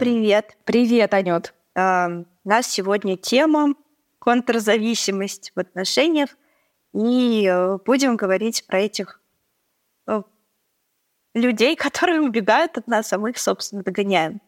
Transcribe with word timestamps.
привет. 0.00 0.56
Привет, 0.64 1.12
Анют. 1.12 1.52
Uh, 1.76 2.24
у 2.44 2.48
нас 2.48 2.66
сегодня 2.66 3.18
тема 3.18 3.74
контрзависимость 4.18 5.52
в 5.54 5.60
отношениях. 5.60 6.30
И 6.94 7.44
uh, 7.44 7.78
будем 7.84 8.16
говорить 8.16 8.64
про 8.66 8.80
этих 8.80 9.20
uh, 10.08 10.24
людей, 11.34 11.76
которые 11.86 12.22
убегают 12.22 12.78
от 12.78 12.86
нас, 12.86 13.12
а 13.12 13.18
мы 13.18 13.30
их, 13.30 13.38
собственно, 13.38 13.82
догоняем. 13.82 14.40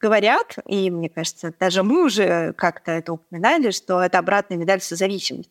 Говорят, 0.00 0.58
и 0.66 0.90
мне 0.90 1.08
кажется, 1.08 1.52
даже 1.58 1.82
мы 1.82 2.04
уже 2.04 2.52
как-то 2.54 2.92
это 2.92 3.14
упоминали, 3.14 3.70
что 3.70 4.00
это 4.00 4.18
обратная 4.18 4.56
медаль 4.56 4.80
созависимости. 4.80 5.50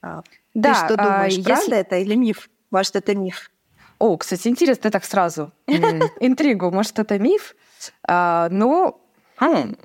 Да, 0.00 0.22
Ты 0.52 0.74
что 0.74 0.96
думаешь, 0.96 1.38
а, 1.38 1.42
правда 1.42 1.62
если... 1.62 1.76
это 1.78 1.96
или 1.96 2.14
миф? 2.14 2.48
Может, 2.70 2.94
это 2.94 3.16
миф? 3.16 3.50
О, 3.98 4.16
кстати, 4.16 4.48
интересно 4.48 4.90
так 4.90 5.04
сразу. 5.04 5.52
Интригу. 6.20 6.70
Может, 6.70 6.98
это 6.98 7.18
миф? 7.18 7.56
А, 8.06 8.48
ну, 8.50 9.00
хм, 9.36 9.76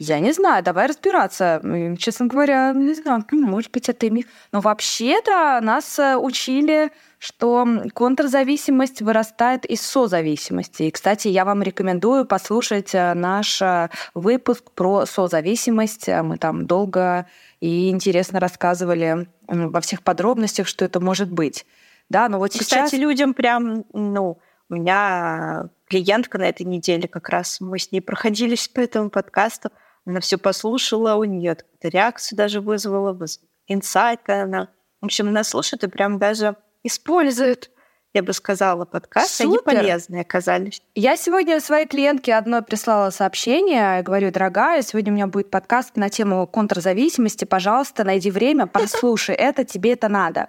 я 0.00 0.20
не 0.20 0.32
знаю, 0.32 0.62
давай 0.62 0.86
разбираться. 0.86 1.60
Честно 1.98 2.26
говоря, 2.26 2.72
не 2.72 2.94
знаю, 2.94 3.24
может 3.32 3.72
быть, 3.72 3.88
это 3.88 4.08
миф. 4.10 4.26
Но 4.52 4.60
вообще-то 4.60 5.58
нас 5.60 5.98
э, 5.98 6.16
учили, 6.16 6.92
что 7.18 7.66
контрзависимость 7.94 9.02
вырастает 9.02 9.64
из 9.64 9.80
созависимости. 9.80 10.84
И, 10.84 10.90
кстати, 10.92 11.26
я 11.26 11.44
вам 11.44 11.64
рекомендую 11.64 12.26
послушать 12.26 12.94
э, 12.94 13.14
наш 13.14 13.60
э, 13.60 13.88
выпуск 14.14 14.70
про 14.70 15.04
созависимость. 15.04 16.06
Мы 16.06 16.38
там 16.38 16.66
долго 16.66 17.26
и 17.60 17.90
интересно 17.90 18.38
рассказывали 18.38 19.26
во 19.48 19.80
всех 19.80 20.04
подробностях, 20.04 20.68
что 20.68 20.84
это 20.84 21.00
может 21.00 21.32
быть. 21.32 21.66
Да, 22.08 22.28
но 22.28 22.38
вот 22.38 22.52
Кстати, 22.52 22.90
сейчас... 22.90 22.92
людям 22.94 23.34
прям, 23.34 23.84
ну, 23.92 24.38
у 24.68 24.74
меня 24.74 25.68
клиентка 25.88 26.38
на 26.38 26.48
этой 26.48 26.64
неделе 26.64 27.08
как 27.08 27.28
раз, 27.28 27.60
мы 27.60 27.78
с 27.78 27.92
ней 27.92 28.00
проходились 28.00 28.68
по 28.68 28.80
этому 28.80 29.10
подкасту, 29.10 29.70
она 30.06 30.20
все 30.20 30.38
послушала, 30.38 31.14
у 31.14 31.24
нее 31.24 31.56
реакцию 31.82 32.36
даже 32.36 32.60
вызвала, 32.60 33.18
инсайты 33.66 34.32
она. 34.32 34.68
В 35.00 35.06
общем, 35.06 35.28
она 35.28 35.44
слушает 35.44 35.84
и 35.84 35.88
прям 35.88 36.18
даже 36.18 36.56
использует 36.82 37.70
я 38.14 38.22
бы 38.22 38.32
сказала, 38.32 38.84
подкасты, 38.84 39.44
Супер. 39.44 39.62
они 39.66 39.80
полезные 39.80 40.22
оказались. 40.22 40.82
Я 40.94 41.16
сегодня 41.16 41.60
своей 41.60 41.86
клиентке 41.86 42.34
одной 42.34 42.62
прислала 42.62 43.10
сообщение, 43.10 44.02
говорю, 44.02 44.32
дорогая, 44.32 44.82
сегодня 44.82 45.12
у 45.12 45.14
меня 45.14 45.26
будет 45.26 45.50
подкаст 45.50 45.96
на 45.96 46.08
тему 46.08 46.46
контрзависимости, 46.46 47.44
пожалуйста, 47.44 48.04
найди 48.04 48.30
время, 48.30 48.66
послушай 48.66 49.34
это, 49.34 49.64
тебе 49.64 49.92
это 49.92 50.08
надо. 50.08 50.48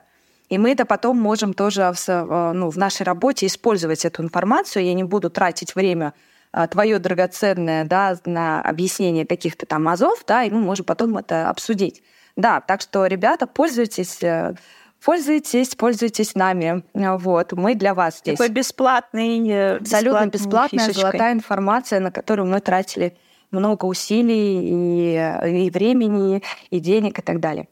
И 0.49 0.57
мы 0.57 0.71
это 0.71 0.85
потом 0.85 1.17
можем 1.17 1.53
тоже 1.53 1.93
в, 1.93 2.09
э, 2.09 2.51
ну, 2.53 2.69
в 2.69 2.77
нашей 2.77 3.03
работе 3.03 3.45
использовать 3.45 4.03
эту 4.03 4.23
информацию. 4.23 4.83
Я 4.83 4.93
не 4.93 5.03
буду 5.03 5.29
тратить 5.29 5.75
время 5.75 6.13
э, 6.51 6.67
твое 6.67 6.97
драгоценное 6.97 7.85
да, 7.85 8.17
на 8.25 8.61
объяснение 8.61 9.25
каких-то 9.25 9.65
там 9.65 9.87
азов, 9.87 10.23
да, 10.27 10.43
и 10.43 10.49
мы 10.49 10.59
можем 10.59 10.85
потом 10.85 11.17
это 11.17 11.49
обсудить. 11.49 12.01
Да, 12.35 12.61
так 12.61 12.81
что, 12.81 13.05
ребята, 13.05 13.47
пользуйтесь 13.47 14.21
э, 14.23 14.55
Пользуйтесь, 15.03 15.75
пользуйтесь 15.75 16.35
нами. 16.35 16.83
Вот, 16.93 17.53
мы 17.53 17.75
для 17.75 17.93
вас 17.93 18.19
здесь. 18.19 18.37
Такой 18.37 18.53
бесплатный, 18.53 19.77
абсолютно 19.77 20.27
бесплатная 20.27 20.87
фишечкой. 20.87 21.01
золотая 21.01 21.33
информация, 21.33 22.01
на 22.01 22.11
которую 22.11 22.49
мы 22.49 22.59
тратили 22.59 23.15
много 23.49 23.85
усилий 23.85 25.15
и, 25.15 25.65
и 25.65 25.69
времени, 25.69 26.43
и 26.69 26.79
денег 26.81 27.19
и 27.19 27.21
так 27.21 27.39
далее. 27.39 27.69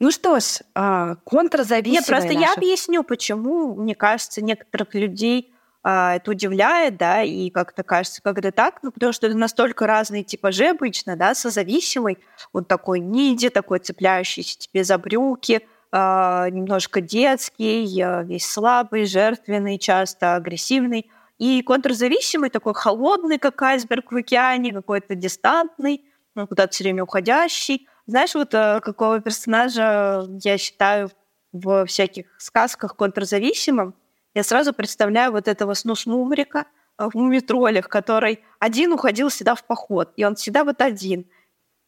Ну 0.00 0.10
что 0.10 0.40
ж, 0.40 0.60
а, 0.74 1.16
контрзависимые 1.24 2.00
Нет, 2.00 2.06
просто 2.06 2.32
наши... 2.32 2.40
я 2.40 2.52
объясню, 2.52 3.04
почему, 3.04 3.74
мне 3.74 3.94
кажется, 3.94 4.42
некоторых 4.42 4.94
людей 4.94 5.54
а, 5.82 6.16
это 6.16 6.32
удивляет, 6.32 6.96
да, 6.96 7.22
и 7.22 7.50
как-то 7.50 7.82
кажется, 7.82 8.20
когда 8.22 8.50
так, 8.50 8.80
ну, 8.82 8.90
потому 8.90 9.12
что 9.12 9.26
это 9.26 9.36
настолько 9.36 9.86
разные 9.86 10.24
типажи 10.24 10.66
обычно, 10.66 11.16
да, 11.16 11.34
созависимый, 11.34 12.18
вот 12.52 12.66
такой 12.66 13.00
ниди, 13.00 13.50
такой 13.50 13.78
цепляющийся 13.78 14.58
тебе 14.58 14.82
за 14.82 14.98
брюки, 14.98 15.66
а, 15.92 16.50
немножко 16.50 17.00
детский, 17.00 17.86
весь 18.24 18.50
слабый, 18.50 19.06
жертвенный, 19.06 19.78
часто 19.78 20.34
агрессивный, 20.34 21.10
и 21.38 21.62
контрзависимый, 21.62 22.50
такой 22.50 22.74
холодный, 22.74 23.38
как 23.38 23.60
айсберг 23.62 24.10
в 24.10 24.16
океане, 24.16 24.72
какой-то 24.72 25.14
дистантный, 25.14 26.04
ну, 26.34 26.46
куда-то 26.46 26.72
все 26.72 26.84
время 26.84 27.04
уходящий, 27.04 27.86
знаешь, 28.06 28.34
вот 28.34 28.52
э, 28.54 28.80
какого 28.80 29.20
персонажа 29.20 30.26
я 30.42 30.58
считаю 30.58 31.10
в 31.52 31.86
всяких 31.86 32.26
сказках 32.38 32.96
контрзависимым? 32.96 33.94
Я 34.34 34.42
сразу 34.42 34.74
представляю 34.74 35.32
вот 35.32 35.48
этого 35.48 35.74
снус-мумрика 35.74 36.66
э, 36.98 37.08
в 37.08 37.14
мумитролях, 37.14 37.88
который 37.88 38.40
один 38.58 38.92
уходил 38.92 39.28
всегда 39.28 39.54
в 39.54 39.64
поход, 39.64 40.12
и 40.16 40.24
он 40.24 40.34
всегда 40.34 40.64
вот 40.64 40.82
один. 40.82 41.26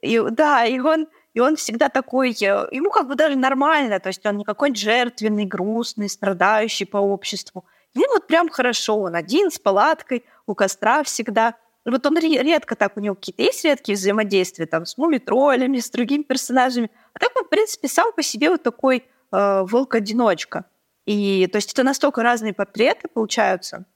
И, 0.01 0.19
да, 0.31 0.65
и 0.65 0.79
он, 0.79 1.09
и 1.35 1.41
он 1.41 1.57
всегда 1.57 1.91
такой, 1.91 2.31
э, 2.31 2.69
ему 2.71 2.91
как 2.91 3.09
бы 3.09 3.15
даже 3.15 3.37
нормально, 3.37 4.01
то 4.01 4.09
есть 4.09 4.25
он 4.25 4.39
не 4.39 4.45
какой-нибудь 4.45 4.81
жертвенный, 4.81 5.45
грустный, 5.45 6.09
страдающий 6.09 6.87
по 6.87 6.99
обществу. 6.99 7.67
Ему 7.95 8.15
вот 8.15 8.27
прям 8.27 8.49
хорошо, 8.49 8.99
он 9.01 9.15
один 9.17 9.51
с 9.51 9.59
палаткой, 9.59 10.25
у 10.47 10.55
костра 10.55 11.03
всегда– 11.03 11.57
вот 11.91 12.05
он 12.07 12.19
редко 12.19 12.75
так, 12.75 12.97
у 12.97 13.01
него 13.01 13.15
какие-то 13.15 13.43
есть 13.43 13.65
редкие 13.65 13.97
взаимодействия 13.97 14.67
там 14.67 14.87
с 14.87 14.99
мумитролями, 14.99 15.79
с 15.79 15.91
другими 15.91 16.23
персонажами. 16.23 16.91
А 17.15 17.19
так 17.19 17.31
он, 17.37 17.45
в 17.45 17.49
принципе, 17.49 17.89
сам 17.89 18.13
по 18.13 18.23
себе 18.23 18.51
вот 18.51 18.63
такой 18.63 19.05
э, 19.33 19.63
волк-одиночка. 19.63 20.65
И 21.07 21.47
то 21.51 21.57
есть 21.57 21.73
это 21.73 21.85
настолько 21.85 22.23
разные 22.23 22.53
портреты 22.53 23.09
получаются 23.09 23.87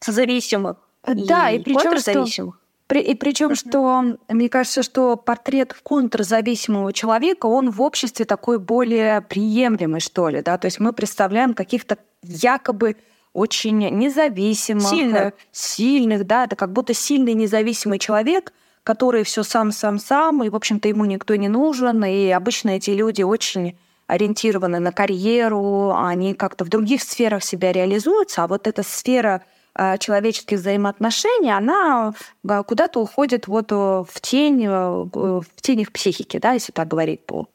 созависимых 0.00 0.76
да, 1.06 1.50
и, 1.50 1.58
и 1.58 1.62
причем. 1.62 1.98
Что... 1.98 2.54
При, 2.86 3.02
и 3.02 3.14
причем, 3.14 3.50
uh-huh. 3.50 3.54
что 3.54 4.18
мне 4.28 4.48
кажется, 4.48 4.82
что 4.82 5.16
портрет 5.16 5.74
контрзависимого 5.82 6.94
человека, 6.94 7.44
он 7.44 7.70
в 7.70 7.82
обществе 7.82 8.24
такой 8.24 8.58
более 8.58 9.20
приемлемый, 9.20 10.00
что 10.00 10.30
ли, 10.30 10.40
да, 10.40 10.56
то 10.56 10.66
есть 10.66 10.80
мы 10.80 10.94
представляем 10.94 11.52
каких-то 11.52 11.98
якобы 12.22 12.96
очень 13.38 13.78
независимых, 13.78 14.88
сильных, 14.88 15.34
сильных 15.52 16.26
да, 16.26 16.44
это 16.44 16.56
как 16.56 16.72
будто 16.72 16.94
сильный 16.94 17.34
независимый 17.34 17.98
человек, 17.98 18.52
который 18.82 19.22
все 19.24 19.42
сам-сам-сам, 19.42 20.42
и, 20.44 20.48
в 20.48 20.56
общем-то, 20.56 20.88
ему 20.88 21.04
никто 21.04 21.36
не 21.36 21.48
нужен, 21.48 22.04
и 22.04 22.30
обычно 22.30 22.70
эти 22.70 22.90
люди 22.90 23.22
очень 23.22 23.76
ориентированы 24.06 24.78
на 24.78 24.92
карьеру, 24.92 25.94
они 25.94 26.34
как-то 26.34 26.64
в 26.64 26.68
других 26.68 27.02
сферах 27.02 27.44
себя 27.44 27.72
реализуются, 27.72 28.44
а 28.44 28.46
вот 28.46 28.66
эта 28.66 28.82
сфера 28.82 29.42
а, 29.74 29.98
человеческих 29.98 30.58
взаимоотношений, 30.58 31.50
она 31.50 32.14
а, 32.48 32.62
куда-то 32.62 33.00
уходит 33.00 33.46
вот 33.46 33.70
в 33.70 34.08
тень, 34.22 34.66
в 34.66 35.44
тень 35.60 35.80
их 35.80 35.92
психики, 35.92 36.38
да, 36.38 36.52
если 36.52 36.72
так 36.72 36.88
говорить 36.88 37.24
по 37.24 37.46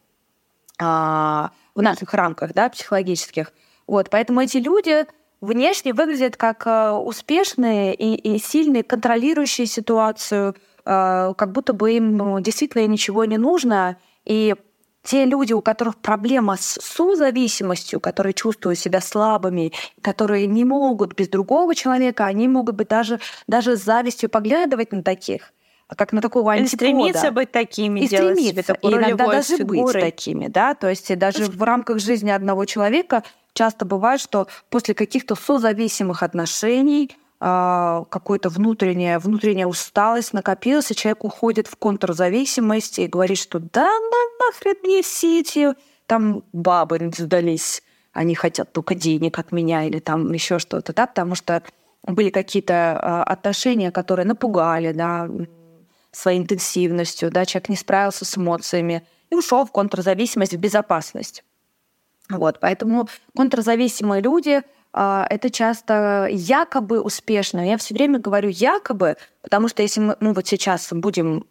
в 0.80 1.82
наших 1.82 2.14
рамках, 2.14 2.54
да, 2.54 2.68
психологических. 2.70 3.54
Вот, 3.88 4.10
поэтому 4.10 4.42
эти 4.42 4.58
люди 4.58 5.06
внешне 5.44 5.94
выглядят 5.94 6.38
как 6.38 6.66
э, 6.66 6.92
успешные 6.92 7.94
и, 7.94 8.16
и 8.16 8.40
сильные, 8.40 8.84
контролирующие 8.84 9.68
ситуацию, 9.68 10.56
э, 10.86 11.34
как 11.38 11.52
будто 11.52 11.74
бы 11.74 11.92
им 11.92 12.18
ну, 12.18 12.40
действительно 12.40 12.88
ничего 12.88 13.26
не 13.26 13.38
нужно. 13.38 13.98
И 14.26 14.56
те 15.04 15.26
люди, 15.26 15.52
у 15.52 15.62
которых 15.62 15.98
проблема 15.98 16.56
с 16.56 16.80
созависимостью, 16.82 18.00
которые 18.00 18.34
чувствуют 18.34 18.80
себя 18.80 19.02
слабыми, 19.02 19.74
которые 20.02 20.48
не 20.48 20.64
могут 20.64 21.14
без 21.14 21.28
другого 21.28 21.76
человека, 21.76 22.26
они 22.26 22.48
могут 22.48 22.76
быть 22.76 22.88
даже, 22.88 23.20
даже 23.48 23.76
с 23.76 23.84
завистью 23.84 24.30
поглядывать 24.30 24.92
на 24.92 25.04
таких 25.04 25.54
как 25.96 26.12
на 26.12 26.22
такого 26.22 26.54
антипода. 26.54 26.86
И 26.86 26.90
стремиться 26.90 27.32
быть 27.32 27.52
такими, 27.52 28.00
и 28.00 28.08
делать 28.08 28.40
стремиться, 28.40 28.74
себе 28.74 28.80
и 28.82 28.94
иногда 28.94 29.28
даже 29.28 29.58
фигурой. 29.58 29.94
быть 29.94 30.02
такими, 30.02 30.48
да, 30.48 30.74
то 30.74 30.90
есть 30.90 31.16
даже 31.20 31.46
в 31.46 31.62
рамках 31.62 32.00
жизни 32.00 32.32
одного 32.32 32.66
человека 32.66 33.24
часто 33.54 33.86
бывает, 33.86 34.20
что 34.20 34.48
после 34.70 34.94
каких-то 34.94 35.36
созависимых 35.36 36.24
отношений 36.24 37.16
а, 37.40 38.06
какой-то 38.10 38.50
внутренняя, 38.50 39.20
внутренняя 39.20 39.68
усталость 39.68 40.34
накопилась, 40.34 40.92
и 40.92 40.96
человек 40.96 41.24
уходит 41.24 41.68
в 41.68 41.76
контрзависимость 41.76 43.00
и 43.00 43.08
говорит, 43.08 43.38
что 43.38 43.60
да 43.60 43.84
на, 43.84 44.46
нахрен 44.46 44.76
мне 44.84 45.02
все 45.02 45.42
эти 45.42 45.74
там 46.06 46.44
бабы 46.54 47.12
сдались, 47.16 47.84
они 48.14 48.36
хотят 48.36 48.72
только 48.72 48.96
денег 48.96 49.40
от 49.40 49.52
меня 49.52 49.84
или 49.84 50.00
там 50.00 50.32
еще 50.32 50.60
что-то, 50.60 50.94
да, 50.94 51.08
потому 51.08 51.36
что 51.36 51.64
были 52.04 52.30
какие-то 52.30 53.00
а, 53.02 53.24
отношения, 53.24 53.92
которые 53.92 54.26
напугали, 54.26 54.92
да, 54.94 55.30
своей 56.12 56.40
интенсивностью, 56.40 57.32
да, 57.32 57.46
человек 57.46 57.70
не 57.70 57.76
справился 57.76 58.24
с 58.24 58.38
эмоциями 58.38 59.04
и 59.30 59.36
ушел 59.36 59.66
в 59.66 59.72
контрзависимость, 59.72 60.54
в 60.54 60.60
безопасность. 60.60 61.44
Вот, 62.38 62.60
поэтому 62.60 63.08
контрзависимые 63.36 64.22
люди 64.22 64.62
а, 64.94 65.26
это 65.30 65.50
часто 65.50 66.28
якобы 66.30 67.02
успешно. 67.02 67.68
Я 67.68 67.78
все 67.78 67.96
время 67.96 68.20
говорю 68.20 68.50
якобы, 68.50 69.18
потому 69.42 69.68
что 69.68 69.82
если 69.82 70.00
мы 70.00 70.16
ну, 70.20 70.34
вот 70.34 70.48
сейчас 70.48 70.90
будем 70.92 71.46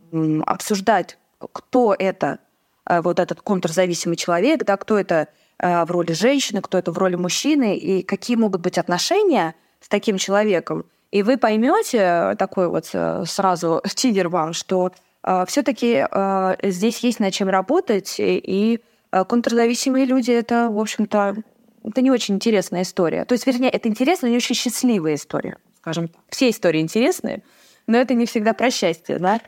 обсуждать, 0.46 1.18
кто 1.52 1.94
это, 1.98 2.38
а, 2.84 3.02
вот 3.02 3.18
этот 3.18 3.42
контрзависимый 3.42 4.16
человек, 4.16 4.64
да, 4.64 4.76
кто 4.76 4.96
это 4.96 5.26
а, 5.58 5.84
в 5.84 5.90
роли 5.90 6.12
женщины, 6.12 6.62
кто 6.62 6.78
это 6.78 6.92
в 6.92 6.98
роли 6.98 7.16
мужчины, 7.16 7.76
и 7.76 8.02
какие 8.02 8.36
могут 8.36 8.60
быть 8.60 8.78
отношения 8.78 9.54
с 9.80 9.88
таким 9.88 10.18
человеком, 10.18 10.84
И 11.10 11.22
вы 11.22 11.36
поймете 11.36 12.36
такой 12.38 12.68
вот 12.68 12.86
сразу 12.86 13.82
тигер 13.94 14.28
вам, 14.28 14.52
что 14.52 14.92
э, 15.24 15.44
все-таки 15.46 16.06
э, 16.08 16.56
здесь 16.62 17.00
есть 17.00 17.20
над 17.20 17.34
чем 17.34 17.48
работать, 17.48 18.14
и 18.18 18.78
э, 18.78 18.91
контрзависимые 19.12 20.04
люди 20.06 20.30
это, 20.30 20.68
в 20.70 20.78
общем-то, 20.78 21.36
это 21.84 22.00
не 22.00 22.10
очень 22.10 22.36
интересная 22.36 22.82
история. 22.82 23.24
То 23.24 23.34
есть, 23.34 23.46
вернее, 23.46 23.70
это 23.70 23.88
интересная, 23.88 24.28
но 24.28 24.32
не 24.32 24.38
очень 24.38 24.54
счастливая 24.54 25.14
история, 25.14 25.58
скажем 25.76 26.08
так. 26.08 26.20
Все 26.28 26.50
истории 26.50 26.80
интересные, 26.80 27.42
но 27.86 27.98
это 27.98 28.14
не 28.14 28.26
всегда 28.26 28.54
про 28.54 28.70
счастье, 28.70 29.18
да? 29.18 29.40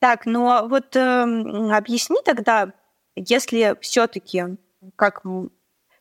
Так, 0.00 0.24
ну 0.24 0.48
а 0.48 0.66
вот 0.66 0.96
э, 0.96 1.00
объясни 1.72 2.16
тогда, 2.24 2.72
если 3.14 3.76
все-таки 3.80 4.56
как 4.96 5.22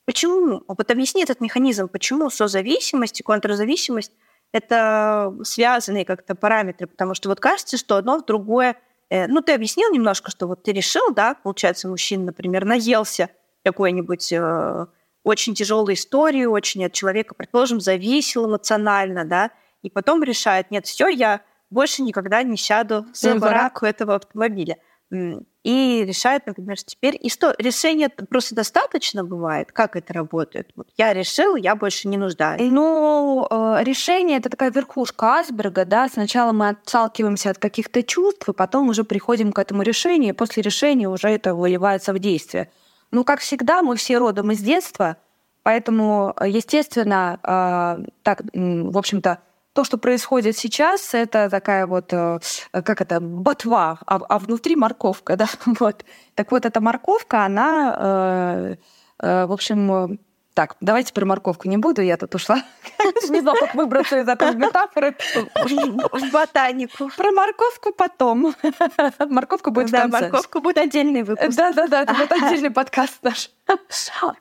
почему, 0.05 0.63
вот 0.67 0.89
объясни 0.89 1.21
этот 1.21 1.41
механизм, 1.41 1.89
почему 1.89 2.29
созависимость 2.29 3.19
и 3.19 3.23
контрзависимость 3.23 4.13
это 4.51 5.35
связанные 5.43 6.05
как-то 6.05 6.33
параметры, 6.33 6.87
потому 6.87 7.13
что 7.13 7.29
вот 7.29 7.39
кажется, 7.39 7.77
что 7.77 7.97
одно 7.97 8.17
в 8.17 8.25
другое. 8.25 8.75
Э, 9.09 9.27
ну, 9.27 9.41
ты 9.41 9.53
объяснил 9.53 9.91
немножко, 9.91 10.31
что 10.31 10.47
вот 10.47 10.63
ты 10.63 10.71
решил, 10.71 11.11
да, 11.13 11.35
получается, 11.35 11.87
мужчина, 11.87 12.25
например, 12.25 12.65
наелся 12.65 13.29
какой-нибудь 13.63 14.31
э, 14.31 14.85
очень 15.23 15.55
тяжелой 15.55 15.95
истории, 15.95 16.45
очень 16.45 16.85
от 16.85 16.93
человека, 16.93 17.35
предположим, 17.35 17.79
зависел 17.79 18.47
эмоционально, 18.47 19.25
да, 19.25 19.51
и 19.81 19.89
потом 19.89 20.23
решает, 20.23 20.71
нет, 20.71 20.85
все, 20.85 21.07
я 21.07 21.41
больше 21.69 22.01
никогда 22.01 22.43
не 22.43 22.57
сяду 22.57 23.05
за 23.13 23.35
баранку 23.35 23.85
этого 23.85 24.15
автомобиля. 24.15 24.77
И 25.63 26.05
решает, 26.07 26.47
например, 26.47 26.77
теперь... 26.77 27.17
И 27.19 27.29
что, 27.29 27.53
решение 27.57 28.07
просто 28.09 28.55
достаточно 28.55 29.25
бывает? 29.25 29.71
Как 29.73 29.97
это 29.97 30.13
работает? 30.13 30.69
Вот 30.75 30.87
я 30.95 31.13
решил, 31.13 31.57
я 31.57 31.75
больше 31.75 32.07
не 32.07 32.17
нуждаюсь. 32.17 32.61
Ну, 32.71 33.45
э, 33.49 33.83
решение— 33.83 34.37
это 34.39 34.49
такая 34.49 34.71
верхушка 34.71 35.25
айсберга, 35.33 35.83
да. 35.83 36.07
Сначала 36.07 36.53
мы 36.53 36.69
отталкиваемся 36.69 37.49
от 37.49 37.57
каких-то 37.57 38.03
чувств, 38.03 38.47
и 38.47 38.53
потом 38.53 38.87
уже 38.87 39.03
приходим 39.03 39.51
к 39.51 39.59
этому 39.59 39.81
решению, 39.81 40.33
и 40.33 40.37
после 40.37 40.63
решения 40.63 41.09
уже 41.09 41.27
это 41.27 41.53
выливается 41.53 42.13
в 42.13 42.19
действие. 42.19 42.71
Ну, 43.11 43.25
как 43.25 43.41
всегда, 43.41 43.81
мы 43.81 43.97
все 43.97 44.17
родом 44.17 44.51
из 44.51 44.59
детства, 44.59 45.17
поэтому, 45.63 46.33
естественно, 46.45 47.37
э, 47.43 48.05
так, 48.23 48.43
в 48.53 48.97
общем-то, 48.97 49.39
то, 49.73 49.83
что 49.83 49.97
происходит 49.97 50.57
сейчас, 50.57 51.13
это 51.13 51.49
такая 51.49 51.85
вот, 51.85 52.11
э, 52.11 52.39
как 52.71 53.01
это, 53.01 53.19
ботва, 53.19 53.99
а, 54.05 54.19
а 54.27 54.39
внутри 54.39 54.75
морковка, 54.75 55.35
да, 55.37 55.47
вот. 55.79 56.05
Так 56.35 56.51
вот, 56.51 56.65
эта 56.65 56.81
морковка, 56.81 57.45
она, 57.45 57.95
э, 57.99 58.75
э, 59.19 59.45
в 59.45 59.51
общем, 59.51 60.19
так, 60.59 60.75
давайте 60.81 61.13
про 61.13 61.25
морковку 61.25 61.69
не 61.69 61.77
буду, 61.77 62.01
я 62.01 62.17
тут 62.17 62.35
ушла. 62.35 62.61
Не 63.29 63.39
знаю, 63.39 63.55
как 63.57 63.75
выбраться 63.75 64.19
из 64.19 64.27
этой 64.27 64.55
метафоры. 64.55 65.15
В 65.55 66.31
ботанику. 66.33 67.09
Про 67.15 67.31
морковку 67.31 67.93
потом. 67.93 68.53
Морковка 69.29 69.71
будет 69.71 69.87
в 69.87 69.91
конце. 69.91 70.09
Да, 70.09 70.19
морковка 70.19 70.59
будет 70.59 70.77
отдельный 70.77 71.23
выпуск. 71.23 71.55
Да-да-да, 71.55 72.01
это 72.01 72.13
будет 72.13 72.31
отдельный 72.33 72.71
подкаст 72.71 73.23
наш. 73.23 73.51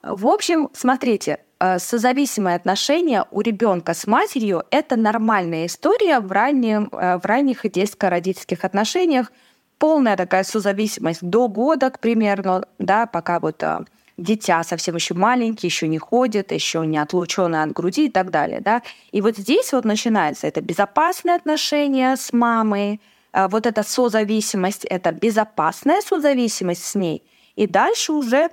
В 0.02 0.26
общем, 0.26 0.70
смотрите, 0.72 1.32
э, 1.32 1.47
созависимые 1.78 2.56
отношения 2.56 3.24
у 3.30 3.40
ребенка 3.40 3.94
с 3.94 4.06
матерью– 4.06 4.64
это 4.70 4.96
нормальная 4.96 5.66
история 5.66 6.20
в, 6.20 6.30
раннем, 6.30 6.88
э, 6.92 7.18
в 7.18 7.24
ранних 7.24 7.62
детско-родительских 7.68 8.64
отношениях. 8.64 9.32
Полная 9.78 10.16
такая 10.16 10.44
созависимость 10.44 11.22
до 11.22 11.48
года, 11.48 11.92
примерно, 12.00 12.64
да, 12.78 13.06
пока 13.06 13.40
вот 13.40 13.62
э, 13.62 13.80
дитя 14.16 14.62
совсем 14.62 14.94
еще 14.94 15.14
маленький, 15.14 15.66
еще 15.66 15.88
не 15.88 15.98
ходит, 15.98 16.52
еще 16.52 16.86
не 16.86 16.98
отлученный 16.98 17.62
от 17.62 17.72
груди 17.72 18.06
и 18.06 18.10
так 18.10 18.30
далее. 18.30 18.60
Да? 18.60 18.82
И 19.10 19.20
вот 19.20 19.36
здесь 19.36 19.72
вот 19.72 19.84
начинается 19.84 20.46
это 20.46 20.60
безопасное 20.60 21.34
отношение 21.34 22.16
с 22.16 22.32
мамой, 22.32 23.00
вот 23.34 23.66
эта 23.66 23.82
созависимость, 23.82 24.86
это 24.86 25.12
безопасная 25.12 26.00
созависимость 26.00 26.84
с 26.84 26.94
ней. 26.94 27.22
И 27.56 27.66
дальше 27.66 28.12
уже 28.12 28.50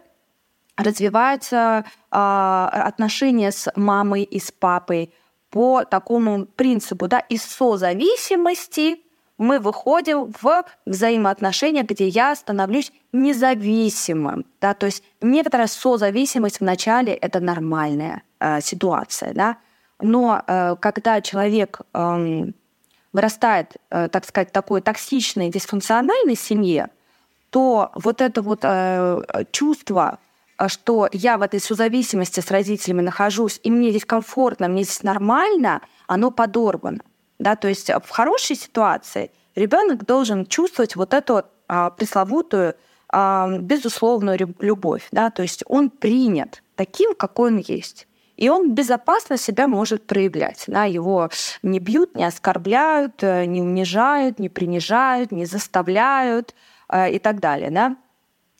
развиваются 0.77 1.85
э, 2.11 2.15
отношения 2.17 3.51
с 3.51 3.71
мамой 3.75 4.23
и 4.23 4.39
с 4.39 4.51
папой 4.51 5.13
по 5.49 5.85
такому 5.85 6.45
принципу, 6.45 7.07
да, 7.07 7.19
из 7.19 7.43
созависимости 7.43 9.05
мы 9.37 9.59
выходим 9.59 10.33
в 10.41 10.63
взаимоотношения, 10.85 11.83
где 11.83 12.07
я 12.07 12.35
становлюсь 12.35 12.91
независимым. 13.11 14.45
Да? 14.61 14.73
То 14.73 14.85
есть 14.85 15.03
некоторая 15.21 15.67
созависимость 15.67 16.59
в 16.59 16.63
начале– 16.63 17.13
это 17.21 17.39
нормальная 17.39 18.23
э, 18.39 18.61
ситуация. 18.61 19.33
Да? 19.33 19.57
Но 19.99 20.41
э, 20.45 20.75
когда 20.79 21.21
человек 21.21 21.81
э, 21.93 22.45
вырастает, 23.11 23.75
э, 23.89 24.07
так 24.09 24.25
сказать, 24.25 24.51
такой 24.51 24.81
токсичной, 24.81 25.49
дисфункциональной 25.49 26.35
семье, 26.35 26.89
то 27.49 27.91
вот 27.95 28.21
это 28.21 28.41
вот 28.41 28.59
э, 28.63 29.21
чувство, 29.51 30.19
что 30.67 31.09
я 31.11 31.37
в 31.37 31.41
этой 31.41 31.59
созависимости 31.59 32.39
с 32.39 32.51
родителями 32.51 33.01
нахожусь, 33.01 33.59
и 33.63 33.71
мне 33.71 33.89
здесь 33.89 34.05
комфортно, 34.05 34.67
мне 34.67 34.83
здесь 34.83 35.03
нормально, 35.03 35.81
оно 36.07 36.31
подорвано. 36.31 37.01
Да? 37.39 37.55
То 37.55 37.67
есть 37.67 37.89
в 37.89 38.09
хорошей 38.09 38.55
ситуации 38.55 39.31
ребенок 39.55 40.05
должен 40.05 40.45
чувствовать 40.45 40.95
вот 40.95 41.13
эту 41.13 41.43
а, 41.67 41.89
пресловутую 41.89 42.75
а, 43.09 43.57
безусловную 43.59 44.55
любовь. 44.59 45.07
Да? 45.11 45.29
То 45.29 45.41
есть 45.41 45.63
он 45.67 45.89
принят 45.89 46.63
таким, 46.75 47.13
какой 47.15 47.51
он 47.51 47.57
есть. 47.57 48.07
И 48.37 48.49
он 48.49 48.73
безопасно 48.73 49.37
себя 49.37 49.67
может 49.67 50.07
проявлять. 50.07 50.65
Да? 50.67 50.83
Его 50.85 51.29
не 51.63 51.79
бьют, 51.79 52.15
не 52.15 52.25
оскорбляют, 52.25 53.23
э, 53.23 53.45
не 53.45 53.61
унижают, 53.61 54.39
не 54.39 54.49
принижают, 54.49 55.31
не 55.31 55.45
заставляют 55.45 56.53
э, 56.89 57.11
и 57.11 57.19
так 57.19 57.39
далее. 57.39 57.71
Да? 57.71 57.95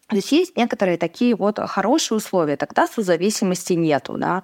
То 0.07 0.15
есть 0.17 0.31
есть 0.31 0.57
некоторые 0.57 0.97
такие 0.97 1.35
вот 1.35 1.59
хорошие 1.59 2.17
условия, 2.17 2.57
тогда 2.57 2.87
созависимости 2.87 3.73
нету. 3.73 4.17
Да? 4.17 4.43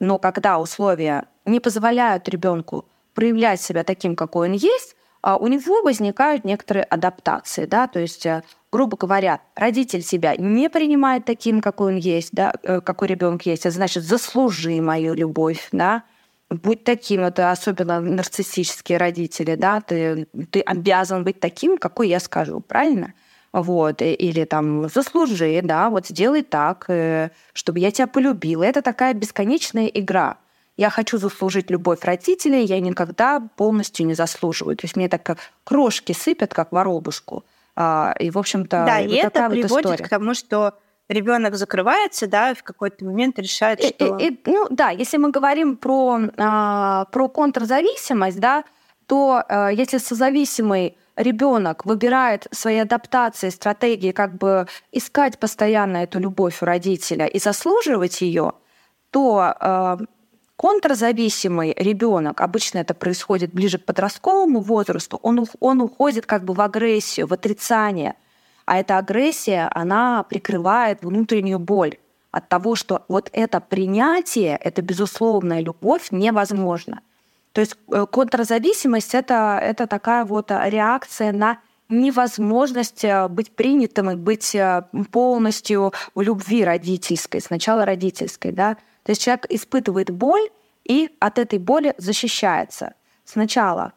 Но 0.00 0.18
когда 0.18 0.58
условия 0.58 1.26
не 1.44 1.60
позволяют 1.60 2.28
ребенку 2.28 2.86
проявлять 3.14 3.60
себя 3.60 3.84
таким, 3.84 4.16
какой 4.16 4.48
он 4.48 4.54
есть, 4.54 4.96
а 5.22 5.36
у 5.38 5.48
него 5.48 5.82
возникают 5.82 6.44
некоторые 6.44 6.84
адаптации, 6.84 7.66
да, 7.66 7.88
то 7.88 7.98
есть, 7.98 8.26
э, 8.26 8.44
грубо 8.70 8.96
говоря, 8.96 9.40
родитель 9.56 10.02
себя 10.02 10.36
не 10.36 10.70
принимает 10.70 11.24
таким, 11.24 11.60
какой 11.60 11.94
он 11.94 11.98
есть, 11.98 12.28
да, 12.32 12.52
э, 12.62 12.80
какой 12.80 13.08
ребенок 13.08 13.44
есть, 13.44 13.66
а 13.66 13.72
значит, 13.72 14.04
заслужи 14.04 14.80
мою 14.80 15.14
любовь, 15.14 15.68
да, 15.72 16.04
будь 16.48 16.84
таким, 16.84 17.22
это 17.22 17.50
особенно 17.50 18.00
нарциссические 18.00 18.98
родители, 18.98 19.56
да, 19.56 19.80
ты, 19.80 20.28
ты 20.50 20.60
обязан 20.60 21.24
быть 21.24 21.40
таким, 21.40 21.76
какой 21.76 22.08
я 22.08 22.20
скажу, 22.20 22.60
правильно? 22.60 23.14
Вот, 23.58 24.02
или 24.02 24.44
там 24.44 24.86
заслужи, 24.90 25.62
да, 25.64 25.88
вот 25.88 26.08
сделай 26.08 26.42
так, 26.42 26.84
э, 26.88 27.30
чтобы 27.54 27.78
я 27.78 27.90
тебя 27.90 28.06
полюбила. 28.06 28.62
Это 28.62 28.82
такая 28.82 29.14
бесконечная 29.14 29.86
игра 29.86 30.36
я 30.76 30.90
хочу 30.90 31.16
заслужить 31.16 31.70
любовь 31.70 32.04
родителей, 32.04 32.64
я 32.64 32.80
никогда 32.80 33.40
полностью 33.56 34.06
не 34.06 34.12
заслуживаю. 34.12 34.76
То 34.76 34.84
есть 34.84 34.94
мне 34.94 35.08
так 35.08 35.22
как 35.22 35.38
крошки 35.64 36.12
сыпят, 36.12 36.52
как 36.52 36.70
воробушку. 36.72 37.44
А, 37.74 38.14
и, 38.18 38.30
в 38.30 38.38
общем-то, 38.38 38.84
да, 38.86 39.00
вот 39.00 39.10
и 39.10 39.14
это 39.14 39.48
приводит 39.48 39.86
вот 39.86 40.00
к 40.02 40.08
тому, 40.08 40.34
что 40.34 40.74
ребенок 41.08 41.54
закрывается, 41.54 42.26
да, 42.26 42.54
в 42.54 42.62
какой-то 42.62 43.04
момент 43.04 43.38
решает, 43.38 43.82
что... 43.82 44.16
И, 44.18 44.28
и, 44.28 44.40
ну 44.44 44.66
да, 44.70 44.90
если 44.90 45.16
мы 45.16 45.30
говорим 45.30 45.76
про, 45.76 46.20
а, 46.36 47.06
про 47.06 47.28
контрзависимость, 47.28 48.40
да, 48.40 48.64
то 49.06 49.42
а, 49.48 49.68
если 49.68 49.98
созависимый 49.98 50.98
ребенок 51.16 51.84
выбирает 51.84 52.46
свои 52.50 52.78
адаптации, 52.78 53.48
стратегии, 53.50 54.12
как 54.12 54.36
бы 54.36 54.66
искать 54.92 55.38
постоянно 55.38 55.98
эту 55.98 56.18
любовь 56.18 56.62
у 56.62 56.64
родителя 56.64 57.26
и 57.26 57.38
заслуживать 57.38 58.20
ее, 58.20 58.52
то 59.10 59.38
а, 59.38 59.98
Контрзависимый 60.56 61.74
ребенок, 61.76 62.40
обычно 62.40 62.78
это 62.78 62.94
происходит 62.94 63.52
ближе 63.52 63.78
к 63.78 63.84
подростковому 63.84 64.60
возрасту, 64.60 65.20
он, 65.22 65.46
он 65.60 65.82
уходит 65.82 66.24
как 66.24 66.44
бы 66.44 66.54
в 66.54 66.62
агрессию, 66.62 67.26
в 67.26 67.34
отрицание. 67.34 68.14
А 68.64 68.78
эта 68.78 68.96
агрессия, 68.96 69.68
она 69.72 70.22
прикрывает 70.22 71.02
внутреннюю 71.02 71.58
боль 71.58 71.98
от 72.30 72.48
того, 72.48 72.74
что 72.74 73.04
вот 73.08 73.28
это 73.32 73.60
принятие, 73.60 74.56
это 74.56 74.80
безусловная 74.80 75.60
любовь 75.60 76.08
невозможно. 76.10 77.00
То 77.56 77.62
есть 77.62 77.74
э, 77.90 78.04
контрзависимость 78.12 79.14
это, 79.14 79.58
это 79.62 79.86
такая 79.86 80.26
вот 80.26 80.50
реакция 80.50 81.32
на 81.32 81.58
невозможность 81.88 83.02
э, 83.02 83.28
быть 83.28 83.50
принятым 83.56 84.10
и 84.10 84.14
быть 84.14 84.54
э, 84.54 84.82
полностью 85.10 85.94
в 86.14 86.20
любви 86.20 86.66
родительской, 86.66 87.40
сначала 87.40 87.86
родительской, 87.86 88.52
да, 88.52 88.74
то 89.04 89.12
есть 89.12 89.22
человек 89.22 89.46
испытывает 89.48 90.10
боль 90.10 90.50
и 90.84 91.08
от 91.18 91.38
этой 91.38 91.58
боли 91.58 91.94
защищается. 91.96 92.92
Сначала 93.24 93.94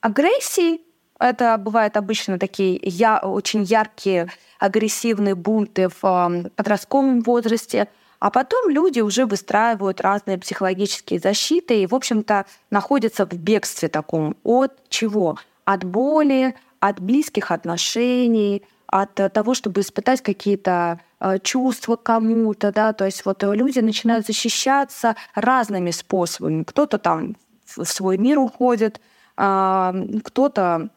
агрессии, 0.00 0.80
это 1.18 1.58
бывают 1.58 1.96
обычно 1.96 2.38
такие 2.38 2.78
я, 2.80 3.18
очень 3.18 3.64
яркие 3.64 4.28
агрессивные 4.60 5.34
бунты 5.34 5.88
в 5.88 6.04
э, 6.04 6.50
подростковом 6.54 7.22
возрасте, 7.22 7.88
А 8.20 8.30
потом 8.30 8.68
люди 8.68 9.00
уже 9.00 9.24
выстраивают 9.24 10.02
разные 10.02 10.38
психологические 10.38 11.18
защиты 11.18 11.82
и, 11.82 11.86
в 11.86 11.94
общем-то, 11.94 12.44
находятся 12.70 13.24
в 13.26 13.32
бегстве 13.32 13.88
таком 13.88 14.36
от 14.44 14.72
чего? 14.90 15.38
От 15.64 15.84
боли, 15.84 16.54
от 16.80 17.00
близких 17.00 17.50
отношений, 17.50 18.62
от 18.86 19.14
того, 19.14 19.54
чтобы 19.54 19.80
испытать 19.80 20.20
какие-то 20.20 21.00
э, 21.18 21.38
чувства 21.38 21.96
кому-то, 21.96 22.72
да, 22.72 22.92
то 22.92 23.06
есть 23.06 23.24
вот 23.24 23.42
люди 23.42 23.78
начинают 23.78 24.26
защищаться 24.26 25.16
разными 25.34 25.90
способами. 25.90 26.64
Кто-то 26.64 26.98
там 26.98 27.36
в 27.64 27.84
свой 27.84 28.18
мир 28.18 28.38
уходит, 28.38 29.00
а, 29.36 29.94
кто-то 30.24 30.90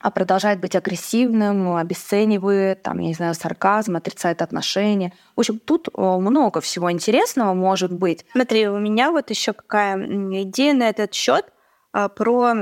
а 0.00 0.10
продолжает 0.10 0.60
быть 0.60 0.76
агрессивным, 0.76 1.76
обесценивает, 1.76 2.82
там, 2.82 2.98
я 2.98 3.08
не 3.08 3.14
знаю, 3.14 3.34
сарказм, 3.34 3.96
отрицает 3.96 4.42
отношения. 4.42 5.12
В 5.34 5.40
общем, 5.40 5.58
тут 5.58 5.88
много 5.96 6.60
всего 6.60 6.90
интересного 6.92 7.52
может 7.54 7.92
быть. 7.92 8.24
Смотри, 8.32 8.68
у 8.68 8.78
меня 8.78 9.10
вот 9.10 9.30
еще 9.30 9.52
какая 9.52 9.96
идея 10.42 10.74
на 10.74 10.88
этот 10.88 11.14
счет 11.14 11.46
а, 11.92 12.08
про 12.08 12.54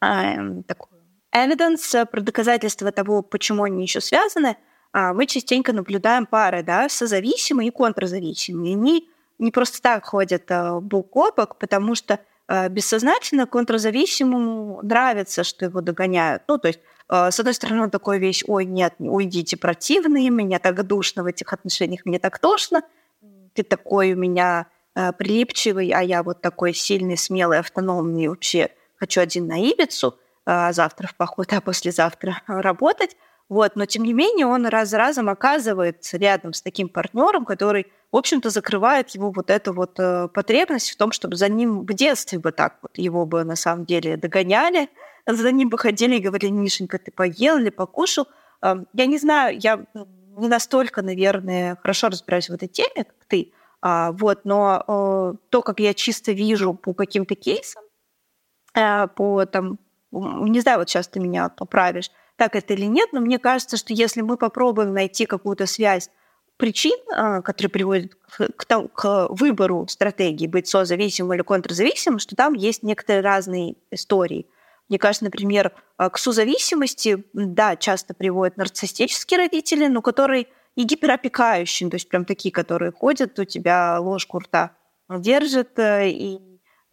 а, 0.00 0.34
такую 0.66 1.00
evidence, 1.34 2.06
про 2.06 2.20
доказательства 2.20 2.92
того, 2.92 3.22
почему 3.22 3.64
они 3.64 3.82
еще 3.82 4.02
связаны. 4.02 4.56
А, 4.92 5.14
мы 5.14 5.26
частенько 5.26 5.72
наблюдаем 5.72 6.26
пары, 6.26 6.62
да, 6.62 6.90
созависимые 6.90 7.68
и 7.68 7.72
контрзависимые. 7.72 8.74
Они 8.74 9.08
не 9.38 9.50
просто 9.50 9.80
так 9.80 10.04
ходят 10.04 10.50
бок 10.82 11.16
о 11.16 11.32
бок, 11.32 11.58
потому 11.58 11.94
что 11.94 12.18
Э, 12.18 12.35
бессознательно 12.48 13.46
контрзависимому 13.46 14.80
нравится, 14.82 15.44
что 15.44 15.64
его 15.64 15.80
догоняют. 15.80 16.44
Ну, 16.48 16.58
то 16.58 16.68
есть, 16.68 16.80
э, 17.08 17.30
с 17.30 17.40
одной 17.40 17.54
стороны, 17.54 17.82
он 17.82 17.90
такой 17.90 18.18
вещь, 18.18 18.44
ой, 18.46 18.64
нет, 18.64 18.94
уйдите, 18.98 19.56
противные, 19.56 20.30
меня 20.30 20.58
так 20.58 20.86
душно 20.86 21.22
в 21.22 21.26
этих 21.26 21.52
отношениях, 21.52 22.02
мне 22.04 22.18
так 22.18 22.38
тошно, 22.38 22.82
ты 23.54 23.62
такой 23.62 24.12
у 24.12 24.16
меня 24.16 24.66
э, 24.94 25.12
прилипчивый, 25.12 25.90
а 25.90 26.02
я 26.02 26.22
вот 26.22 26.40
такой 26.40 26.72
сильный, 26.72 27.16
смелый, 27.16 27.58
автономный, 27.58 28.28
вообще 28.28 28.70
хочу 28.96 29.20
один 29.20 29.46
на 29.46 29.58
Ибицу, 29.58 30.18
завтра 30.46 31.08
в 31.08 31.16
поход, 31.16 31.52
а 31.52 31.60
послезавтра 31.60 32.40
работать. 32.46 33.16
Вот, 33.48 33.76
но 33.76 33.86
тем 33.86 34.02
не 34.02 34.12
менее 34.12 34.46
он 34.46 34.66
раз 34.66 34.88
за 34.88 34.98
разом 34.98 35.28
оказывается 35.28 36.16
рядом 36.16 36.52
с 36.52 36.62
таким 36.62 36.88
партнером, 36.88 37.44
который, 37.44 37.86
в 38.10 38.16
общем-то, 38.16 38.50
закрывает 38.50 39.10
его 39.10 39.30
вот 39.30 39.50
эту 39.50 39.72
вот 39.72 40.00
э, 40.00 40.28
потребность 40.34 40.90
в 40.90 40.96
том, 40.96 41.12
чтобы 41.12 41.36
за 41.36 41.48
ним 41.48 41.86
в 41.86 41.94
детстве 41.94 42.40
бы 42.40 42.50
так 42.50 42.78
вот 42.82 42.98
его 42.98 43.24
бы 43.24 43.44
на 43.44 43.54
самом 43.54 43.84
деле 43.84 44.16
догоняли, 44.16 44.88
за 45.26 45.52
ним 45.52 45.68
бы 45.68 45.78
ходили 45.78 46.16
и 46.16 46.20
говорили, 46.20 46.50
Мишенька, 46.50 46.98
ты 46.98 47.12
поел 47.12 47.58
или 47.58 47.70
покушал. 47.70 48.26
Э, 48.62 48.74
я 48.92 49.06
не 49.06 49.18
знаю, 49.18 49.56
я 49.60 49.86
не 50.36 50.48
настолько, 50.48 51.02
наверное, 51.02 51.76
хорошо 51.76 52.08
разбираюсь 52.08 52.48
в 52.48 52.54
этой 52.54 52.68
теме, 52.68 53.04
как 53.04 53.24
ты, 53.28 53.52
а, 53.80 54.12
вот, 54.12 54.44
но 54.44 54.84
э, 54.86 55.34
то, 55.50 55.62
как 55.62 55.80
я 55.80 55.94
чисто 55.94 56.32
вижу 56.32 56.74
по 56.74 56.94
каким-то 56.94 57.34
кейсам, 57.34 57.84
э, 58.74 59.06
по 59.08 59.46
там, 59.46 59.78
не 60.10 60.60
знаю, 60.60 60.78
вот 60.78 60.88
сейчас 60.88 61.08
ты 61.08 61.20
меня 61.20 61.48
поправишь, 61.48 62.10
так 62.36 62.54
это 62.54 62.74
или 62.74 62.86
нет, 62.86 63.10
но 63.12 63.20
мне 63.20 63.38
кажется, 63.38 63.76
что 63.76 63.92
если 63.92 64.20
мы 64.20 64.36
попробуем 64.36 64.92
найти 64.92 65.26
какую-то 65.26 65.66
связь 65.66 66.10
причин, 66.56 66.96
а, 67.14 67.42
которые 67.42 67.70
приводят 67.70 68.14
к, 68.14 68.48
к, 68.56 68.88
к 68.88 69.26
выбору 69.30 69.86
стратегии 69.88 70.46
быть 70.46 70.68
созависимым 70.68 71.34
или 71.34 71.42
контрзависимым, 71.42 72.18
что 72.18 72.34
там 72.36 72.54
есть 72.54 72.82
некоторые 72.82 73.22
разные 73.22 73.76
истории. 73.90 74.46
Мне 74.88 74.98
кажется, 74.98 75.24
например, 75.24 75.72
а, 75.96 76.10
к 76.10 76.18
созависимости, 76.18 77.24
да, 77.32 77.76
часто 77.76 78.14
приводят 78.14 78.56
нарциссические 78.56 79.38
родители, 79.38 79.86
но 79.86 80.00
которые 80.00 80.46
и 80.76 80.84
гиперопекающие, 80.84 81.88
то 81.88 81.96
есть 81.96 82.08
прям 82.08 82.24
такие, 82.24 82.52
которые 82.52 82.92
ходят, 82.92 83.38
у 83.38 83.44
тебя 83.44 83.98
ложку 83.98 84.38
рта 84.38 84.76
держат, 85.08 85.78
э, 85.78 86.10
и 86.10 86.38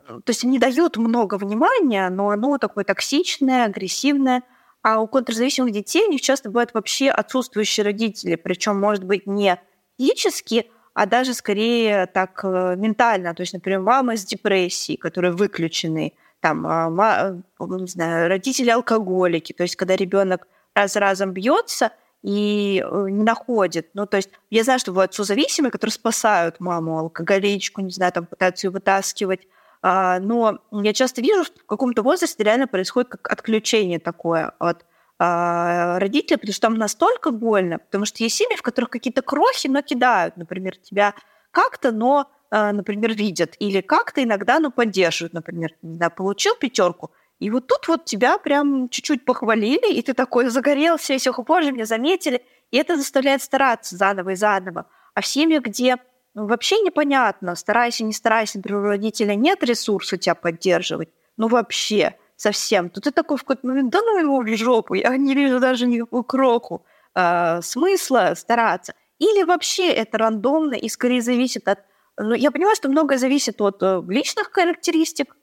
то 0.08 0.30
есть 0.30 0.44
не 0.44 0.60
дают 0.60 0.98
много 0.98 1.38
внимания, 1.38 2.10
но 2.10 2.30
оно 2.30 2.58
такое 2.58 2.84
токсичное, 2.84 3.66
агрессивное, 3.66 4.44
а 4.84 5.00
у 5.00 5.08
контрзависимых 5.08 5.72
детей 5.72 6.06
у 6.06 6.12
них 6.12 6.22
часто 6.22 6.50
бывают 6.50 6.74
вообще 6.74 7.10
отсутствующие 7.10 7.86
родители, 7.86 8.36
причем, 8.36 8.80
может 8.80 9.06
быть, 9.06 9.26
не 9.26 9.58
физически, 9.98 10.70
а 10.94 11.06
даже 11.06 11.34
скорее 11.34 12.06
так 12.06 12.42
э, 12.44 12.76
ментально. 12.78 13.34
То 13.34 13.42
есть, 13.42 13.54
например, 13.54 13.80
мама 13.80 14.18
с 14.18 14.26
депрессией, 14.26 14.98
которые 14.98 15.32
выключены, 15.32 16.14
там, 16.42 16.68
а, 16.68 17.36
не 17.60 17.88
знаю, 17.88 18.28
родители 18.28 18.70
алкоголики. 18.70 19.54
То 19.54 19.64
есть, 19.64 19.78
когда 19.78 19.96
ребенок 19.96 20.48
раз 20.76 20.98
разом 20.98 21.32
бьется 21.32 21.92
и 22.22 22.84
э, 22.86 23.06
не 23.10 23.24
находит. 23.24 23.90
Ну, 23.94 24.06
то 24.06 24.18
есть, 24.18 24.30
я 24.50 24.64
знаю, 24.66 24.80
что 24.80 24.92
бывают 24.92 25.14
созависимые, 25.14 25.72
которые 25.72 25.94
спасают 25.94 26.60
маму 26.60 27.00
алкоголичку, 27.00 27.82
не 27.82 27.92
знаю, 27.92 28.12
там 28.12 28.26
пытаются 28.26 28.68
ее 28.68 28.72
вытаскивать 28.72 29.48
но 29.84 30.60
я 30.72 30.94
часто 30.94 31.22
вижу, 31.22 31.44
что 31.44 31.60
в 31.60 31.66
каком-то 31.66 32.04
возрасте 32.04 32.42
реально 32.44 32.68
происходит 32.68 33.10
как 33.10 33.30
отключение 33.30 34.00
такое 34.00 34.54
от 34.58 34.86
а, 35.20 36.00
родителей, 36.00 36.38
потому 36.38 36.54
что 36.54 36.62
там 36.62 36.76
настолько 36.76 37.32
больно, 37.32 37.80
потому 37.80 38.06
что 38.06 38.24
есть 38.24 38.36
семьи, 38.36 38.56
в 38.58 38.62
которых 38.62 38.90
какие-то 38.90 39.22
крохи, 39.22 39.68
но 39.68 39.82
кидают, 39.82 40.38
например, 40.38 40.78
тебя 40.78 41.14
как-то, 41.52 41.92
но, 41.92 42.32
а, 42.50 42.72
например, 42.72 43.14
видят, 43.14 43.56
или 43.60 43.82
как-то 43.82 44.24
иногда, 44.24 44.60
но 44.60 44.72
поддерживают, 44.72 45.34
например, 45.34 45.72
знаю, 45.82 46.12
получил 46.12 46.56
пятерку, 46.56 47.12
и 47.40 47.50
вот 47.50 47.68
тут 47.68 47.88
вот 47.88 48.06
тебя 48.06 48.38
прям 48.38 48.90
чуть-чуть 48.90 49.26
похвалили, 49.26 49.94
и 49.94 50.02
ты 50.02 50.14
такой 50.14 50.50
загорелся, 50.50 51.14
и 51.14 51.18
все, 51.18 51.34
боже, 51.34 51.72
меня 51.72 51.86
заметили, 51.86 52.44
и 52.72 52.78
это 52.78 52.98
заставляет 52.98 53.44
стараться 53.44 53.98
заново 53.98 54.32
и 54.32 54.36
заново. 54.36 54.88
А 55.14 55.22
в 55.22 55.28
семьях, 55.28 55.64
где 55.64 55.98
ну, 56.36 56.48
вообще 56.48 56.80
непонятно, 56.80 57.56
старайся, 57.56 58.04
не 58.04 58.14
старайся, 58.14 58.58
например, 58.58 58.82
у 58.82 58.88
родителя 58.88 59.36
нет 59.36 59.64
ресурса 59.64 60.18
тебя 60.18 60.36
поддерживать, 60.36 61.10
ну 61.38 61.48
вообще 61.48 62.16
совсем, 62.36 62.90
то 62.90 63.02
ты 63.02 63.12
такой 63.12 63.38
в 63.38 63.42
какой-то 63.44 63.68
момент, 63.68 63.92
да 63.92 64.02
ну 64.02 64.20
его 64.20 64.40
в 64.40 64.58
жопу, 64.58 64.96
я 64.96 65.16
не 65.18 65.36
вижу 65.36 65.60
даже 65.60 65.86
никакую 65.86 66.24
кроку 66.24 66.86
э, 67.16 67.62
смысла 67.62 68.34
стараться. 68.36 68.94
Или 69.20 69.44
вообще 69.44 69.90
это 69.92 70.18
рандомно 70.18 70.74
и 70.74 70.90
скорее 70.90 71.22
зависит 71.22 71.68
от... 71.68 71.80
Ну, 72.18 72.34
я 72.34 72.52
понимаю, 72.52 72.76
что 72.76 72.90
многое 72.90 73.18
зависит 73.18 73.62
от 73.62 73.82
э, 73.82 74.02
личных 74.08 74.52
характеристик. 74.52 75.36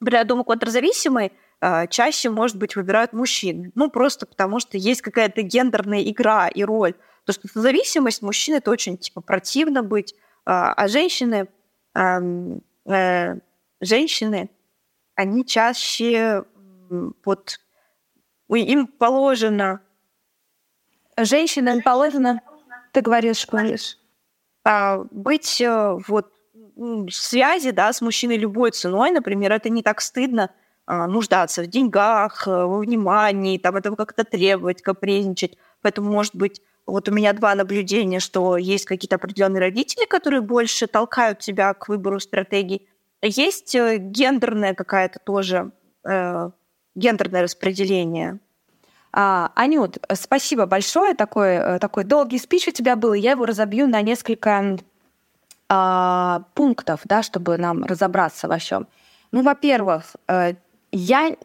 Я 0.00 0.24
думаю, 0.24 0.44
контрзависимый 0.44 1.32
э, 1.60 1.86
чаще, 1.88 2.30
может 2.30 2.56
быть, 2.56 2.76
выбирают 2.76 3.12
мужчин. 3.12 3.72
Ну, 3.74 3.90
просто 3.90 4.26
потому 4.26 4.60
что 4.60 4.78
есть 4.78 5.02
какая-то 5.02 5.42
гендерная 5.42 6.02
игра 6.04 6.48
и 6.48 6.64
роль. 6.64 6.94
То, 7.30 7.48
что 7.48 7.60
зависимость 7.60 8.22
мужчин 8.22 8.56
это 8.56 8.72
очень 8.72 8.98
типа 8.98 9.20
противно 9.20 9.84
быть, 9.84 10.16
а, 10.44 10.72
а 10.72 10.88
женщины, 10.88 11.48
э, 11.94 13.36
женщины, 13.80 14.50
они 15.14 15.46
чаще 15.46 16.44
вот 17.24 17.60
им 18.48 18.86
положено. 18.88 19.80
Женщинам 21.16 21.82
положено, 21.82 22.40
ты 22.92 23.00
говоришь, 23.00 23.46
говоришь. 23.46 23.96
А, 24.64 25.04
быть 25.12 25.60
э, 25.60 25.98
вот 26.08 26.32
в 26.74 27.10
связи, 27.10 27.70
да, 27.70 27.92
с 27.92 28.00
мужчиной 28.00 28.38
любой 28.38 28.72
ценой, 28.72 29.12
например, 29.12 29.52
это 29.52 29.68
не 29.68 29.84
так 29.84 30.00
стыдно 30.00 30.50
а, 30.86 31.06
нуждаться 31.06 31.62
в 31.62 31.68
деньгах, 31.68 32.48
э, 32.48 32.50
во 32.50 32.78
внимании, 32.78 33.58
там 33.58 33.76
этого 33.76 33.94
как-то 33.94 34.24
требовать, 34.24 34.82
капризничать. 34.82 35.56
Поэтому, 35.82 36.10
может 36.10 36.34
быть, 36.34 36.60
вот 36.90 37.08
у 37.08 37.12
меня 37.12 37.32
два 37.32 37.54
наблюдения, 37.54 38.20
что 38.20 38.56
есть 38.56 38.84
какие-то 38.84 39.16
определенные 39.16 39.60
родители, 39.60 40.06
которые 40.06 40.40
больше 40.40 40.86
толкают 40.86 41.38
тебя 41.38 41.72
к 41.74 41.88
выбору 41.88 42.20
стратегий. 42.20 42.88
Есть 43.22 43.74
э, 43.74 43.98
гендерная 43.98 44.74
какая-то 44.74 45.18
тоже, 45.18 45.72
э, 46.04 46.50
гендерное 46.94 47.42
распределение. 47.42 48.38
А, 49.12 49.50
Анют, 49.54 49.98
спасибо 50.14 50.66
большое. 50.66 51.14
Такой, 51.14 51.54
э, 51.54 51.78
такой 51.78 52.04
долгий 52.04 52.38
спич 52.38 52.68
у 52.68 52.70
тебя 52.70 52.96
был. 52.96 53.12
Я 53.12 53.32
его 53.32 53.44
разобью 53.44 53.86
на 53.86 54.02
несколько 54.02 54.78
а, 55.68 56.42
пунктов, 56.54 57.00
да, 57.04 57.22
чтобы 57.22 57.56
нам 57.56 57.84
разобраться 57.84 58.48
во 58.48 58.58
всем. 58.58 58.86
Ну, 59.32 59.42
во-первых, 59.42 60.16
э, 60.28 60.54
я 60.92 61.36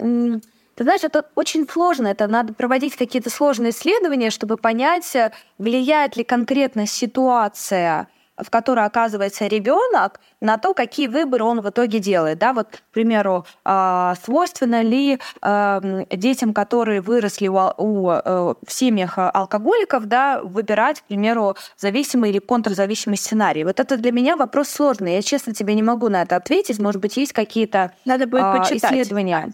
ты 0.75 0.83
знаешь, 0.83 1.03
это 1.03 1.25
очень 1.35 1.67
сложно, 1.67 2.07
это 2.07 2.27
надо 2.27 2.53
проводить 2.53 2.95
какие-то 2.95 3.29
сложные 3.29 3.71
исследования, 3.71 4.29
чтобы 4.29 4.57
понять, 4.57 5.15
э, 5.15 5.31
влияет 5.57 6.17
ли 6.17 6.23
конкретно 6.23 6.85
ситуация 6.85 8.07
в 8.37 8.49
которой 8.49 8.85
оказывается 8.85 9.47
ребенок, 9.47 10.19
на 10.41 10.57
то, 10.57 10.73
какие 10.73 11.07
выборы 11.07 11.43
он 11.43 11.61
в 11.61 11.69
итоге 11.69 11.99
делает. 11.99 12.37
Да, 12.37 12.53
вот, 12.53 12.67
к 12.67 12.93
примеру, 12.93 13.45
а, 13.63 14.15
свойственно 14.23 14.81
ли 14.81 15.19
эм, 15.41 16.05
детям, 16.11 16.53
которые 16.53 17.01
выросли 17.01 17.47
у, 17.47 17.55
у, 17.77 18.11
э, 18.11 18.53
в 18.65 18.71
семьях 18.71 19.17
алкоголиков, 19.17 20.05
да, 20.05 20.41
выбирать, 20.43 21.01
к 21.01 21.03
примеру, 21.05 21.55
зависимый 21.77 22.29
или 22.31 22.39
контрзависимый 22.39 23.17
сценарий. 23.17 23.63
Вот 23.63 23.79
это 23.79 23.97
для 23.97 24.11
меня 24.11 24.35
вопрос 24.35 24.69
сложный. 24.69 25.13
Я 25.13 25.21
честно 25.21 25.53
тебе 25.53 25.73
не 25.73 25.83
могу 25.83 26.09
на 26.09 26.21
это 26.21 26.35
ответить. 26.35 26.79
Может 26.79 27.01
быть, 27.01 27.15
есть 27.17 27.33
какие-то 27.33 27.93
Надо 28.03 28.27
будет 28.27 28.43
а, 28.43 28.57
почитать. 28.57 28.91
исследования. 28.91 29.53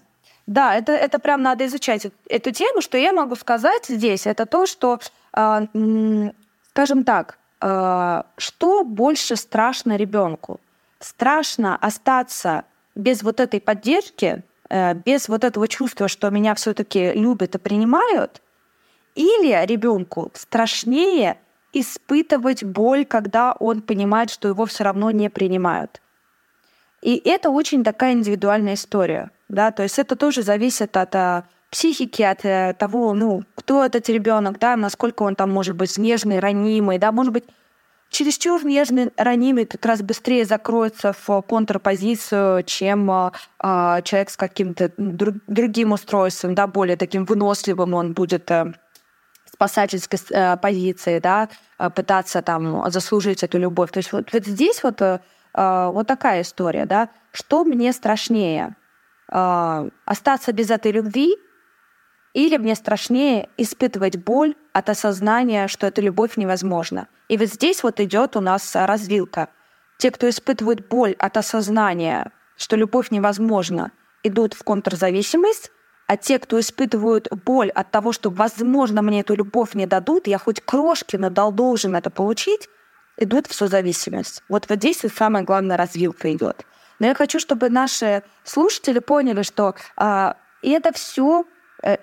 Да, 0.52 0.76
это, 0.76 0.92
это 0.92 1.18
прям 1.18 1.42
надо 1.42 1.66
изучать 1.66 2.08
эту 2.28 2.52
тему. 2.52 2.82
Что 2.82 2.98
я 2.98 3.14
могу 3.14 3.36
сказать 3.36 3.86
здесь, 3.88 4.28
это 4.28 4.46
то, 4.46 4.66
что, 4.66 5.00
э, 5.34 6.32
скажем 6.72 7.04
так, 7.06 7.38
э, 7.62 8.24
что 8.38 8.84
больше 8.84 9.38
страшно 9.38 9.96
ребенку? 9.96 10.60
Страшно 11.00 11.78
остаться 11.78 12.66
без 12.96 13.24
вот 13.24 13.40
этой 13.40 13.62
поддержки, 13.62 14.44
э, 14.70 14.94
без 14.94 15.30
вот 15.30 15.46
этого 15.46 15.70
чувства, 15.70 16.10
что 16.10 16.30
меня 16.30 16.54
все-таки 16.56 17.14
любят 17.14 17.56
и 17.56 17.58
принимают, 17.58 18.42
или 19.16 19.66
ребенку 19.66 20.32
страшнее 20.34 21.38
испытывать 21.72 22.66
боль, 22.66 23.06
когда 23.06 23.54
он 23.54 23.82
понимает, 23.82 24.30
что 24.30 24.50
его 24.50 24.66
все 24.66 24.84
равно 24.84 25.12
не 25.12 25.30
принимают. 25.30 26.02
И 27.02 27.22
это 27.24 27.52
очень 27.52 27.86
такая 27.86 28.12
индивидуальная 28.14 28.74
история. 28.74 29.32
Да? 29.52 29.72
То 29.72 29.84
есть 29.84 30.00
это 30.00 30.16
тоже 30.16 30.44
зависит 30.44 30.96
от 30.96 31.14
а, 31.14 31.44
психики, 31.70 32.22
от 32.22 32.46
а, 32.46 32.74
того, 32.74 33.14
ну, 33.14 33.44
кто 33.56 33.84
этот 33.84 34.08
ребенок, 34.08 34.58
да, 34.60 34.78
насколько 34.78 35.24
он 35.24 35.36
там 35.36 35.52
может 35.52 35.76
быть 35.76 35.98
нежный, 35.98 36.40
ранимый, 36.40 36.98
да, 36.98 37.12
может 37.12 37.34
быть, 37.34 37.44
чересчур 38.10 38.64
нежный, 38.66 39.12
ранимый 39.18 39.66
как 39.66 39.86
раз 39.86 40.02
быстрее 40.02 40.46
закроется 40.46 41.14
в 41.14 41.42
контрпозицию, 41.42 42.64
чем 42.64 43.12
а 43.12 44.02
человек 44.04 44.30
с 44.30 44.38
каким-то 44.38 44.92
друг, 44.98 45.36
другим 45.48 45.92
устройством, 45.92 46.56
да, 46.56 46.66
более 46.66 46.96
таким 46.96 47.26
выносливым 47.26 47.94
он 47.94 48.14
будет 48.14 48.50
а, 48.52 48.74
спасательской 49.52 50.20
а, 50.34 50.56
позиции, 50.56 51.20
да, 51.20 51.50
пытаться 51.94 52.42
там 52.42 52.90
заслужить 52.90 53.44
эту 53.44 53.58
любовь. 53.58 53.92
То 53.92 53.98
есть 53.98 54.14
вот, 54.14 54.32
вот 54.32 54.46
здесь 54.46 54.82
вот 54.82 55.02
а, 55.54 55.92
вот 55.92 56.08
такая 56.08 56.44
история, 56.44 56.86
да. 56.86 57.10
Что 57.34 57.66
мне 57.66 57.92
страшнее? 57.92 58.76
А, 59.32 59.88
остаться 60.06 60.52
без 60.52 60.70
этой 60.70 60.92
любви 60.92 61.38
или 62.34 62.58
мне 62.58 62.76
страшнее 62.76 63.50
испытывать 63.58 64.18
боль 64.18 64.56
от 64.74 64.90
осознания, 64.90 65.68
что 65.68 65.88
эта 65.88 66.02
любовь 66.02 66.38
невозможна. 66.38 67.08
И 67.30 67.38
вот 67.38 67.48
здесь 67.48 67.82
вот 67.82 68.00
идет 68.02 68.36
у 68.36 68.42
нас 68.42 68.76
развилка. 68.76 69.50
Те, 69.98 70.12
кто 70.12 70.30
испытывает 70.30 70.88
боль 70.88 71.16
от 71.18 71.38
осознания, 71.38 72.32
что 72.58 72.76
любовь 72.76 73.12
невозможна, 73.12 73.92
идут 74.24 74.54
в 74.54 74.64
контрзависимость, 74.64 75.72
а 76.08 76.18
те, 76.18 76.40
кто 76.40 76.60
испытывают 76.60 77.30
боль 77.46 77.70
от 77.70 77.90
того, 77.90 78.12
что, 78.12 78.30
возможно, 78.30 79.02
мне 79.02 79.22
эту 79.22 79.36
любовь 79.36 79.76
не 79.76 79.86
дадут, 79.86 80.28
я 80.28 80.40
хоть 80.40 80.60
крошки 80.60 81.16
надал 81.16 81.54
должен 81.54 81.96
это 81.96 82.10
получить, 82.10 82.68
идут 83.18 83.48
в 83.48 83.54
созависимость. 83.54 84.44
Вот 84.50 84.68
вот 84.68 84.80
здесь 84.80 85.06
и 85.06 85.10
самая 85.10 85.44
главная 85.44 85.78
развилка 85.78 86.34
идет. 86.34 86.66
Но 87.02 87.08
я 87.08 87.16
хочу, 87.16 87.40
чтобы 87.40 87.72
наши 87.72 88.22
слушатели 88.44 89.00
поняли, 89.00 89.42
что 89.42 89.74
а, 89.98 90.38
это 90.62 90.94
все 90.94 91.46
э, 91.82 91.98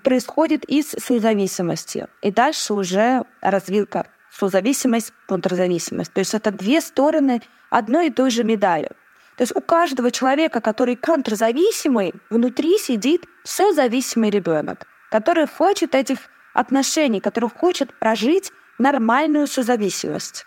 происходит 0.00 0.64
из 0.66 0.90
созависимости. 0.90 2.06
И 2.22 2.30
дальше 2.30 2.72
уже 2.72 3.24
развилка 3.40 4.06
созависимость, 4.30 5.12
контрзависимость. 5.26 6.12
То 6.12 6.20
есть 6.20 6.34
это 6.34 6.52
две 6.52 6.80
стороны 6.80 7.42
одной 7.68 8.06
и 8.06 8.10
той 8.10 8.30
же 8.30 8.44
медали. 8.44 8.90
То 9.36 9.42
есть 9.42 9.56
у 9.56 9.60
каждого 9.60 10.12
человека, 10.12 10.60
который 10.60 10.94
контрзависимый, 10.94 12.14
внутри 12.30 12.78
сидит 12.78 13.24
созависимый 13.42 14.30
ребенок, 14.30 14.86
который 15.10 15.48
хочет 15.48 15.96
этих 15.96 16.18
отношений, 16.52 17.18
который 17.18 17.50
хочет 17.50 17.92
прожить 17.98 18.52
нормальную 18.78 19.48
созависимость 19.48 20.46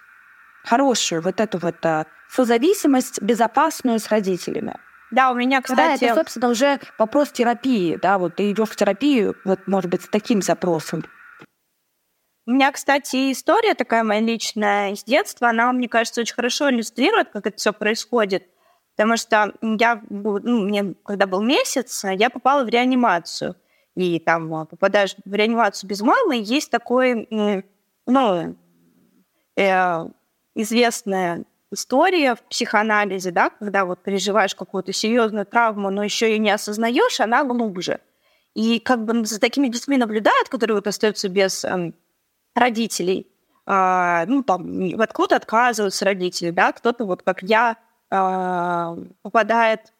хорошую 0.67 1.21
вот 1.21 1.39
эту 1.39 1.57
вот 1.57 1.85
а, 1.85 2.05
созависимость 2.29 3.21
безопасную 3.21 3.99
с 3.99 4.09
родителями. 4.09 4.75
Да, 5.11 5.31
у 5.31 5.35
меня, 5.35 5.61
кстати... 5.61 6.01
Да, 6.01 6.07
это, 6.07 6.15
собственно, 6.15 6.49
уже 6.49 6.79
вопрос 6.97 7.31
терапии, 7.31 7.97
да, 8.01 8.17
вот 8.17 8.35
ты 8.35 8.51
идешь 8.51 8.69
в 8.69 8.75
терапию, 8.75 9.35
вот, 9.45 9.65
может 9.67 9.89
быть, 9.89 10.03
с 10.03 10.09
таким 10.09 10.41
запросом. 10.41 11.05
У 12.45 12.51
меня, 12.51 12.71
кстати, 12.71 13.31
история 13.31 13.73
такая 13.73 14.03
моя 14.03 14.21
личная 14.21 14.91
из 14.91 15.03
детства, 15.03 15.49
она, 15.49 15.71
мне 15.71 15.87
кажется, 15.87 16.21
очень 16.21 16.35
хорошо 16.35 16.69
иллюстрирует, 16.69 17.29
как 17.29 17.45
это 17.45 17.57
все 17.57 17.73
происходит. 17.73 18.47
Потому 18.95 19.15
что 19.17 19.53
я, 19.61 20.01
ну, 20.09 20.39
мне, 20.63 20.95
когда 21.05 21.27
был 21.27 21.41
месяц, 21.41 22.03
я 22.03 22.29
попала 22.29 22.63
в 22.63 22.69
реанимацию. 22.69 23.55
И 23.95 24.19
там 24.19 24.53
а, 24.53 24.65
попадаешь 24.65 25.15
в 25.25 25.33
реанимацию 25.33 25.89
без 25.89 26.01
мамы, 26.01 26.37
есть 26.41 26.71
такой, 26.71 27.27
ну, 28.05 28.55
э, 29.57 30.05
известная 30.57 31.45
история 31.71 32.35
в 32.35 32.41
психоанализе, 32.43 33.31
да, 33.31 33.49
когда 33.49 33.85
вот 33.85 34.01
переживаешь 34.03 34.55
какую-то 34.55 34.93
серьезную 34.93 35.45
травму, 35.45 35.89
но 35.89 36.03
еще 36.03 36.35
и 36.35 36.39
не 36.39 36.49
осознаешь, 36.49 37.19
она 37.19 37.43
глубже. 37.43 37.99
И 38.53 38.79
как 38.79 39.05
бы 39.05 39.25
за 39.25 39.39
такими 39.39 39.67
детьми 39.67 39.97
наблюдают, 39.97 40.49
которые 40.49 40.75
вот 40.75 40.87
остаются 40.87 41.29
без 41.29 41.63
э, 41.63 41.93
родителей, 42.55 43.27
э, 43.67 44.25
ну, 44.27 44.43
там, 44.43 44.97
вот 44.97 45.09
кто-то 45.13 45.35
отказываются 45.35 46.05
родители, 46.05 46.49
да, 46.49 46.71
кто-то 46.71 47.05
вот 47.05 47.21
как 47.21 47.43
я 47.43 47.77
э, 48.09 48.97
попадает 49.21 49.93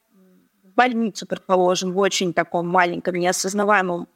в 0.63 0.73
больницу, 0.75 1.27
предположим, 1.27 1.91
в 1.91 1.99
очень 1.99 2.33
таком 2.33 2.67
маленьком, 2.67 3.15
неосознаваемом 3.15 4.07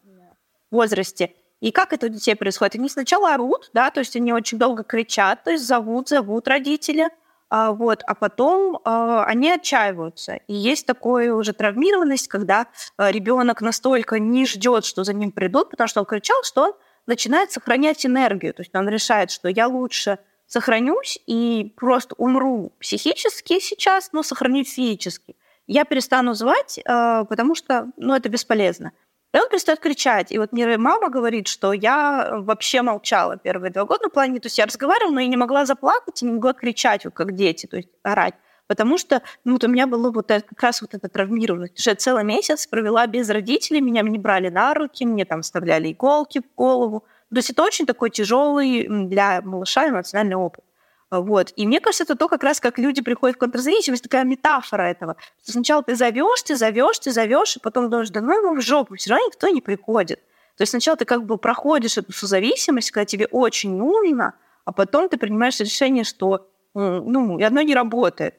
возрасте. 0.71 1.33
И 1.61 1.71
как 1.71 1.93
это 1.93 2.07
у 2.07 2.09
детей 2.09 2.35
происходит? 2.35 2.75
Они 2.75 2.89
сначала 2.89 3.35
орут, 3.35 3.69
да, 3.73 3.91
то 3.91 3.99
есть 3.99 4.15
они 4.15 4.33
очень 4.33 4.57
долго 4.57 4.83
кричат, 4.83 5.43
то 5.43 5.51
есть 5.51 5.65
зовут, 5.65 6.09
зовут 6.09 6.47
родители, 6.47 7.09
а, 7.49 7.71
вот, 7.71 8.01
а 8.07 8.15
потом 8.15 8.79
а, 8.83 9.25
они 9.25 9.51
отчаиваются. 9.51 10.39
И 10.47 10.53
есть 10.53 10.87
такое 10.87 11.33
уже 11.33 11.53
травмированность, 11.53 12.27
когда 12.27 12.67
а, 12.97 13.11
ребенок 13.11 13.61
настолько 13.61 14.17
не 14.17 14.45
ждет, 14.47 14.85
что 14.85 15.03
за 15.03 15.13
ним 15.13 15.31
придут, 15.31 15.69
потому 15.69 15.87
что 15.87 15.99
он 15.99 16.07
кричал, 16.07 16.41
что 16.43 16.63
он 16.63 16.73
начинает 17.05 17.51
сохранять 17.51 18.05
энергию. 18.05 18.53
То 18.53 18.61
есть 18.61 18.73
он 18.73 18.89
решает, 18.89 19.29
что 19.29 19.47
я 19.47 19.67
лучше 19.67 20.17
сохранюсь 20.47 21.19
и 21.27 21.73
просто 21.77 22.15
умру 22.17 22.71
психически 22.79 23.59
сейчас, 23.59 24.13
но 24.13 24.23
сохранюсь 24.23 24.73
физически. 24.73 25.35
Я 25.67 25.85
перестану 25.85 26.33
звать, 26.33 26.79
а, 26.85 27.25
потому 27.25 27.53
что 27.53 27.91
ну, 27.97 28.15
это 28.15 28.29
бесполезно. 28.29 28.93
И 29.33 29.37
он 29.37 29.49
перестает 29.49 29.79
кричать. 29.79 30.31
И 30.31 30.37
вот 30.37 30.51
мне 30.51 30.77
мама 30.77 31.09
говорит, 31.09 31.47
что 31.47 31.71
я 31.71 32.31
вообще 32.33 32.81
молчала 32.81 33.37
первые 33.37 33.71
два 33.71 33.85
года 33.85 34.03
на 34.03 34.09
плане, 34.09 34.39
то 34.39 34.47
есть 34.47 34.57
я 34.57 34.65
разговаривала, 34.65 35.13
но 35.13 35.19
я 35.21 35.27
не 35.27 35.37
могла 35.37 35.65
заплакать 35.65 36.21
и 36.21 36.25
не 36.25 36.33
могла 36.33 36.53
кричать, 36.53 37.05
как 37.13 37.33
дети, 37.33 37.65
то 37.65 37.77
есть 37.77 37.89
орать. 38.03 38.35
Потому 38.67 38.97
что 38.97 39.21
ну, 39.43 39.53
вот 39.53 39.63
у 39.63 39.67
меня 39.67 39.85
было 39.87 40.11
вот 40.11 40.31
это, 40.31 40.47
как 40.47 40.61
раз 40.63 40.81
вот 40.81 40.93
это 40.93 41.09
травмированность. 41.09 41.85
Я 41.85 41.95
целый 41.95 42.23
месяц 42.23 42.67
провела 42.67 43.05
без 43.07 43.29
родителей, 43.29 43.81
меня 43.81 44.01
не 44.01 44.17
брали 44.17 44.49
на 44.49 44.73
руки, 44.73 45.05
мне 45.05 45.25
там 45.25 45.41
вставляли 45.41 45.91
иголки 45.91 46.39
в 46.39 46.55
голову. 46.55 47.05
То 47.29 47.37
есть 47.37 47.49
это 47.49 47.63
очень 47.63 47.85
такой 47.85 48.09
тяжелый 48.09 48.87
для 49.07 49.41
малыша 49.41 49.89
эмоциональный 49.89 50.35
опыт. 50.35 50.63
Вот. 51.11 51.51
И 51.57 51.67
мне 51.67 51.81
кажется, 51.81 52.05
это 52.05 52.15
то, 52.15 52.29
как 52.29 52.41
раз 52.41 52.61
как 52.61 52.79
люди 52.79 53.01
приходят 53.01 53.35
в 53.35 53.39
контрзависимость, 53.39 54.03
такая 54.03 54.23
метафора 54.23 54.83
этого. 54.83 55.17
Сначала 55.43 55.83
ты 55.83 55.95
зовешь, 55.95 56.41
ты 56.43 56.55
зовешь, 56.55 56.99
ты 56.99 57.11
зовешь, 57.11 57.57
и 57.57 57.59
потом 57.59 57.89
думаешь, 57.89 58.09
да 58.09 58.21
ну 58.21 58.31
ему 58.31 58.55
в 58.55 58.61
жопу, 58.61 58.95
все 58.95 59.11
равно 59.11 59.27
никто 59.27 59.49
не 59.49 59.61
приходит. 59.61 60.21
То 60.57 60.61
есть 60.61 60.71
сначала 60.71 60.95
ты 60.95 61.03
как 61.03 61.25
бы 61.25 61.37
проходишь 61.37 61.97
эту 61.97 62.13
созависимость, 62.13 62.91
когда 62.91 63.05
тебе 63.05 63.27
очень 63.27 63.75
нужно, 63.75 64.35
а 64.63 64.71
потом 64.71 65.09
ты 65.09 65.17
принимаешь 65.17 65.59
решение, 65.59 66.05
что 66.05 66.47
ну, 66.73 67.37
и 67.37 67.43
одно 67.43 67.61
не 67.61 67.75
работает. 67.75 68.35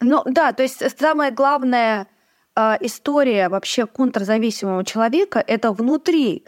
Ну 0.00 0.22
да, 0.24 0.52
то 0.52 0.62
есть 0.62 0.82
самая 0.98 1.30
главная 1.30 2.08
э, 2.56 2.76
история 2.80 3.50
вообще 3.50 3.86
контрзависимого 3.86 4.84
человека 4.84 5.44
это 5.46 5.72
внутри 5.72 6.46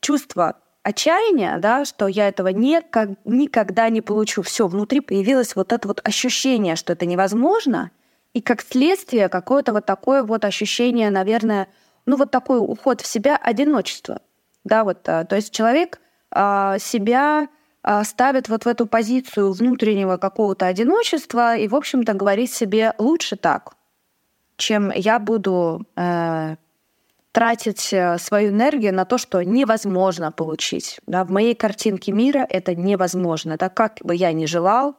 чувство 0.00 0.58
отчаяния, 0.86 1.58
да, 1.58 1.84
что 1.84 2.06
я 2.06 2.28
этого 2.28 2.48
никак, 2.48 3.10
никогда 3.24 3.88
не 3.88 4.00
получу. 4.00 4.42
Все, 4.42 4.68
внутри 4.68 5.00
появилось 5.00 5.56
вот 5.56 5.72
это 5.72 5.88
вот 5.88 6.00
ощущение, 6.04 6.76
что 6.76 6.92
это 6.92 7.06
невозможно, 7.06 7.90
и 8.34 8.40
как 8.40 8.62
следствие 8.62 9.28
какое-то 9.28 9.72
вот 9.72 9.84
такое 9.84 10.22
вот 10.22 10.44
ощущение, 10.44 11.10
наверное, 11.10 11.66
ну 12.06 12.16
вот 12.16 12.30
такой 12.30 12.60
уход 12.60 13.00
в 13.00 13.06
себя, 13.06 13.36
одиночество. 13.36 14.20
Да, 14.62 14.84
вот, 14.84 15.08
а, 15.08 15.24
то 15.24 15.34
есть 15.34 15.52
человек 15.52 16.00
а, 16.30 16.78
себя 16.78 17.48
а, 17.82 18.04
ставит 18.04 18.48
вот 18.48 18.64
в 18.64 18.68
эту 18.68 18.86
позицию 18.86 19.52
внутреннего 19.52 20.18
какого-то 20.18 20.66
одиночества 20.66 21.56
и, 21.56 21.66
в 21.66 21.74
общем-то, 21.74 22.14
говорит 22.14 22.52
себе 22.52 22.94
лучше 22.98 23.34
так, 23.34 23.74
чем 24.56 24.92
я 24.94 25.18
буду 25.18 25.84
э, 25.96 26.56
тратить 27.36 27.92
э, 27.92 28.16
свою 28.16 28.48
энергию 28.48 28.94
на 28.94 29.04
то, 29.04 29.18
что 29.18 29.42
невозможно 29.42 30.32
получить. 30.32 31.00
Да, 31.06 31.22
в 31.22 31.30
моей 31.30 31.54
картинке 31.54 32.10
мира 32.10 32.46
это 32.48 32.74
невозможно. 32.74 33.58
Да, 33.58 33.68
как 33.68 33.98
бы 34.02 34.14
я 34.14 34.32
ни 34.32 34.46
желал, 34.46 34.96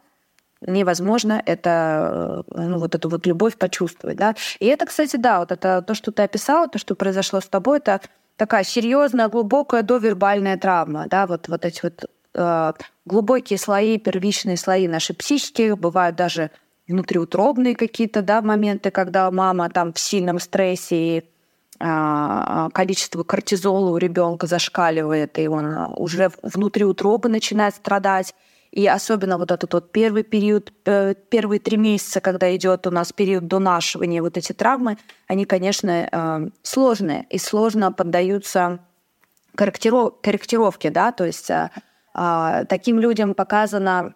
невозможно 0.61 1.41
это, 1.43 2.45
э, 2.55 2.61
ну, 2.61 2.77
вот 2.77 2.93
эту 2.93 3.09
вот 3.09 3.25
любовь 3.25 3.57
почувствовать. 3.57 4.17
Да? 4.17 4.35
И 4.59 4.67
это, 4.67 4.85
кстати, 4.85 5.15
да, 5.15 5.39
вот 5.39 5.51
это 5.51 5.81
то, 5.81 5.95
что 5.95 6.11
ты 6.11 6.21
описала, 6.21 6.67
то, 6.67 6.77
что 6.77 6.93
произошло 6.93 7.41
с 7.41 7.47
тобой, 7.47 7.79
это 7.79 8.01
такая 8.35 8.63
серьезная, 8.63 9.29
глубокая 9.29 9.81
довербальная 9.81 10.57
травма. 10.59 11.07
Да? 11.09 11.25
Вот, 11.25 11.47
вот 11.47 11.65
эти 11.65 11.79
вот 11.81 12.05
э, 12.35 12.73
глубокие 13.05 13.57
слои, 13.57 13.97
первичные 13.97 14.57
слои 14.57 14.87
нашей 14.87 15.15
психики, 15.15 15.73
бывают 15.73 16.15
даже 16.15 16.51
внутриутробные 16.87 17.75
какие-то 17.75 18.21
да, 18.21 18.43
моменты, 18.43 18.91
когда 18.91 19.31
мама 19.31 19.71
там 19.71 19.91
в 19.91 19.97
сильном 19.97 20.37
стрессе 20.37 21.17
и 21.17 21.29
количество 21.79 23.23
кортизола 23.23 23.91
у 23.91 23.97
ребенка 23.97 24.47
зашкаливает, 24.47 25.37
и 25.37 25.47
он 25.47 25.93
уже 25.95 26.31
внутри 26.41 26.85
утробы 26.85 27.29
начинает 27.29 27.75
страдать. 27.75 28.33
И 28.71 28.85
особенно 28.85 29.37
вот 29.37 29.51
этот 29.51 29.73
вот 29.73 29.91
первый 29.91 30.23
период, 30.23 30.73
э, 30.85 31.15
первые 31.29 31.59
три 31.59 31.77
месяца, 31.77 32.19
когда 32.19 32.53
идет 32.55 32.85
у 32.85 32.91
нас 32.91 33.13
период 33.13 33.47
донашивания, 33.47 34.21
вот 34.21 34.37
эти 34.37 34.53
травмы, 34.53 34.97
они, 35.27 35.45
конечно, 35.45 36.07
э, 36.11 36.49
сложные 36.63 37.25
и 37.29 37.37
сложно 37.37 37.91
поддаются 37.91 38.79
корректировке, 39.55 40.91
да, 40.91 41.11
то 41.11 41.25
есть 41.25 41.49
э, 41.49 41.69
таким 42.13 42.99
людям 42.99 43.33
показано 43.33 44.13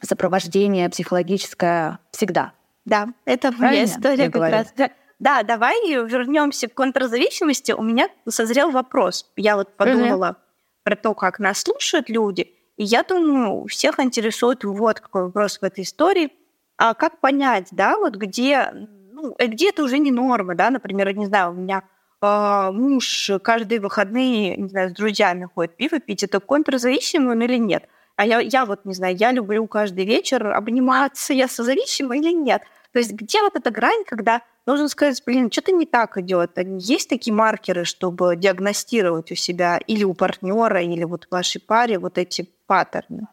сопровождение 0.00 0.88
психологическое 0.88 1.98
всегда. 2.10 2.52
Да, 2.84 3.08
это 3.24 3.52
моя 3.52 3.84
история 3.84 4.30
как 4.30 4.50
раз. 4.50 4.74
Да, 5.18 5.42
давай 5.42 5.76
вернемся 5.88 6.68
к 6.68 6.74
контрзависимости. 6.74 7.72
У 7.72 7.82
меня 7.82 8.08
созрел 8.28 8.70
вопрос. 8.70 9.30
Я 9.36 9.56
вот 9.56 9.76
подумала 9.76 10.30
угу. 10.30 10.36
про 10.84 10.96
то, 10.96 11.14
как 11.14 11.38
нас 11.38 11.60
слушают 11.60 12.10
люди. 12.10 12.52
И 12.76 12.84
я 12.84 13.02
думаю, 13.02 13.66
всех 13.66 13.98
интересует 14.00 14.64
вот 14.64 15.00
какой 15.00 15.24
вопрос 15.24 15.58
в 15.58 15.62
этой 15.62 15.84
истории. 15.84 16.32
А 16.76 16.92
как 16.92 17.20
понять, 17.20 17.68
да, 17.70 17.96
вот 17.96 18.16
где, 18.16 18.70
ну, 19.12 19.34
э, 19.38 19.46
где 19.46 19.70
это 19.70 19.82
уже 19.82 19.98
не 19.98 20.10
норма, 20.10 20.54
да, 20.54 20.68
например, 20.68 21.16
не 21.16 21.24
знаю, 21.24 21.52
у 21.52 21.54
меня 21.54 21.84
э, 22.20 22.70
муж 22.70 23.30
каждые 23.42 23.80
выходные, 23.80 24.58
не 24.58 24.68
знаю, 24.68 24.90
с 24.90 24.92
друзьями 24.92 25.48
ходит 25.54 25.76
пиво 25.76 25.98
пить, 26.00 26.22
это 26.22 26.38
контрзависимый 26.38 27.32
он 27.32 27.42
или 27.42 27.56
нет? 27.56 27.88
А 28.16 28.26
я, 28.26 28.40
я 28.40 28.66
вот, 28.66 28.84
не 28.84 28.92
знаю, 28.92 29.16
я 29.16 29.32
люблю 29.32 29.66
каждый 29.66 30.04
вечер 30.04 30.52
обниматься, 30.52 31.32
я 31.32 31.48
созависима 31.48 32.16
или 32.18 32.32
нет? 32.32 32.62
То 32.96 33.00
есть 33.00 33.12
где 33.12 33.42
вот 33.42 33.54
эта 33.54 33.70
грань, 33.70 34.04
когда 34.06 34.40
нужно 34.64 34.88
сказать, 34.88 35.22
блин, 35.26 35.52
что-то 35.52 35.70
не 35.70 35.84
так 35.84 36.16
идет. 36.16 36.52
Есть 36.56 37.10
такие 37.10 37.34
маркеры, 37.34 37.84
чтобы 37.84 38.36
диагностировать 38.36 39.30
у 39.30 39.34
себя 39.34 39.76
или 39.76 40.02
у 40.02 40.14
партнера, 40.14 40.80
или 40.80 41.04
вот 41.04 41.26
в 41.26 41.30
вашей 41.30 41.60
паре 41.60 41.98
вот 41.98 42.16
эти 42.16 42.50
паттерны? 42.66 43.26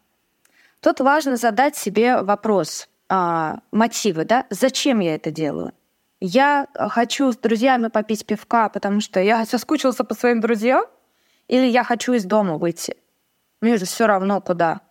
Тут 0.82 1.00
важно 1.00 1.38
задать 1.38 1.78
себе 1.78 2.22
вопрос, 2.24 2.90
а, 3.08 3.60
мотивы, 3.72 4.26
да, 4.26 4.48
зачем 4.50 5.00
я 5.00 5.16
это 5.16 5.32
делаю? 5.32 5.72
Я 6.20 6.68
хочу 6.76 7.32
с 7.32 7.38
друзьями 7.38 7.88
попить 7.88 8.26
пивка, 8.26 8.68
потому 8.68 9.00
что 9.00 9.22
я 9.22 9.46
соскучился 9.46 10.04
по 10.04 10.14
своим 10.14 10.42
друзьям, 10.42 10.84
или 11.48 11.68
я 11.68 11.86
хочу 11.86 12.12
из 12.12 12.26
дома 12.26 12.58
выйти. 12.58 12.98
Мне 13.62 13.78
же 13.78 13.86
все 13.86 14.08
равно 14.08 14.42
куда. 14.42 14.82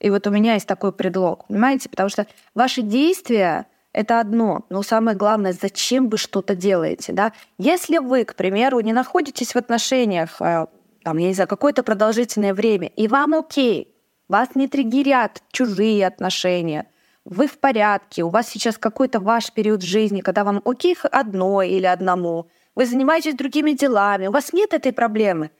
И 0.00 0.10
вот 0.10 0.26
у 0.26 0.30
меня 0.30 0.54
есть 0.54 0.66
такой 0.66 0.90
предлог, 0.90 1.46
понимаете? 1.46 1.88
Потому 1.88 2.08
что 2.08 2.26
ваши 2.56 2.82
действия 2.82 3.68
это 3.92 4.20
одно, 4.20 4.66
но 4.68 4.82
самое 4.82 5.16
главное, 5.16 5.52
зачем 5.52 6.08
вы 6.08 6.16
что-то 6.16 6.54
делаете, 6.54 7.12
да? 7.12 7.32
Если 7.58 7.98
вы, 7.98 8.24
к 8.24 8.36
примеру, 8.36 8.80
не 8.80 8.92
находитесь 8.92 9.52
в 9.54 9.56
отношениях, 9.56 10.40
э, 10.40 10.66
там, 11.02 11.16
я 11.16 11.28
не 11.28 11.34
знаю, 11.34 11.48
какое-то 11.48 11.82
продолжительное 11.82 12.54
время, 12.54 12.88
и 12.88 13.08
вам 13.08 13.34
окей, 13.34 13.94
вас 14.28 14.50
не 14.54 14.68
триггерят 14.68 15.42
чужие 15.50 16.06
отношения, 16.06 16.86
вы 17.24 17.48
в 17.48 17.58
порядке, 17.58 18.22
у 18.22 18.28
вас 18.28 18.48
сейчас 18.48 18.78
какой-то 18.78 19.18
ваш 19.18 19.52
период 19.52 19.82
жизни, 19.82 20.20
когда 20.20 20.44
вам 20.44 20.62
окей 20.64 20.96
одной 21.10 21.70
или 21.70 21.86
одному, 21.86 22.48
вы 22.76 22.86
занимаетесь 22.86 23.34
другими 23.34 23.72
делами, 23.72 24.28
у 24.28 24.32
вас 24.32 24.52
нет 24.52 24.72
этой 24.72 24.92
проблемы. 24.92 25.50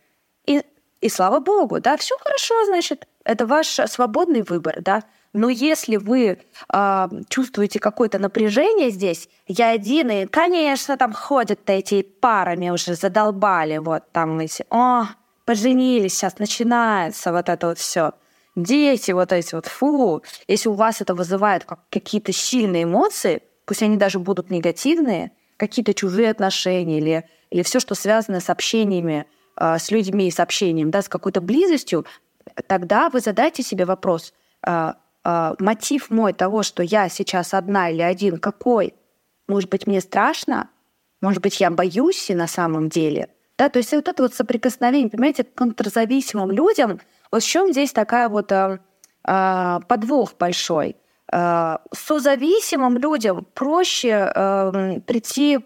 И, 0.47 0.63
и 1.01 1.09
слава 1.09 1.41
богу, 1.41 1.81
да, 1.81 1.97
все 1.97 2.17
хорошо, 2.19 2.55
значит, 2.67 3.09
это 3.25 3.47
ваш 3.47 3.67
свободный 3.87 4.43
выбор, 4.43 4.81
да. 4.81 5.03
Но 5.33 5.49
если 5.49 5.97
вы 5.97 6.39
э, 6.73 7.09
чувствуете 7.29 7.79
какое-то 7.79 8.19
напряжение 8.19 8.91
здесь, 8.91 9.29
я 9.47 9.71
один, 9.71 10.11
и, 10.11 10.27
конечно, 10.27 10.97
там 10.97 11.13
ходят 11.13 11.61
эти 11.71 12.03
парами 12.03 12.71
уже 12.71 12.97
задолбали, 12.97 13.79
вот 13.79 14.11
там 14.11 14.41
эти, 14.41 14.65
о, 14.71 15.05
поженились, 15.45 16.15
сейчас 16.15 16.39
начинается 16.39 17.33
вот 17.33 17.49
это 17.49 17.69
вот 17.69 17.79
все. 17.79 18.13
Дети 18.57 19.13
вот 19.13 19.33
эти 19.33 19.55
вот, 19.55 19.67
фу. 19.67 20.23
Если 20.49 20.69
у 20.69 20.73
вас 20.73 21.01
это 21.01 21.15
вызывает 21.15 21.65
как 21.65 21.81
какие-то 21.91 22.33
сильные 22.33 22.83
эмоции, 22.83 23.43
пусть 23.67 23.85
они 23.85 23.97
даже 23.97 24.19
будут 24.19 24.51
негативные, 24.51 25.31
какие-то 25.57 25.95
чужие 25.95 26.31
отношения 26.31 26.99
или, 26.99 27.29
или 27.51 27.63
все, 27.63 27.79
что 27.79 27.95
связано 27.95 28.41
с 28.41 28.51
общениями, 28.51 29.27
э, 29.57 29.79
с 29.79 29.93
людьми, 29.93 30.29
с 30.29 30.41
общением, 30.41 30.91
да, 30.91 31.03
с 31.03 31.09
какой-то 31.09 31.41
близостью, 31.41 32.05
тогда 32.67 33.11
вы 33.11 33.21
задайте 33.21 33.63
себе 33.63 33.85
вопрос, 33.85 34.35
э, 35.25 35.55
мотив 35.59 36.11
мой 36.11 36.33
того, 36.33 36.63
что 36.63 36.83
я 36.83 37.09
сейчас 37.09 37.55
одна 37.55 37.91
или 37.91 38.03
один, 38.03 38.39
какой? 38.39 38.95
Может 39.49 39.71
быть, 39.71 39.87
мне 39.87 40.01
страшно? 40.01 40.71
Может 41.21 41.43
быть, 41.43 41.61
я 41.61 41.71
боюсь 41.71 42.31
и 42.31 42.35
на 42.35 42.47
самом 42.47 42.89
деле? 42.89 43.29
Да, 43.59 43.69
то 43.69 43.79
есть 43.79 43.93
вот 43.93 44.09
это 44.09 44.23
вот 44.23 44.35
соприкосновение, 44.35 45.11
понимаете, 45.11 45.45
к 45.45 45.55
контрзависимым 45.55 46.51
людям, 46.51 46.99
вот 47.31 47.43
в 47.43 47.47
чем 47.47 47.73
здесь 47.73 47.93
такая 47.93 48.29
вот 48.29 48.51
э, 48.53 48.79
э, 49.27 49.79
подвох 49.87 50.35
большой. 50.39 50.97
Э, 51.31 51.77
созависимым 51.93 52.97
людям 52.97 53.47
проще 53.55 54.33
э, 54.35 55.01
прийти 55.07 55.61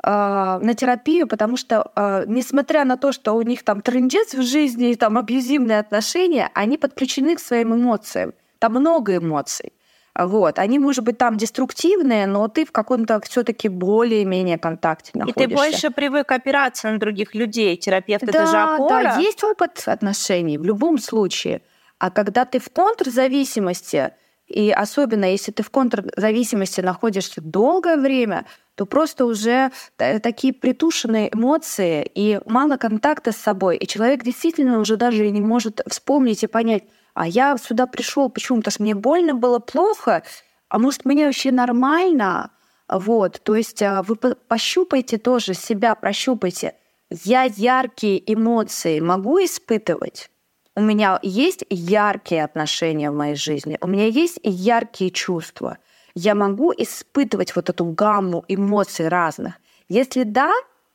на 0.00 0.74
терапию, 0.76 1.26
потому 1.26 1.56
что, 1.56 2.24
несмотря 2.28 2.84
на 2.84 2.96
то, 2.96 3.10
что 3.10 3.32
у 3.32 3.42
них 3.42 3.64
там 3.64 3.80
трендец 3.80 4.32
в 4.32 4.42
жизни 4.42 4.90
и 4.90 4.94
там 4.94 5.18
абьюзивные 5.18 5.80
отношения, 5.80 6.52
они 6.54 6.78
подключены 6.78 7.34
к 7.34 7.40
своим 7.40 7.74
эмоциям. 7.74 8.32
Там 8.58 8.72
много 8.72 9.16
эмоций. 9.16 9.72
Вот. 10.18 10.58
Они, 10.58 10.78
может 10.78 11.04
быть, 11.04 11.16
там 11.16 11.36
деструктивные, 11.36 12.26
но 12.26 12.48
ты 12.48 12.64
в 12.64 12.72
каком-то 12.72 13.20
все 13.20 13.44
таки 13.44 13.68
более-менее 13.68 14.58
контакте 14.58 15.12
находишься. 15.14 15.42
И 15.42 15.46
ты 15.46 15.54
больше 15.54 15.90
привык 15.90 16.32
опираться 16.32 16.90
на 16.90 16.98
других 16.98 17.34
людей. 17.34 17.76
Терапевт 17.76 18.24
да,— 18.24 18.30
это 18.30 18.50
же 18.50 18.56
опора. 18.56 19.02
Да, 19.02 19.16
есть 19.18 19.44
опыт 19.44 19.84
отношений 19.86 20.58
в 20.58 20.64
любом 20.64 20.98
случае. 20.98 21.62
А 21.98 22.10
когда 22.10 22.44
ты 22.44 22.58
в 22.58 22.68
контрзависимости, 22.70 24.12
и 24.48 24.70
особенно 24.72 25.24
если 25.26 25.52
ты 25.52 25.62
в 25.62 25.70
контрзависимости 25.70 26.80
находишься 26.80 27.40
долгое 27.40 27.96
время, 27.96 28.44
то 28.78 28.86
просто 28.86 29.26
уже 29.26 29.72
такие 29.96 30.54
притушенные 30.54 31.34
эмоции 31.34 32.08
и 32.14 32.40
мало 32.46 32.76
контакта 32.76 33.32
с 33.32 33.36
собой, 33.36 33.76
и 33.76 33.88
человек 33.88 34.22
действительно 34.22 34.78
уже 34.78 34.96
даже 34.96 35.28
не 35.30 35.40
может 35.40 35.80
вспомнить 35.88 36.44
и 36.44 36.46
понять, 36.46 36.84
а 37.12 37.26
я 37.26 37.56
сюда 37.58 37.88
пришел 37.88 38.30
почему? 38.30 38.58
Потому 38.58 38.72
что 38.72 38.82
мне 38.84 38.94
больно 38.94 39.34
было 39.34 39.58
плохо, 39.58 40.22
а 40.68 40.78
может, 40.78 41.04
мне 41.04 41.26
вообще 41.26 41.50
нормально? 41.50 42.52
Вот, 42.88 43.40
то 43.42 43.56
есть 43.56 43.82
а, 43.82 44.04
вы 44.04 44.14
пощупайте 44.14 45.18
тоже 45.18 45.54
себя, 45.54 45.96
прощупайте. 45.96 46.74
Я 47.10 47.42
яркие 47.42 48.22
эмоции 48.32 49.00
могу 49.00 49.38
испытывать? 49.40 50.30
У 50.76 50.80
меня 50.80 51.18
есть 51.22 51.64
яркие 51.68 52.44
отношения 52.44 53.10
в 53.10 53.16
моей 53.16 53.34
жизни, 53.34 53.76
у 53.80 53.88
меня 53.88 54.06
есть 54.06 54.38
яркие 54.44 55.10
чувства. 55.10 55.78
Я 56.14 56.34
могу 56.34 56.72
испытывать 56.76 57.54
вот 57.54 57.70
эту 57.70 57.84
гамму 57.86 58.44
эмоций 58.48 59.08
разных. 59.08 59.54
Если 59.88 60.24
да, 60.24 60.52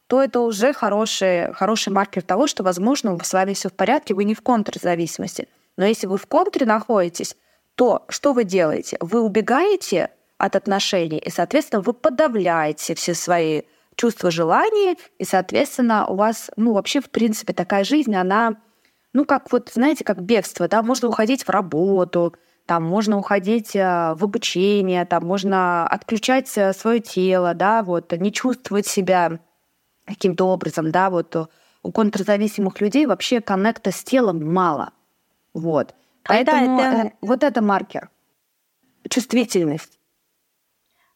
то 0.08 0.21
это 0.21 0.41
уже 0.41 0.73
хороший, 0.73 1.54
хороший 1.54 1.91
маркер 1.91 2.21
того, 2.21 2.47
что, 2.47 2.63
возможно, 2.63 3.17
с 3.23 3.34
вами 3.34 3.54
все 3.54 3.69
в 3.69 3.73
порядке, 3.73 4.13
вы 4.13 4.26
не 4.26 4.36
в 4.36 4.41
контрзависимости. 4.41 5.47
Но 5.78 5.86
если 5.86 6.08
вы 6.08 6.17
в 6.17 6.28
контре 6.28 6.65
находитесь, 6.65 7.36
то 7.76 8.06
что 8.10 8.34
вы 8.34 8.43
делаете? 8.43 8.97
Вы 8.99 9.21
убегаете 9.21 10.12
от 10.38 10.56
отношений, 10.56 11.19
и, 11.19 11.30
соответственно, 11.30 11.82
вы 11.82 11.93
подавляете 11.93 12.95
все 12.95 13.13
свои 13.13 13.62
чувства, 13.95 14.32
желания, 14.32 14.97
и, 15.17 15.23
соответственно, 15.23 16.06
у 16.08 16.15
вас, 16.15 16.52
ну, 16.58 16.73
вообще, 16.73 16.99
в 17.02 17.10
принципе, 17.10 17.54
такая 17.54 17.84
жизнь, 17.84 18.15
она, 18.15 18.58
ну, 19.13 19.26
как 19.26 19.52
вот, 19.52 19.71
знаете, 19.73 20.04
как 20.04 20.21
бегство, 20.21 20.67
да, 20.67 20.82
можно 20.82 21.08
уходить 21.08 21.43
в 21.43 21.49
работу, 21.49 22.36
там 22.65 22.84
можно 22.84 23.17
уходить 23.17 23.76
э, 23.76 24.13
в 24.15 24.23
обучение, 24.23 25.06
там 25.06 25.26
можно 25.26 25.88
отключать 25.88 26.52
э, 26.58 26.73
свое 26.73 26.99
тело, 26.99 27.54
да, 27.54 27.84
вот, 27.84 28.12
не 28.13 28.32
чувствовать 28.32 28.88
себя 28.88 29.39
каким-то 30.06 30.47
образом, 30.47 30.91
да, 30.91 31.10
вот 31.10 31.49
у 31.84 31.91
контрзависимых 31.91 32.80
людей 32.82 33.06
вообще 33.06 33.41
коннекта 33.41 33.91
с 33.91 34.04
телом 34.04 34.54
мало– 34.54 34.91
вот. 35.54 35.93
Поэтому 36.23 36.78
да, 36.78 36.93
это... 36.93 37.08
Э, 37.08 37.12
вот 37.21 37.43
это 37.43 37.62
маркер. 37.62 38.10
Чувствительность. 39.10 39.99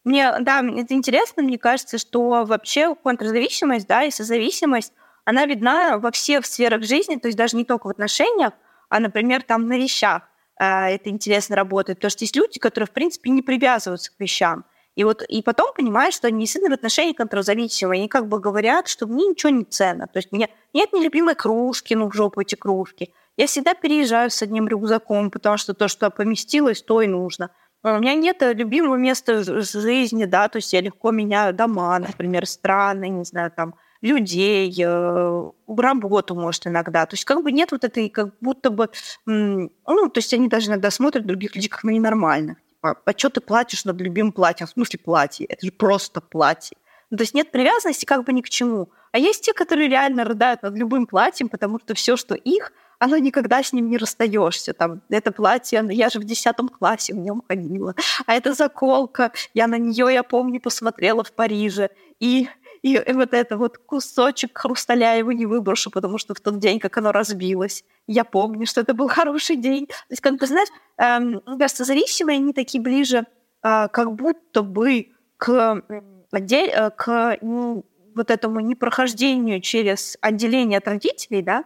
Мне, 0.04 0.32
да, 0.40 0.62
это 0.62 0.94
интересно, 0.94 1.44
мне 1.44 1.58
кажется, 1.58 1.98
что 1.98 2.46
вообще 2.46 2.96
контрзависимость, 2.96 3.88
да, 3.88 4.04
и 4.04 4.12
созависимость, 4.12 4.94
она 5.26 5.46
видна 5.46 5.98
во 5.98 6.12
всех 6.12 6.46
сферах 6.46 6.84
жизни, 6.84 7.16
то 7.16 7.28
есть 7.28 7.38
даже 7.38 7.58
не 7.58 7.66
только 7.66 7.88
в 7.88 7.90
отношениях, 7.90 8.54
а, 8.90 9.00
например, 9.00 9.44
там 9.44 9.68
на 9.68 9.78
вещах. 9.78 10.30
Э, 10.60 10.90
это 10.90 11.10
интересно 11.10 11.56
работает, 11.56 12.00
потому 12.00 12.12
что 12.12 12.24
есть 12.24 12.36
люди, 12.36 12.60
которые, 12.60 12.88
в 12.88 12.92
принципе, 12.92 13.30
не 13.30 13.42
привязываются 13.42 14.12
к 14.12 14.20
вещам. 14.20 14.66
И 14.96 15.04
вот 15.04 15.22
и 15.22 15.44
потом 15.44 15.74
понимают, 15.76 16.16
что 16.16 16.28
они 16.28 16.40
действительно 16.40 16.76
в 16.76 16.80
отношении 16.80 17.14
контрзависимые. 17.14 18.00
Они 18.00 18.08
как 18.08 18.28
бы 18.28 18.40
говорят, 18.40 18.88
что 18.88 19.06
мне 19.06 19.28
ничего 19.28 19.52
не 19.52 19.64
ценно. 19.64 20.08
То 20.08 20.18
есть 20.18 20.32
мне 20.32 20.50
нет 20.74 20.92
нелюбимой 20.92 21.36
кружки, 21.36 21.94
ну 21.94 22.10
в 22.10 22.16
жопу 22.16 22.42
эти 22.42 22.56
кружки. 22.56 23.14
Я 23.38 23.46
всегда 23.46 23.76
переезжаю 23.76 24.32
с 24.32 24.42
одним 24.42 24.68
рюкзаком, 24.68 25.30
потому 25.30 25.58
что 25.58 25.76
то, 25.76 25.88
что 25.88 26.10
поместилось, 26.10 26.82
то 26.82 27.04
и 27.04 27.08
нужно. 27.08 27.52
У 27.84 27.90
меня 27.90 28.16
нет 28.16 28.38
любимого 28.42 28.96
места 28.96 29.44
жизни, 29.44 30.26
да, 30.26 30.50
то 30.50 30.58
есть 30.58 30.74
я 30.74 30.82
легко 30.82 31.12
меняю 31.12 31.54
дома, 31.54 32.00
например, 32.00 32.48
страны, 32.48 33.08
не 33.10 33.24
знаю, 33.24 33.52
там, 33.52 33.76
людей, 34.02 34.74
э, 34.78 35.52
работу, 35.68 36.36
может, 36.36 36.68
иногда. 36.68 37.06
То 37.06 37.16
есть 37.16 37.26
как 37.26 37.44
бы 37.44 37.52
нет 37.52 37.72
вот 37.72 37.84
этой, 37.84 38.10
как 38.10 38.34
будто 38.42 38.70
бы... 38.70 38.90
Ну, 39.26 39.70
то 39.86 40.18
есть 40.18 40.34
они 40.34 40.48
даже 40.48 40.68
иногда 40.70 40.92
смотрят 40.92 41.26
других 41.26 41.56
людей 41.56 41.70
как 41.70 41.84
на 41.84 41.92
ненормальных. 41.92 42.58
Типа, 42.78 42.98
а 43.06 43.18
что 43.18 43.30
ты 43.30 43.42
платишь 43.42 43.86
над 43.86 44.00
любимым 44.00 44.32
платьем? 44.32 44.68
В 44.68 44.72
смысле 44.72 45.00
платье? 45.00 45.46
Это 45.48 45.66
же 45.66 45.72
просто 45.72 46.22
платье. 46.22 46.78
Ну, 47.10 47.18
то 47.18 47.24
есть 47.24 47.34
нет 47.34 47.52
привязанности 47.52 48.06
как 48.06 48.26
бы 48.26 48.34
ни 48.34 48.42
к 48.42 48.50
чему. 48.50 48.90
А 49.12 49.18
есть 49.18 49.44
те, 49.44 49.54
которые 49.54 49.90
реально 49.90 50.26
рыдают 50.26 50.62
над 50.62 50.76
любым 50.76 51.08
платьем, 51.08 51.48
потому 51.50 51.80
что 51.80 51.94
все, 51.94 52.18
что 52.18 52.36
их, 52.36 52.72
оно 53.00 53.18
никогда 53.18 53.64
с 53.64 53.72
ним 53.74 53.90
не 53.90 53.98
расстаешься. 53.98 54.74
Там, 54.74 55.02
это 55.10 55.32
платье, 55.32 55.86
я 55.90 56.10
же 56.10 56.20
в 56.20 56.24
десятом 56.24 56.68
классе 56.68 57.14
в 57.14 57.18
нем 57.18 57.42
ходила. 57.48 57.96
А 58.26 58.34
это 58.34 58.54
заколка, 58.54 59.32
я 59.54 59.68
на 59.68 59.78
нее, 59.78 60.14
я 60.14 60.24
помню, 60.24 60.60
посмотрела 60.60 61.24
в 61.24 61.32
Париже. 61.32 61.90
И 62.20 62.50
и 62.82 63.14
вот 63.14 63.34
это 63.34 63.58
вот 63.58 63.78
кусочек 63.78 64.58
хрусталя 64.58 65.16
его 65.16 65.32
не 65.32 65.46
выброшу, 65.46 65.92
потому 65.92 66.18
что 66.18 66.34
в 66.34 66.40
тот 66.40 66.60
день, 66.60 66.80
как 66.80 66.98
оно 66.98 67.12
разбилось, 67.12 67.84
я 68.08 68.24
помню, 68.24 68.66
что 68.66 68.82
это 68.82 68.94
был 68.94 69.08
хороший 69.10 69.56
день. 69.56 69.88
То 69.88 69.94
есть, 70.12 70.22
как 70.22 70.38
бы, 70.38 70.46
знаешь, 70.46 70.70
эм, 70.98 71.42
мне 71.46 71.60
кажется, 71.60 71.84
зависимые 71.84 72.38
они 72.38 72.54
такие 72.54 72.82
ближе 72.82 73.26
э, 73.64 73.88
как 73.88 74.14
будто 74.14 74.62
бы 74.64 75.08
к, 75.38 75.84
отдель, 76.32 76.70
э, 76.70 76.90
к 76.92 77.38
ну, 77.42 77.86
вот 78.16 78.32
этому 78.32 78.60
непрохождению 78.60 79.62
через 79.62 80.18
отделение 80.22 80.80
от 80.80 80.88
родителей, 80.88 81.42
да, 81.42 81.64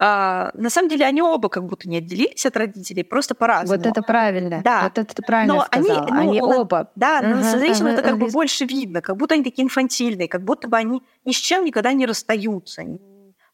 а, 0.00 0.50
на 0.54 0.70
самом 0.70 0.88
деле 0.88 1.04
они 1.04 1.20
оба 1.20 1.48
как 1.48 1.64
будто 1.64 1.88
не 1.88 1.98
отделились 1.98 2.46
от 2.46 2.56
родителей, 2.56 3.02
просто 3.02 3.34
по-разному. 3.34 3.82
Вот 3.82 3.90
это 3.90 4.02
правильно. 4.02 4.60
Да. 4.62 4.84
Вот 4.84 4.98
это 4.98 5.14
ты 5.14 5.22
правильно 5.22 5.54
но 5.54 5.64
сказала. 5.64 6.00
Они, 6.02 6.12
ну, 6.12 6.20
они 6.20 6.40
оба. 6.40 6.90
Да, 6.94 7.20
но 7.20 7.42
созависимо 7.42 7.90
uh-huh, 7.90 7.94
это 7.94 8.02
как 8.02 8.18
бы 8.18 8.28
больше 8.28 8.64
видно, 8.64 9.00
как 9.00 9.16
будто 9.16 9.34
они 9.34 9.42
такие 9.42 9.64
инфантильные, 9.64 10.28
как 10.28 10.44
будто 10.44 10.68
бы 10.68 10.76
они 10.76 11.02
ни 11.24 11.32
с 11.32 11.36
чем 11.36 11.64
никогда 11.64 11.92
не 11.92 12.06
расстаются. 12.06 12.84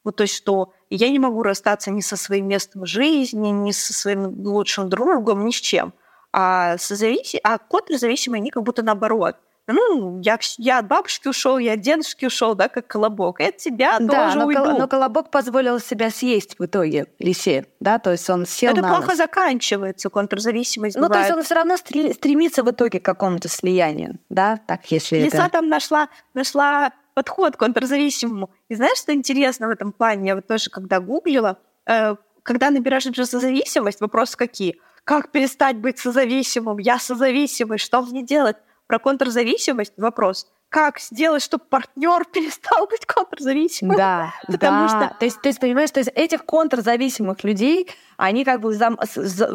Вот 0.05 0.17
то 0.17 0.23
есть, 0.25 0.35
что 0.35 0.75
я 0.91 1.09
не 1.09 1.19
могу 1.19 1.43
расстаться 1.43 1.91
ни 1.91 2.01
со 2.01 2.19
своим 2.19 2.47
местом 2.47 2.85
жизни, 2.85 3.49
ни 3.49 3.71
со 3.71 3.95
своим 3.95 4.47
лучшим 4.47 4.91
другом, 4.91 5.47
ни 5.47 5.51
с 5.51 5.55
чем. 5.55 5.95
А, 6.31 6.77
созависи... 6.77 7.41
а 7.43 7.57
контрзависимые, 7.57 8.41
они 8.41 8.51
как 8.51 8.65
будто 8.65 8.83
наоборот– 8.83 9.37
ну, 9.67 10.21
я, 10.23 10.39
я 10.59 10.79
от 10.79 10.89
бабушки 10.89 11.29
ушел, 11.29 11.59
я 11.59 11.73
от 11.73 11.81
дедушки 11.81 12.27
ушел, 12.27 12.55
да, 12.55 12.69
как 12.69 12.87
колобок. 12.87 13.41
От 13.41 13.57
тебя 13.57 13.99
да, 13.99 14.27
тоже 14.27 14.39
но, 14.39 14.47
уйду. 14.47 14.65
Кол- 14.65 14.79
но 14.79 14.89
колобок 14.89 15.31
позволил 15.31 15.81
себя 15.81 16.11
съесть 16.11 16.59
в 16.59 16.65
итоге, 16.65 17.07
лисе, 17.19 17.67
да, 17.81 17.99
то 17.99 18.13
есть 18.13 18.29
он 18.29 18.47
сел 18.47 18.73
Это 18.73 18.83
на 18.83 18.89
плохо 18.89 19.09
нос. 19.09 19.17
заканчивается, 19.17 20.11
контрзависимость 20.11 20.97
Ну, 20.97 21.09
бывает. 21.09 21.13
то 21.13 21.27
есть 21.29 21.39
он 21.39 21.45
все 21.45 21.55
равно 21.55 21.77
стремится 21.77 22.63
в 22.63 22.71
итоге 22.71 23.01
к 23.01 23.05
какому-то 23.05 23.49
слиянию, 23.49 24.19
да, 24.29 24.59
так 24.67 24.91
если 24.91 25.17
Лиса 25.19 25.39
это... 25.39 25.49
там 25.51 25.69
нашла, 25.69 26.09
нашла 26.35 26.93
подход 27.15 27.57
к 27.57 27.61
контрзависимому. 27.61 28.51
И 28.69 28.75
знаешь, 28.75 28.99
что 28.99 29.15
интересно 29.15 29.69
в 29.69 29.71
этом 29.71 29.93
плане? 29.93 30.29
Я 30.29 30.35
вот 30.35 30.47
тоже, 30.47 30.69
когда 30.69 31.01
гуглила, 31.01 31.59
э, 31.87 32.17
когда 32.43 32.71
набираешь 32.71 33.05
зависимость, 33.05 34.01
вопросы 34.01 34.37
какие? 34.37 34.79
Как 35.05 35.31
перестать 35.31 35.77
быть 35.77 35.99
созависимым? 35.99 36.79
Я 36.79 36.99
созависимый, 36.99 37.79
что 37.79 38.03
мне 38.03 38.23
делать? 38.23 38.57
Про 38.87 38.99
контрзависимость 38.99 39.95
вопрос. 39.97 40.47
Как 40.69 40.99
сделать, 40.99 41.43
чтобы 41.43 41.65
партнер 41.65 42.25
перестал 42.33 42.87
быть 42.87 43.07
контрзависимым? 43.07 43.97
Да, 43.97 44.35
потому 44.47 44.89
да. 44.89 44.89
что, 44.89 45.17
то 45.19 45.25
есть, 45.25 45.41
то 45.41 45.49
есть, 45.49 45.61
понимаешь, 45.61 45.91
то 45.91 46.01
есть 46.01 46.11
этих 46.15 46.45
контрзависимых 46.45 47.45
людей, 47.45 47.91
они 48.17 48.45
как 48.45 48.61
бы 48.61 48.75
зам, 48.75 48.99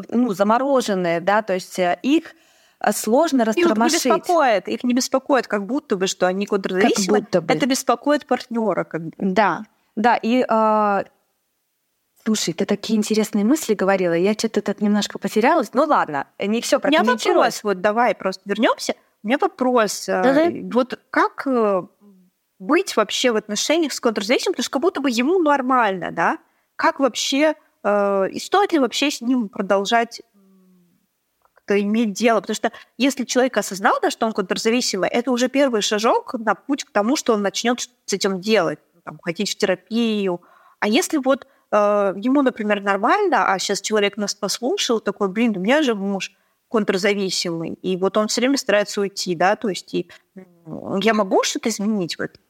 ну, 0.10 0.34
замороженные, 0.34 1.20
да, 1.20 1.42
то 1.42 1.54
есть 1.54 1.78
э, 1.80 2.00
их 2.04 2.36
э, 2.80 2.92
сложно 2.94 3.46
растормошить. 3.46 4.06
Их 4.06 4.06
не 4.06 4.12
беспокоит, 4.18 4.68
их 4.68 4.84
не 4.84 4.94
беспокоит, 4.94 5.48
как 5.48 5.66
будто 5.66 5.98
бы, 5.98 6.08
что 6.08 6.28
они 6.28 6.46
контрзависимы. 6.46 7.20
Как 7.20 7.26
будто 7.26 7.42
бы. 7.42 7.54
Это 7.54 7.66
беспокоит 7.66 8.26
партнера. 8.26 8.84
Как 8.84 9.04
бы. 9.04 9.12
Да, 9.18 9.66
да, 9.96 10.16
и 10.16 10.46
э, 10.48 11.04
Слушай, 12.26 12.54
ты 12.54 12.66
такие 12.66 12.98
интересные 12.98 13.46
мысли 13.46 13.74
говорила, 13.74 14.14
я 14.14 14.34
что-то 14.34 14.62
тут 14.62 14.82
немножко 14.82 15.18
потерялась. 15.18 15.74
Ну 15.74 15.86
ладно, 15.86 16.28
не 16.38 16.62
все 16.62 16.80
прокомментирую. 16.80 17.16
У 17.16 17.20
меня 17.20 17.34
вопрос, 17.36 17.64
вот 17.64 17.82
давай 17.82 18.14
просто 18.14 18.42
вернемся. 18.46 18.94
У 19.24 19.28
меня 19.28 19.38
вопрос. 19.38 20.08
Uh-huh. 20.08 20.70
Вот 20.72 21.00
как 21.12 21.46
э, 21.46 21.82
быть 22.60 22.96
вообще 22.96 23.32
в 23.32 23.36
отношениях 23.36 23.94
с 23.94 24.00
контрзависимым, 24.00 24.54
потому 24.54 24.64
что 24.64 24.72
как 24.72 24.82
будто 24.82 25.02
бы 25.02 25.10
ему 25.10 25.40
нормально, 25.40 26.12
да? 26.12 26.38
Как 26.76 27.00
вообще, 27.00 27.56
э, 27.84 28.30
и 28.32 28.40
стоит 28.40 28.72
ли 28.72 28.80
вообще 28.80 29.12
с 29.12 29.22
ним 29.22 29.50
продолжать 29.50 30.22
как-то 31.42 31.82
иметь 31.82 32.14
дело? 32.14 32.40
Потому 32.40 32.56
что 32.56 32.72
если 32.98 33.26
человек 33.26 33.58
осознал, 33.58 33.98
да, 34.02 34.10
что 34.10 34.26
он 34.26 34.34
контрзависимый, 34.34 35.10
это 35.10 35.32
уже 35.32 35.50
первый 35.50 35.82
шажок 35.82 36.34
на 36.36 36.56
путь 36.56 36.86
к 36.86 36.92
тому, 36.92 37.18
что 37.18 37.34
он 37.34 37.42
начнет 37.42 37.82
с 37.82 38.14
этим 38.14 38.40
делать, 38.40 38.80
там, 39.04 39.20
ходить 39.22 39.52
в 39.52 39.58
терапию. 39.58 40.42
А 40.80 40.88
если 40.88 41.18
вот 41.18 41.46
э, 41.72 42.14
ему, 42.18 42.42
например, 42.42 42.82
нормально, 42.82 43.52
а 43.52 43.60
сейчас 43.60 43.82
человек 43.82 44.16
нас 44.16 44.34
послушал, 44.34 45.02
такой, 45.02 45.28
блин, 45.28 45.58
у 45.58 45.60
меня 45.60 45.82
же 45.82 45.96
муж, 45.96 46.32
контрзависимый, 46.70 47.74
и 47.82 47.98
вот 47.98 48.18
он 48.18 48.28
все 48.28 48.42
время 48.42 48.58
старается 48.58 49.02
уйти, 49.02 49.36
да, 49.36 49.56
то 49.56 49.70
есть 49.70 49.94
и 49.94 50.10
я 51.02 51.14
могу 51.14 51.44
что-то 51.44 51.70
изменить 51.70 52.18
в 52.18 52.22
этом? 52.22 52.42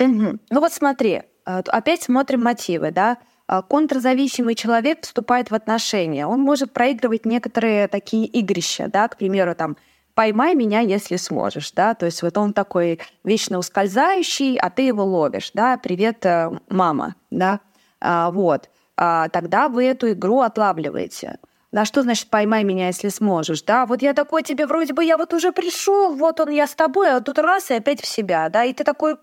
Угу. 0.00 0.38
Ну 0.50 0.60
вот 0.60 0.72
смотри, 0.72 1.22
э, 1.46 1.60
опять 1.66 2.02
смотрим 2.02 2.42
мотивы, 2.42 2.90
да. 2.90 3.18
Э, 3.48 3.62
контрзависимый 3.68 4.54
человек 4.54 5.02
вступает 5.02 5.50
в 5.50 5.54
отношения, 5.54 6.26
он 6.26 6.40
может 6.40 6.72
проигрывать 6.72 7.26
некоторые 7.26 7.88
такие 7.88 8.26
игрища, 8.26 8.88
да, 8.88 9.08
к 9.08 9.16
примеру, 9.16 9.54
там, 9.54 9.76
поймай 10.14 10.54
меня, 10.54 10.80
если 10.80 11.16
сможешь, 11.16 11.70
да, 11.72 11.94
то 11.94 12.06
есть 12.06 12.22
вот 12.22 12.36
он 12.38 12.52
такой 12.52 12.98
вечно 13.22 13.58
ускользающий, 13.58 14.56
а 14.58 14.70
ты 14.70 14.82
его 14.82 15.04
ловишь, 15.04 15.50
да, 15.54 15.76
привет, 15.76 16.24
э, 16.26 16.50
мама, 16.68 17.14
да, 17.30 17.60
а, 18.00 18.30
вот, 18.30 18.70
а, 18.96 19.28
тогда 19.28 19.68
вы 19.68 19.84
эту 19.84 20.10
игру 20.12 20.40
отлавливаете. 20.40 21.38
Да 21.70 21.84
что 21.84 22.02
значит 22.02 22.28
поймай 22.30 22.64
меня, 22.64 22.86
если 22.86 23.08
сможешь, 23.08 23.62
да? 23.62 23.84
Вот 23.84 24.00
я 24.00 24.14
такой 24.14 24.42
тебе 24.42 24.66
вроде 24.66 24.94
бы, 24.94 25.04
я 25.04 25.18
вот 25.18 25.34
уже 25.34 25.52
пришел, 25.52 26.14
вот 26.14 26.40
он, 26.40 26.48
я 26.48 26.66
с 26.66 26.74
тобой, 26.74 27.10
а 27.10 27.20
тут 27.20 27.38
раз 27.38 27.70
и 27.70 27.74
опять 27.74 28.00
в 28.00 28.06
себя, 28.06 28.48
да? 28.48 28.64
И 28.64 28.72
ты 28.72 28.84
такой, 28.84 29.16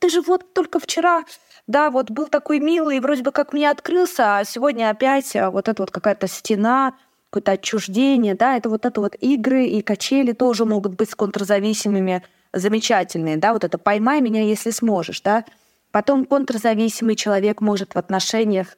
ты 0.00 0.08
же 0.08 0.20
вот 0.22 0.52
только 0.52 0.80
вчера, 0.80 1.24
да, 1.68 1.90
вот 1.90 2.10
был 2.10 2.26
такой 2.26 2.58
милый, 2.58 2.98
вроде 2.98 3.22
бы 3.22 3.30
как 3.30 3.52
мне 3.52 3.70
открылся, 3.70 4.38
а 4.38 4.44
сегодня 4.44 4.90
опять 4.90 5.36
а, 5.36 5.50
вот 5.52 5.68
эта 5.68 5.80
вот 5.80 5.92
какая-то 5.92 6.26
стена, 6.26 6.94
какое-то 7.30 7.52
отчуждение, 7.52 8.34
да, 8.34 8.56
это 8.56 8.68
вот 8.68 8.84
это 8.84 9.00
вот 9.00 9.14
игры 9.20 9.66
и 9.66 9.80
качели 9.80 10.32
тоже 10.32 10.64
могут 10.64 10.94
быть 10.94 11.10
с 11.10 11.14
контрзависимыми 11.14 12.24
замечательные, 12.52 13.36
да, 13.36 13.52
вот 13.52 13.62
это 13.62 13.78
поймай 13.78 14.20
меня, 14.20 14.42
если 14.42 14.70
сможешь, 14.70 15.20
да. 15.20 15.44
Потом 15.92 16.24
контрзависимый 16.24 17.14
человек 17.14 17.60
может 17.60 17.94
в 17.94 17.98
отношениях 17.98 18.76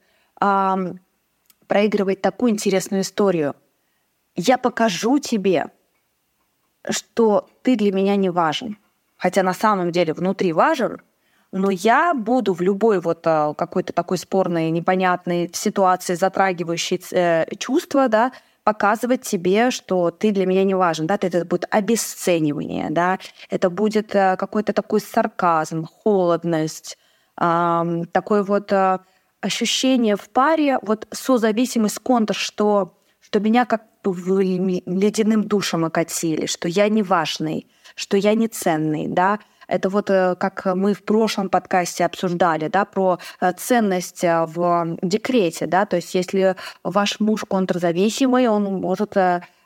проигрывает 1.69 2.21
такую 2.21 2.51
интересную 2.51 3.03
историю. 3.03 3.55
Я 4.35 4.59
покажу 4.59 5.19
тебе, 5.19 5.67
что 6.89 7.49
ты 7.63 7.77
для 7.77 7.93
меня 7.93 8.17
не 8.17 8.31
важен. 8.31 8.79
Хотя 9.17 9.43
на 9.43 9.53
самом 9.53 9.93
деле 9.93 10.15
внутри 10.15 10.53
важен, 10.53 11.01
но 11.51 11.71
я 11.71 12.15
буду 12.15 12.53
в 12.53 12.61
любой 12.61 13.01
вот 13.01 13.27
а, 13.27 13.55
какой-то 13.55 13.93
такой 13.93 14.19
спорной, 14.19 14.71
непонятной 14.71 15.51
ситуации, 15.53 16.15
затрагивающей 16.15 17.01
э, 17.11 17.47
чувства, 17.57 18.09
да, 18.09 18.33
показывать 18.65 19.23
тебе, 19.23 19.71
что 19.71 20.11
ты 20.11 20.31
для 20.31 20.45
меня 20.45 20.63
не 20.65 20.75
важен, 20.75 21.07
да, 21.07 21.15
это 21.15 21.45
будет 21.47 21.67
обесценивание, 21.71 22.91
да, 22.91 23.19
это 23.49 23.71
будет 23.71 24.15
э, 24.15 24.37
какой-то 24.37 24.73
такой 24.75 25.01
сарказм, 25.01 25.87
холодность, 25.87 26.99
такой 27.35 28.43
вот 28.43 28.73
э, 28.73 28.99
ощущение 29.41 30.17
в 30.17 30.29
паре, 30.29 30.79
вот 30.83 31.07
созависимость 31.11 31.99
контр, 32.01 32.35
что, 32.35 32.99
что 33.21 33.41
меня 33.41 33.65
как 33.65 33.85
ледяным 34.05 35.45
душем 35.45 35.85
окатили, 35.85 36.47
что 36.47 36.69
я 36.69 36.89
не 36.89 37.03
важный, 37.03 37.67
что 37.95 38.17
я 38.17 38.35
не 38.35 38.49
ценный, 38.49 39.07
да, 39.07 39.39
это 39.69 39.91
вот 39.91 40.09
э, 40.09 40.35
как 40.37 40.65
мы 40.75 40.95
в 40.95 41.05
прошлом 41.05 41.51
подкасте 41.51 42.05
обсуждали, 42.07 42.69
да, 42.69 42.85
про 42.85 43.19
э, 43.41 43.53
ценность 43.53 44.25
э, 44.25 44.47
в 44.47 44.97
декрете, 45.03 45.67
да, 45.67 45.85
то 45.85 45.97
есть 45.97 46.15
если 46.15 46.57
ваш 46.83 47.21
муж 47.21 47.45
контрзависимый, 47.47 48.49
он 48.49 48.65
может 48.65 49.15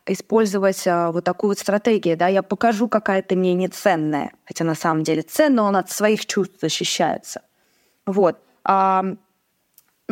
использовать 0.04 0.84
вот 0.84 1.22
такую 1.22 1.50
вот 1.50 1.60
стратегию, 1.60 2.16
да, 2.16 2.26
я 2.26 2.42
покажу, 2.42 2.88
какая 2.88 3.22
ты 3.22 3.36
мне 3.36 3.54
неценная, 3.54 4.32
хотя 4.44 4.64
на 4.64 4.74
самом 4.74 5.04
деле 5.04 5.22
ценно, 5.22 5.62
он 5.62 5.76
от 5.76 5.90
своих 5.92 6.26
чувств 6.26 6.56
защищается. 6.60 7.42
Вот. 8.04 8.40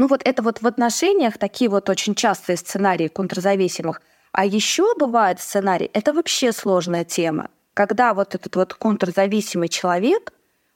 Ну 0.00 0.06
вот 0.06 0.22
это 0.24 0.42
вот 0.42 0.62
в 0.62 0.66
отношениях 0.66 1.36
такие 1.36 1.68
вот 1.68 1.90
очень 1.90 2.14
частые 2.14 2.56
сценарии 2.56 3.08
контрзависимых. 3.08 4.00
А 4.32 4.46
еще 4.46 4.94
бывает 4.94 5.42
сценарий, 5.42 5.90
это 5.92 6.14
вообще 6.14 6.52
сложная 6.52 7.04
тема, 7.04 7.50
когда 7.74 8.14
вот 8.14 8.34
этот 8.34 8.56
вот 8.56 8.72
контрзависимый 8.72 9.68
человек 9.68 10.32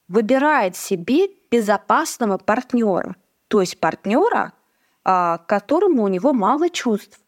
выбирает 0.08 0.76
себе 0.76 1.28
безопасного 1.50 2.36
партнера, 2.36 3.16
то 3.48 3.62
есть 3.62 3.80
партнера, 3.80 4.52
а, 5.04 5.38
которому 5.38 6.02
у 6.02 6.08
него 6.08 6.34
мало 6.34 6.68
чувств. 6.68 7.18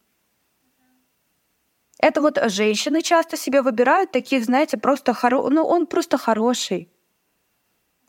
Это 1.98 2.20
вот 2.20 2.38
женщины 2.50 3.00
часто 3.00 3.38
себе 3.38 3.62
выбирают 3.62 4.12
таких, 4.12 4.44
знаете, 4.44 4.76
просто 4.76 5.14
хоро... 5.14 5.48
ну 5.48 5.64
он 5.64 5.86
просто 5.86 6.18
хороший. 6.18 6.90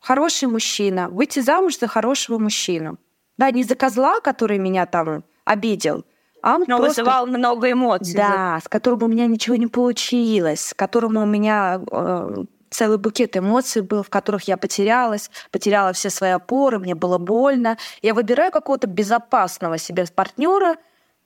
хороший 0.01 0.49
мужчина, 0.49 1.07
выйти 1.07 1.39
замуж 1.39 1.79
за 1.79 1.87
хорошего 1.87 2.37
мужчину. 2.37 2.97
Да, 3.37 3.51
не 3.51 3.63
за 3.63 3.75
козла, 3.75 4.19
который 4.19 4.57
меня 4.57 4.85
там 4.85 5.23
обидел, 5.45 6.05
а 6.41 6.57
Но 6.59 6.77
просто... 6.77 7.01
вызывал 7.01 7.27
много 7.27 7.71
эмоций. 7.71 8.15
Да, 8.15 8.59
с 8.63 8.67
которым 8.67 9.03
у 9.03 9.07
меня 9.07 9.27
ничего 9.27 9.55
не 9.55 9.67
получилось, 9.67 10.67
с 10.67 10.73
которым 10.73 11.17
у 11.17 11.25
меня 11.25 11.81
э, 11.91 12.43
целый 12.69 12.97
букет 12.97 13.37
эмоций 13.37 13.81
был, 13.81 14.03
в 14.03 14.09
которых 14.09 14.47
я 14.47 14.57
потерялась, 14.57 15.29
потеряла 15.51 15.93
все 15.93 16.09
свои 16.09 16.31
опоры, 16.31 16.79
мне 16.79 16.95
было 16.95 17.17
больно. 17.17 17.77
Я 18.01 18.13
выбираю 18.13 18.51
какого-то 18.51 18.87
безопасного 18.87 19.77
себе 19.77 20.05
партнера, 20.13 20.75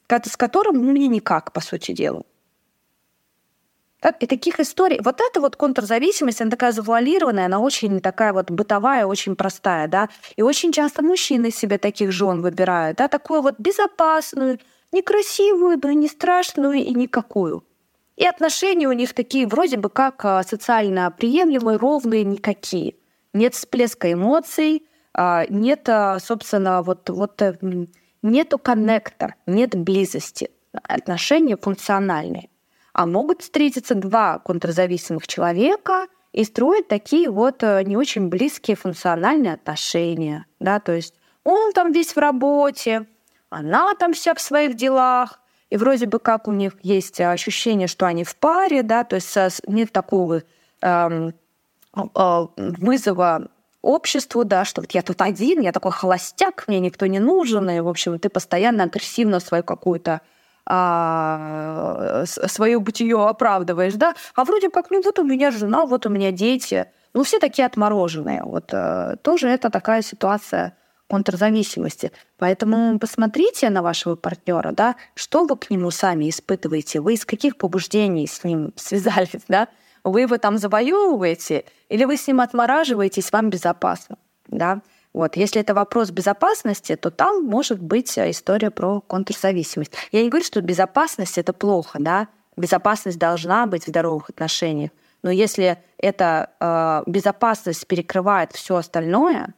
с 0.08 0.38
которым 0.38 0.84
ну, 0.84 0.92
мне 0.92 1.08
никак, 1.08 1.54
по 1.54 1.62
сути 1.62 1.94
дела. 1.94 2.24
Так, 4.02 4.24
и 4.24 4.26
таких 4.26 4.60
историй... 4.60 5.00
Вот 5.04 5.22
эта 5.22 5.40
вот 5.40 5.56
контрзависимость, 5.56 6.42
она 6.42 6.50
такая 6.50 6.72
завуалированная, 6.72 7.46
она 7.46 7.60
очень 7.60 8.02
такая 8.02 8.34
вот 8.34 8.50
бытовая, 8.50 9.06
очень 9.06 9.36
простая, 9.36 9.88
да. 9.88 10.10
И 10.36 10.42
очень 10.42 10.72
часто 10.72 11.04
мужчины 11.04 11.52
себе 11.52 11.78
таких 11.78 12.12
жен 12.12 12.42
выбирают, 12.42 12.98
да, 12.98 13.08
такую 13.08 13.44
вот 13.44 13.60
безопасную, 13.60 14.60
некрасивую, 14.92 15.80
но 15.82 15.92
не 15.92 16.08
страшную 16.08 16.80
и 16.80 16.94
никакую. 16.96 17.64
И 18.18 18.26
отношения 18.26 18.88
у 18.88 18.92
них 18.92 19.14
такие 19.14 19.48
вроде 19.48 19.78
бы 19.78 19.90
как 19.90 20.26
а, 20.26 20.44
социально 20.44 21.12
приемлемые, 21.12 21.78
ровные, 21.78 22.24
никакие. 22.24 22.96
Нет 23.34 23.54
всплеска 23.54 24.12
эмоций, 24.12 24.84
а, 25.14 25.46
нет, 25.48 25.88
а, 25.90 26.20
собственно, 26.20 26.82
вот, 26.82 27.08
вот 27.10 27.40
э, 27.42 27.58
нету 28.24 28.58
коннектор, 28.58 29.36
нет 29.46 29.76
близости. 29.76 30.50
Отношения 30.84 31.56
функциональные. 31.56 32.51
А 32.94 33.06
могут 33.06 33.42
встретиться 33.42 33.96
два 33.96 34.40
контрзависимых 34.40 35.28
человека 35.28 36.08
и 36.34 36.44
строить 36.44 36.88
такие 36.88 37.30
вот 37.30 37.64
э, 37.64 37.84
не 37.84 37.98
очень 37.98 38.30
близкие 38.30 38.76
функциональные 38.76 39.54
отношения. 39.54 40.46
Да? 40.60 40.80
То 40.80 40.94
есть 40.94 41.14
он 41.44 41.74
там 41.74 41.92
весь 41.92 42.16
в 42.16 42.18
работе, 42.18 43.08
она 43.50 43.94
там 43.96 44.14
вся 44.14 44.34
в 44.34 44.42
своих 44.42 44.76
делах, 44.76 45.40
и 45.70 45.78
вроде 45.78 46.06
бы 46.06 46.20
как 46.20 46.48
у 46.48 46.52
них 46.52 46.74
есть 46.84 47.20
ощущение, 47.22 47.88
что 47.88 48.06
они 48.06 48.24
в 48.24 48.36
паре, 48.36 48.84
да, 48.84 49.04
то 49.06 49.16
есть 49.16 49.38
нет 49.68 49.92
такого 49.92 50.44
эм, 50.82 51.34
э, 51.96 52.48
вызова 52.58 53.48
обществу, 53.82 54.44
да, 54.44 54.66
что 54.66 54.82
вот 54.82 54.92
я 54.92 55.02
тут 55.02 55.22
один, 55.22 55.62
я 55.62 55.72
такой 55.72 55.92
холостяк, 55.92 56.66
мне 56.68 56.80
никто 56.80 57.06
не 57.08 57.20
нужен, 57.20 57.70
и, 57.70 57.80
в 57.80 57.88
общем, 57.88 58.20
ты 58.20 58.30
постоянно 58.30 58.84
агрессивно 58.84 59.40
свою 59.40 59.64
какую-то 59.64 60.22
а, 60.66 62.24
свое 62.26 62.80
бытие 62.80 63.18
оправдываешь, 63.24 63.94
да, 63.96 64.14
а 64.36 64.44
вроде 64.44 64.70
как, 64.70 64.92
ну 64.92 65.02
вот 65.02 65.20
у 65.20 65.24
меня 65.24 65.52
жена, 65.52 65.86
вот 65.86 66.06
у 66.06 66.10
меня 66.10 66.32
дети, 66.32 66.88
ну 67.14 67.24
все 67.24 67.40
такие 67.40 67.66
отмороженные, 67.66 68.44
вот 68.44 68.74
а, 68.74 69.16
тоже 69.18 69.50
это 69.50 69.70
такая 69.70 70.02
ситуация 70.02 70.76
контрзависимости. 71.12 72.14
Поэтому 72.38 72.98
посмотрите 72.98 73.70
на 73.70 73.82
вашего 73.82 74.16
партнера, 74.16 74.72
да, 74.72 74.96
что 75.14 75.44
вы 75.44 75.58
к 75.58 75.70
нему 75.70 75.92
сами 75.92 76.30
испытываете, 76.30 77.02
вы 77.02 77.16
из 77.16 77.26
каких 77.26 77.58
побуждений 77.58 78.28
с 78.28 78.46
ним 78.46 78.72
связались, 78.78 79.44
да, 79.50 79.68
вы 80.06 80.22
его 80.22 80.38
там 80.38 80.58
завоевываете, 80.58 81.66
или 81.90 82.06
вы 82.06 82.16
с 82.16 82.28
ним 82.28 82.40
отмораживаетесь, 82.40 83.32
вам 83.32 83.50
безопасно, 83.50 84.18
да. 84.48 84.82
Вот. 85.14 85.36
Если 85.36 85.60
это 85.60 85.74
вопрос 85.74 86.10
безопасности, 86.10 86.96
то 86.96 87.12
там 87.12 87.44
может 87.44 87.82
быть 87.82 88.18
история 88.18 88.72
про 88.72 89.02
контрзависимость. 89.02 89.92
Я 90.12 90.24
не 90.24 90.30
говорю, 90.30 90.46
что 90.46 90.62
безопасность 90.62 91.38
это 91.38 91.54
плохо, 91.54 91.98
да. 92.00 92.28
Безопасность 92.58 93.18
должна 93.20 93.66
быть 93.66 93.86
в 93.86 93.88
здоровых 93.88 94.30
отношениях. 94.30 94.92
Но 95.24 95.30
если 95.30 95.78
эта 95.98 96.52
э, 96.60 97.04
безопасность 97.10 97.86
перекрывает 97.88 98.52
все 98.54 98.76
остальное, 98.78 99.54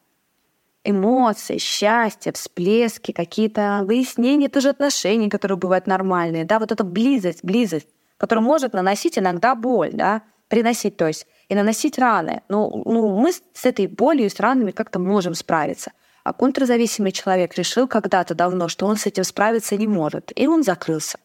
эмоции, 0.83 1.57
счастье, 1.57 2.33
всплески, 2.33 3.11
какие-то 3.11 3.83
выяснения 3.85 4.49
тоже 4.49 4.69
отношений, 4.69 5.29
которые 5.29 5.57
бывают 5.57 5.87
нормальные, 5.87 6.45
да, 6.45 6.59
вот 6.59 6.71
эта 6.71 6.83
близость, 6.83 7.43
близость, 7.43 7.87
которая 8.17 8.43
может 8.43 8.73
наносить 8.73 9.17
иногда 9.17 9.55
боль, 9.55 9.91
да, 9.93 10.23
приносить, 10.49 10.97
то 10.97 11.07
есть 11.07 11.25
и 11.53 11.55
наносить 11.55 11.97
раны. 11.97 12.41
Ну, 12.49 12.83
ну 12.85 13.17
мы 13.17 13.31
с 13.31 13.65
этой 13.65 13.87
болью 13.87 14.25
и 14.25 14.29
с 14.29 14.39
ранами 14.39 14.71
как-то 14.71 14.99
можем 14.99 15.33
справиться. 15.35 15.91
А 16.23 16.33
контрзависимый 16.33 17.11
человек 17.11 17.55
решил 17.57 17.87
когда-то 17.87 18.33
давно, 18.33 18.67
что 18.67 18.85
он 18.85 18.97
с 18.97 19.05
этим 19.05 19.23
справиться 19.23 19.77
не 19.77 19.87
может, 19.87 20.31
и 20.35 20.47
он 20.47 20.63
закрылся. 20.63 21.19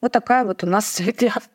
Вот 0.00 0.12
такая 0.12 0.44
вот 0.44 0.62
у 0.64 0.66
нас 0.66 1.00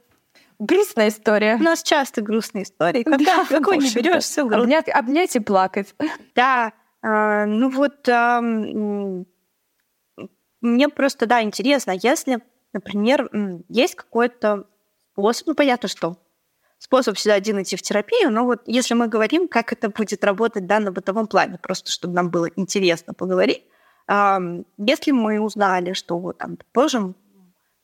грустная 0.59 1.07
история. 1.07 1.55
У 1.55 1.63
нас 1.63 1.83
часто 1.83 2.21
грустные 2.21 2.63
истории. 2.63 3.03
Когда, 3.03 3.37
да, 3.37 3.45
какой 3.45 3.77
не 3.77 3.89
берешь, 3.89 4.23
все 4.23 4.41
обнять, 4.41 4.89
обнять 4.89 5.35
и 5.35 5.39
плакать. 5.39 5.95
Да, 6.35 6.73
а, 7.01 7.45
ну 7.45 7.69
вот 7.69 8.07
а, 8.09 8.41
мне 10.61 10.89
просто, 10.89 11.25
да, 11.25 11.43
интересно, 11.43 11.91
если, 11.91 12.39
например, 12.73 13.29
есть 13.69 13.95
какой-то 13.95 14.65
способ, 15.11 15.47
ну 15.47 15.55
понятно, 15.55 15.87
что 15.87 16.17
способ 16.83 17.15
всегда 17.15 17.35
один 17.35 17.61
идти 17.61 17.77
в 17.77 17.81
терапию, 17.81 18.29
но 18.29 18.43
вот 18.43 18.61
если 18.65 18.93
мы 18.93 19.07
говорим, 19.07 19.47
как 19.47 19.71
это 19.71 19.89
будет 19.89 20.23
работать 20.23 20.67
да, 20.67 20.79
на 20.79 20.91
бытовом 20.91 21.27
плане, 21.27 21.57
просто 21.57 21.89
чтобы 21.89 22.13
нам 22.13 22.29
было 22.29 22.49
интересно 22.57 23.13
поговорить, 23.13 23.63
если 24.09 25.11
мы 25.11 25.39
узнали, 25.39 25.93
что 25.93 26.19
вот 26.19 26.39
там, 26.39 26.57
предположим, 26.57 27.15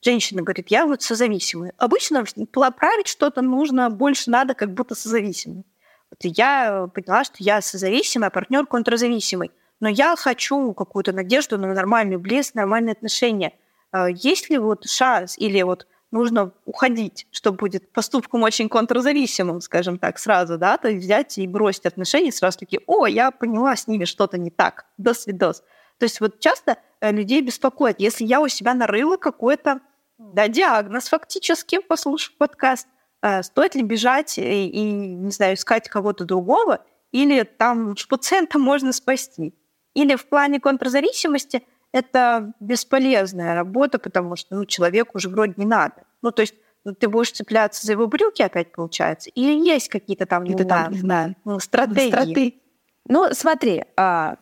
женщина 0.04 0.42
говорит, 0.42 0.70
я 0.70 0.84
вот 0.84 1.00
созависимая. 1.02 1.72
Обычно 1.78 2.24
править 2.52 3.08
что-то 3.08 3.40
нужно, 3.40 3.88
больше 3.88 4.30
надо, 4.30 4.54
как 4.54 4.74
будто 4.74 4.94
созависимой. 4.94 5.64
Вот 6.10 6.18
я 6.22 6.88
поняла, 6.94 7.24
что 7.24 7.36
я 7.38 7.62
созависимая, 7.62 8.28
а 8.28 8.30
партнер 8.30 8.66
контрзависимый. 8.66 9.50
Но 9.80 9.88
я 9.88 10.14
хочу 10.16 10.74
какую-то 10.74 11.12
надежду 11.12 11.56
на 11.56 11.72
нормальный 11.72 12.18
блеск, 12.18 12.54
нормальные 12.54 12.92
отношения. 12.92 13.54
А 13.92 14.10
есть 14.10 14.50
ли 14.50 14.58
вот 14.58 14.86
шанс 14.86 15.38
или 15.38 15.62
вот 15.62 15.86
нужно 16.10 16.52
уходить, 16.64 17.26
что 17.30 17.52
будет 17.52 17.92
поступком 17.92 18.42
очень 18.42 18.68
контрзависимым, 18.68 19.60
скажем 19.60 19.98
так, 19.98 20.18
сразу, 20.18 20.58
да, 20.58 20.76
то 20.76 20.88
есть 20.88 21.04
взять 21.04 21.38
и 21.38 21.46
бросить 21.46 21.86
отношения 21.86 22.32
сразу 22.32 22.58
таки, 22.58 22.80
о, 22.86 23.06
я 23.06 23.30
поняла 23.30 23.76
с 23.76 23.86
ними 23.86 24.04
что-то 24.04 24.38
не 24.38 24.50
так, 24.50 24.86
до 24.98 25.14
свидос. 25.14 25.62
То 25.98 26.04
есть 26.04 26.20
вот 26.20 26.40
часто 26.40 26.78
э, 27.00 27.12
людей 27.12 27.42
беспокоит, 27.42 28.00
если 28.00 28.24
я 28.24 28.40
у 28.40 28.48
себя 28.48 28.74
нарыла 28.74 29.16
какой-то 29.16 29.80
да, 30.18 30.48
диагноз 30.48 31.08
фактически, 31.08 31.80
послушав 31.80 32.34
подкаст, 32.36 32.88
э, 33.22 33.42
стоит 33.42 33.74
ли 33.74 33.82
бежать 33.82 34.38
и, 34.38 34.68
и, 34.68 34.80
не 34.82 35.30
знаю, 35.30 35.54
искать 35.54 35.88
кого-то 35.88 36.24
другого, 36.24 36.84
или 37.12 37.42
там 37.42 37.94
пациента 38.08 38.58
можно 38.58 38.92
спасти. 38.92 39.54
Или 39.94 40.16
в 40.16 40.28
плане 40.28 40.60
контрзависимости– 40.60 41.62
это 41.92 42.52
бесполезная 42.60 43.54
работа, 43.54 43.98
потому 43.98 44.36
что 44.36 44.56
ну, 44.56 44.64
человеку 44.64 45.12
уже 45.14 45.28
вроде 45.28 45.54
не 45.56 45.66
надо. 45.66 45.94
Ну, 46.22 46.30
то 46.30 46.42
есть 46.42 46.54
ну, 46.84 46.94
ты 46.94 47.08
будешь 47.08 47.32
цепляться 47.32 47.86
за 47.86 47.92
его 47.92 48.06
брюки 48.06 48.42
опять, 48.42 48.72
получается? 48.72 49.30
Или 49.30 49.52
есть 49.52 49.88
какие-то 49.88 50.26
там, 50.26 50.44
не 50.44 50.56
там, 50.56 50.92
не 50.92 50.98
знаю, 50.98 51.36
ну, 51.44 51.58
стратегии? 51.58 52.08
стратегии? 52.08 52.60
Ну, 53.06 53.28
смотри, 53.32 53.84
а, 53.96 54.36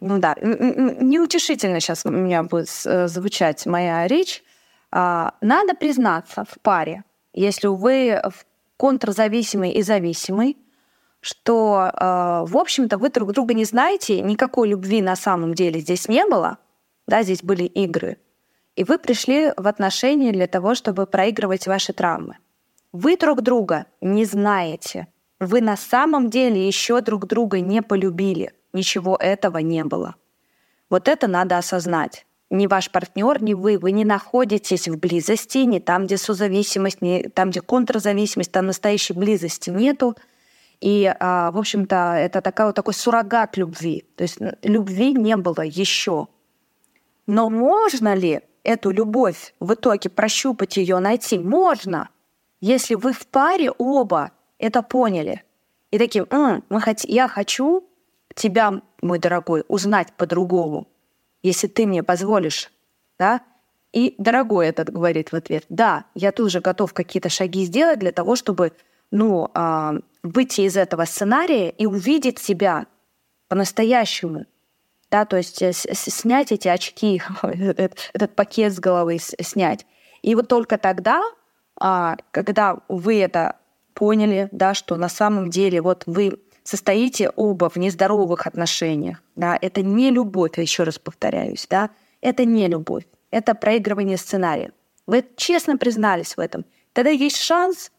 ну 0.00 0.18
да, 0.18 0.36
неутешительно 0.40 1.80
сейчас 1.80 2.06
у 2.06 2.10
меня 2.10 2.42
будет 2.44 2.68
э, 2.84 3.08
звучать 3.08 3.66
моя 3.66 4.06
речь. 4.06 4.42
А, 4.90 5.34
надо 5.40 5.74
признаться 5.74 6.44
в 6.44 6.60
паре, 6.60 7.04
если 7.34 7.66
вы 7.66 8.20
контрзависимый 8.76 9.72
и 9.72 9.82
зависимый, 9.82 10.56
что, 11.20 11.90
э, 11.92 12.44
в 12.46 12.56
общем-то, 12.56 12.98
вы 12.98 13.10
друг 13.10 13.32
друга 13.32 13.54
не 13.54 13.64
знаете, 13.64 14.20
никакой 14.20 14.68
любви 14.68 15.02
на 15.02 15.16
самом 15.16 15.54
деле 15.54 15.80
здесь 15.80 16.08
не 16.08 16.24
было, 16.26 16.58
да, 17.06 17.22
здесь 17.22 17.42
были 17.42 17.64
игры, 17.64 18.18
и 18.76 18.84
вы 18.84 18.98
пришли 18.98 19.52
в 19.56 19.66
отношения 19.66 20.32
для 20.32 20.46
того, 20.46 20.74
чтобы 20.74 21.06
проигрывать 21.06 21.66
ваши 21.66 21.92
травмы. 21.92 22.36
Вы 22.92 23.16
друг 23.16 23.42
друга 23.42 23.86
не 24.00 24.24
знаете, 24.24 25.08
вы 25.40 25.60
на 25.60 25.76
самом 25.76 26.30
деле 26.30 26.66
еще 26.66 27.00
друг 27.00 27.26
друга 27.26 27.60
не 27.60 27.82
полюбили, 27.82 28.52
ничего 28.72 29.16
этого 29.16 29.58
не 29.58 29.84
было. 29.84 30.16
Вот 30.90 31.06
это 31.06 31.26
надо 31.26 31.58
осознать. 31.58 32.24
Ни 32.50 32.66
ваш 32.66 32.90
партнер, 32.90 33.42
ни 33.42 33.52
вы, 33.52 33.78
вы 33.78 33.92
не 33.92 34.04
находитесь 34.04 34.88
в 34.88 34.98
близости, 34.98 35.58
ни 35.58 35.80
там, 35.80 36.06
где 36.06 36.16
созависимость, 36.16 37.02
ни 37.02 37.22
там, 37.22 37.50
где 37.50 37.60
контрзависимость, 37.60 38.50
там 38.50 38.66
настоящей 38.66 39.12
близости 39.12 39.68
нету. 39.68 40.16
И, 40.80 41.12
а, 41.18 41.50
в 41.50 41.58
общем-то, 41.58 42.14
это 42.16 42.40
такая, 42.40 42.68
вот 42.68 42.76
такой 42.76 42.94
суррогат 42.94 43.56
любви. 43.56 44.06
То 44.16 44.22
есть 44.22 44.38
любви 44.62 45.12
не 45.12 45.36
было 45.36 45.62
еще. 45.62 46.28
Но 47.26 47.50
можно 47.50 48.14
ли 48.14 48.42
эту 48.62 48.90
любовь 48.90 49.54
в 49.60 49.74
итоге 49.74 50.08
прощупать 50.08 50.76
ее, 50.76 50.98
найти? 50.98 51.38
Можно, 51.38 52.10
если 52.60 52.94
вы 52.94 53.12
в 53.12 53.26
паре 53.26 53.70
оба 53.70 54.32
это 54.58 54.82
поняли. 54.82 55.42
И 55.90 55.98
такие, 55.98 56.26
М, 56.30 56.64
мы 56.68 56.80
хот... 56.80 57.00
я 57.04 57.28
хочу 57.28 57.88
тебя, 58.34 58.82
мой 59.00 59.18
дорогой, 59.18 59.64
узнать 59.68 60.12
по-другому, 60.12 60.86
если 61.42 61.66
ты 61.66 61.86
мне 61.86 62.02
позволишь, 62.02 62.70
да? 63.18 63.40
И 63.92 64.14
дорогой 64.18 64.66
этот 64.66 64.90
говорит 64.90 65.32
в 65.32 65.34
ответ, 65.34 65.64
да, 65.68 66.04
я 66.14 66.30
тоже 66.30 66.60
готов 66.60 66.92
какие-то 66.92 67.30
шаги 67.30 67.64
сделать 67.64 67.98
для 67.98 68.12
того, 68.12 68.36
чтобы 68.36 68.72
ну, 69.10 69.50
а, 69.54 69.94
выйти 70.28 70.62
из 70.62 70.76
этого 70.76 71.04
сценария 71.04 71.70
и 71.70 71.86
увидеть 71.86 72.38
себя 72.38 72.86
по-настоящему. 73.48 74.46
Да, 75.10 75.24
то 75.24 75.36
есть 75.36 75.62
э, 75.62 75.72
снять 75.72 76.52
эти 76.52 76.68
очки, 76.68 77.22
этот 77.42 78.34
пакет 78.34 78.74
с 78.74 78.78
головы 78.78 79.18
снять. 79.18 79.86
И 80.22 80.34
вот 80.34 80.48
только 80.48 80.76
тогда, 80.76 81.22
а, 81.80 82.16
когда 82.30 82.78
вы 82.88 83.20
это 83.20 83.56
поняли, 83.94 84.48
да, 84.52 84.74
что 84.74 84.96
на 84.96 85.08
самом 85.08 85.48
деле 85.50 85.80
вот 85.80 86.02
вы 86.06 86.38
состоите 86.62 87.30
оба 87.30 87.70
в 87.70 87.76
нездоровых 87.76 88.46
отношениях, 88.46 89.22
да, 89.34 89.58
это 89.60 89.82
не 89.82 90.10
любовь, 90.10 90.58
еще 90.58 90.82
раз 90.82 90.98
повторяюсь, 90.98 91.66
да, 91.70 91.90
это 92.20 92.44
не 92.44 92.68
любовь, 92.68 93.06
это 93.30 93.54
проигрывание 93.54 94.18
сценария. 94.18 94.72
Вы 95.06 95.24
честно 95.36 95.78
признались 95.78 96.36
в 96.36 96.40
этом. 96.40 96.66
Тогда 96.92 97.10
есть 97.10 97.38
шанс, 97.38 97.90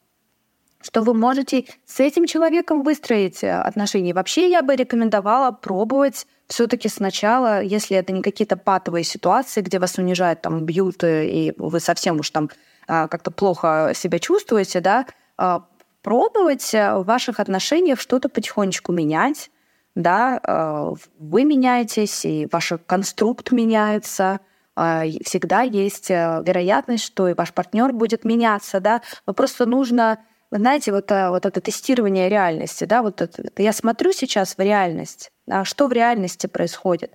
что 0.81 1.01
вы 1.01 1.13
можете 1.13 1.65
с 1.85 1.99
этим 1.99 2.25
человеком 2.25 2.83
выстроить 2.83 3.43
э, 3.43 3.51
отношения. 3.51 4.13
Вообще 4.13 4.49
я 4.49 4.61
бы 4.61 4.75
рекомендовала 4.75 5.51
пробовать 5.51 6.25
все-таки 6.47 6.89
сначала, 6.89 7.61
если 7.61 7.97
это 7.97 8.11
не 8.13 8.21
какие-то 8.21 8.57
патовые 8.57 9.03
ситуации, 9.03 9.61
где 9.61 9.77
вас 9.77 9.97
унижают, 9.97 10.41
там, 10.41 10.65
бьют, 10.65 11.03
э, 11.03 11.27
и 11.27 11.53
вы 11.57 11.79
совсем 11.79 12.19
уж 12.19 12.29
там 12.29 12.49
а, 12.89 13.07
как-то 13.07 13.29
плохо 13.29 13.91
себя 13.93 14.17
чувствуете, 14.17 14.81
да, 14.81 15.05
а, 15.37 15.63
пробовать 16.01 16.73
э, 16.73 16.95
в 16.95 17.03
ваших 17.03 17.39
отношениях 17.39 17.99
что-то 17.99 18.29
потихонечку 18.29 18.91
менять, 18.91 19.51
да, 19.93 20.39
э, 20.43 20.95
вы 21.19 21.43
меняетесь, 21.43 22.25
и 22.25 22.47
ваш 22.51 22.73
конструкт 22.87 23.51
меняется, 23.51 24.39
а, 24.75 25.03
всегда 25.23 25.61
есть 25.61 26.09
вероятность, 26.09 27.03
что 27.03 27.27
и 27.27 27.35
ваш 27.35 27.53
партнер 27.53 27.93
будет 27.93 28.25
меняться, 28.25 28.79
да, 28.79 29.03
но 29.27 29.35
просто 29.35 29.67
нужно, 29.67 30.17
знаете, 30.51 30.91
вот, 30.91 31.11
вот 31.11 31.45
это 31.45 31.61
тестирование 31.61 32.29
реальности, 32.29 32.85
да, 32.85 33.01
вот 33.01 33.21
это, 33.21 33.43
я 33.57 33.71
смотрю 33.71 34.11
сейчас 34.11 34.57
в 34.57 34.59
реальность, 34.59 35.31
а 35.47 35.63
что 35.63 35.87
в 35.87 35.91
реальности 35.91 36.47
происходит, 36.47 37.13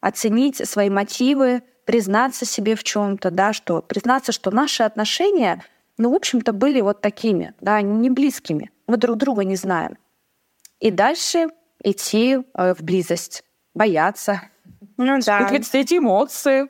оценить 0.00 0.68
свои 0.68 0.90
мотивы, 0.90 1.62
признаться 1.86 2.44
себе 2.44 2.76
в 2.76 2.84
чем-то, 2.84 3.30
да, 3.30 3.52
что 3.52 3.82
признаться, 3.82 4.32
что 4.32 4.50
наши 4.50 4.82
отношения 4.82 5.62
ну, 5.98 6.10
в 6.10 6.14
общем-то, 6.14 6.52
были 6.52 6.80
вот 6.80 7.00
такими, 7.00 7.54
да, 7.60 7.80
не 7.80 8.10
близкими. 8.10 8.70
Мы 8.86 8.96
друг 8.96 9.16
друга 9.16 9.44
не 9.44 9.56
знаем. 9.56 9.96
И 10.80 10.90
дальше 10.90 11.48
идти 11.82 12.38
э, 12.54 12.74
в 12.74 12.82
близость, 12.82 13.44
бояться, 13.74 14.42
ну 14.96 15.18
да. 15.24 15.48
эти 15.50 15.98
эмоции. 15.98 16.68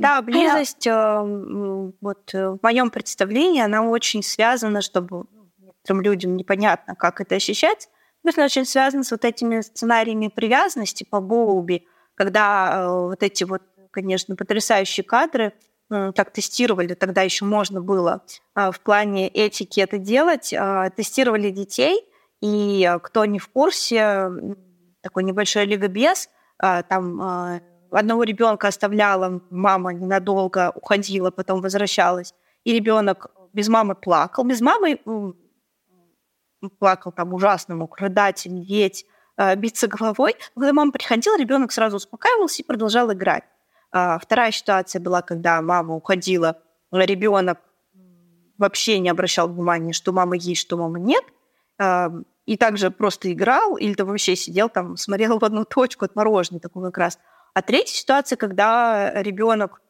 Да, 0.00 0.20
близость, 0.22 0.86
э, 0.86 1.92
вот 2.00 2.34
э, 2.34 2.48
в 2.50 2.58
моем 2.62 2.90
представлении, 2.90 3.62
она 3.62 3.82
очень 3.82 4.22
связана, 4.22 4.82
чтобы 4.82 5.26
некоторым 5.86 6.02
людям 6.02 6.36
непонятно, 6.36 6.94
как 6.94 7.20
это 7.20 7.36
ощущать, 7.36 7.88
она 8.24 8.46
очень 8.46 8.64
связана 8.64 9.04
с 9.04 9.12
вот 9.12 9.24
этими 9.24 9.60
сценариями 9.60 10.28
привязанности 10.28 11.06
по 11.08 11.20
Боуби, 11.20 11.86
когда 12.16 12.90
вот 12.90 13.22
эти 13.22 13.44
вот, 13.44 13.62
конечно, 13.92 14.34
потрясающие 14.34 15.04
кадры 15.04 15.52
так 15.88 16.32
тестировали, 16.32 16.94
тогда 16.94 17.22
еще 17.22 17.44
можно 17.44 17.80
было 17.80 18.24
а, 18.54 18.72
в 18.72 18.80
плане 18.80 19.28
этики 19.28 19.78
это 19.78 19.98
делать, 19.98 20.52
а, 20.52 20.90
тестировали 20.90 21.50
детей, 21.50 22.00
и 22.40 22.84
а, 22.84 22.98
кто 22.98 23.24
не 23.24 23.38
в 23.38 23.48
курсе, 23.48 24.28
такой 25.00 25.22
небольшой 25.22 25.66
лигобез, 25.66 26.28
там 26.58 27.60
одного 27.92 28.24
ребенка 28.24 28.66
оставляла 28.66 29.40
мама 29.50 29.92
ненадолго, 29.92 30.72
уходила, 30.74 31.30
потом 31.30 31.60
возвращалась, 31.60 32.34
и 32.64 32.72
ребенок 32.72 33.30
без 33.52 33.68
мамы 33.68 33.94
плакал, 33.94 34.42
без 34.42 34.60
мамы 34.60 34.98
плакал 36.70 37.12
там 37.12 37.34
ужасно, 37.34 37.74
мог 37.74 37.98
рыдать, 37.98 38.46
реветь, 38.46 39.06
биться 39.56 39.86
головой. 39.86 40.36
Когда 40.54 40.72
мама 40.72 40.92
приходила, 40.92 41.38
ребенок 41.38 41.72
сразу 41.72 41.96
успокаивался 41.96 42.62
и 42.62 42.66
продолжал 42.66 43.12
играть. 43.12 43.44
А, 43.92 44.18
вторая 44.18 44.52
ситуация 44.52 45.00
была, 45.00 45.22
когда 45.22 45.62
мама 45.62 45.94
уходила, 45.94 46.60
ребенок 46.92 47.58
вообще 48.58 48.98
не 48.98 49.08
обращал 49.08 49.48
внимания, 49.48 49.92
что 49.92 50.12
мама 50.12 50.36
есть, 50.36 50.60
что 50.60 50.76
мамы 50.76 51.00
нет, 51.00 51.24
а, 51.78 52.10
и 52.44 52.56
также 52.56 52.90
просто 52.90 53.32
играл, 53.32 53.76
или 53.76 53.94
то 53.94 54.04
вообще 54.04 54.36
сидел 54.36 54.68
там, 54.68 54.96
смотрел 54.96 55.38
в 55.38 55.44
одну 55.44 55.64
точку, 55.64 56.04
отмороженный 56.04 56.60
такой 56.60 56.84
как 56.84 56.98
раз. 56.98 57.18
А 57.54 57.62
третья 57.62 57.94
ситуация, 57.94 58.36
когда 58.36 59.12
ребенок 59.22 59.80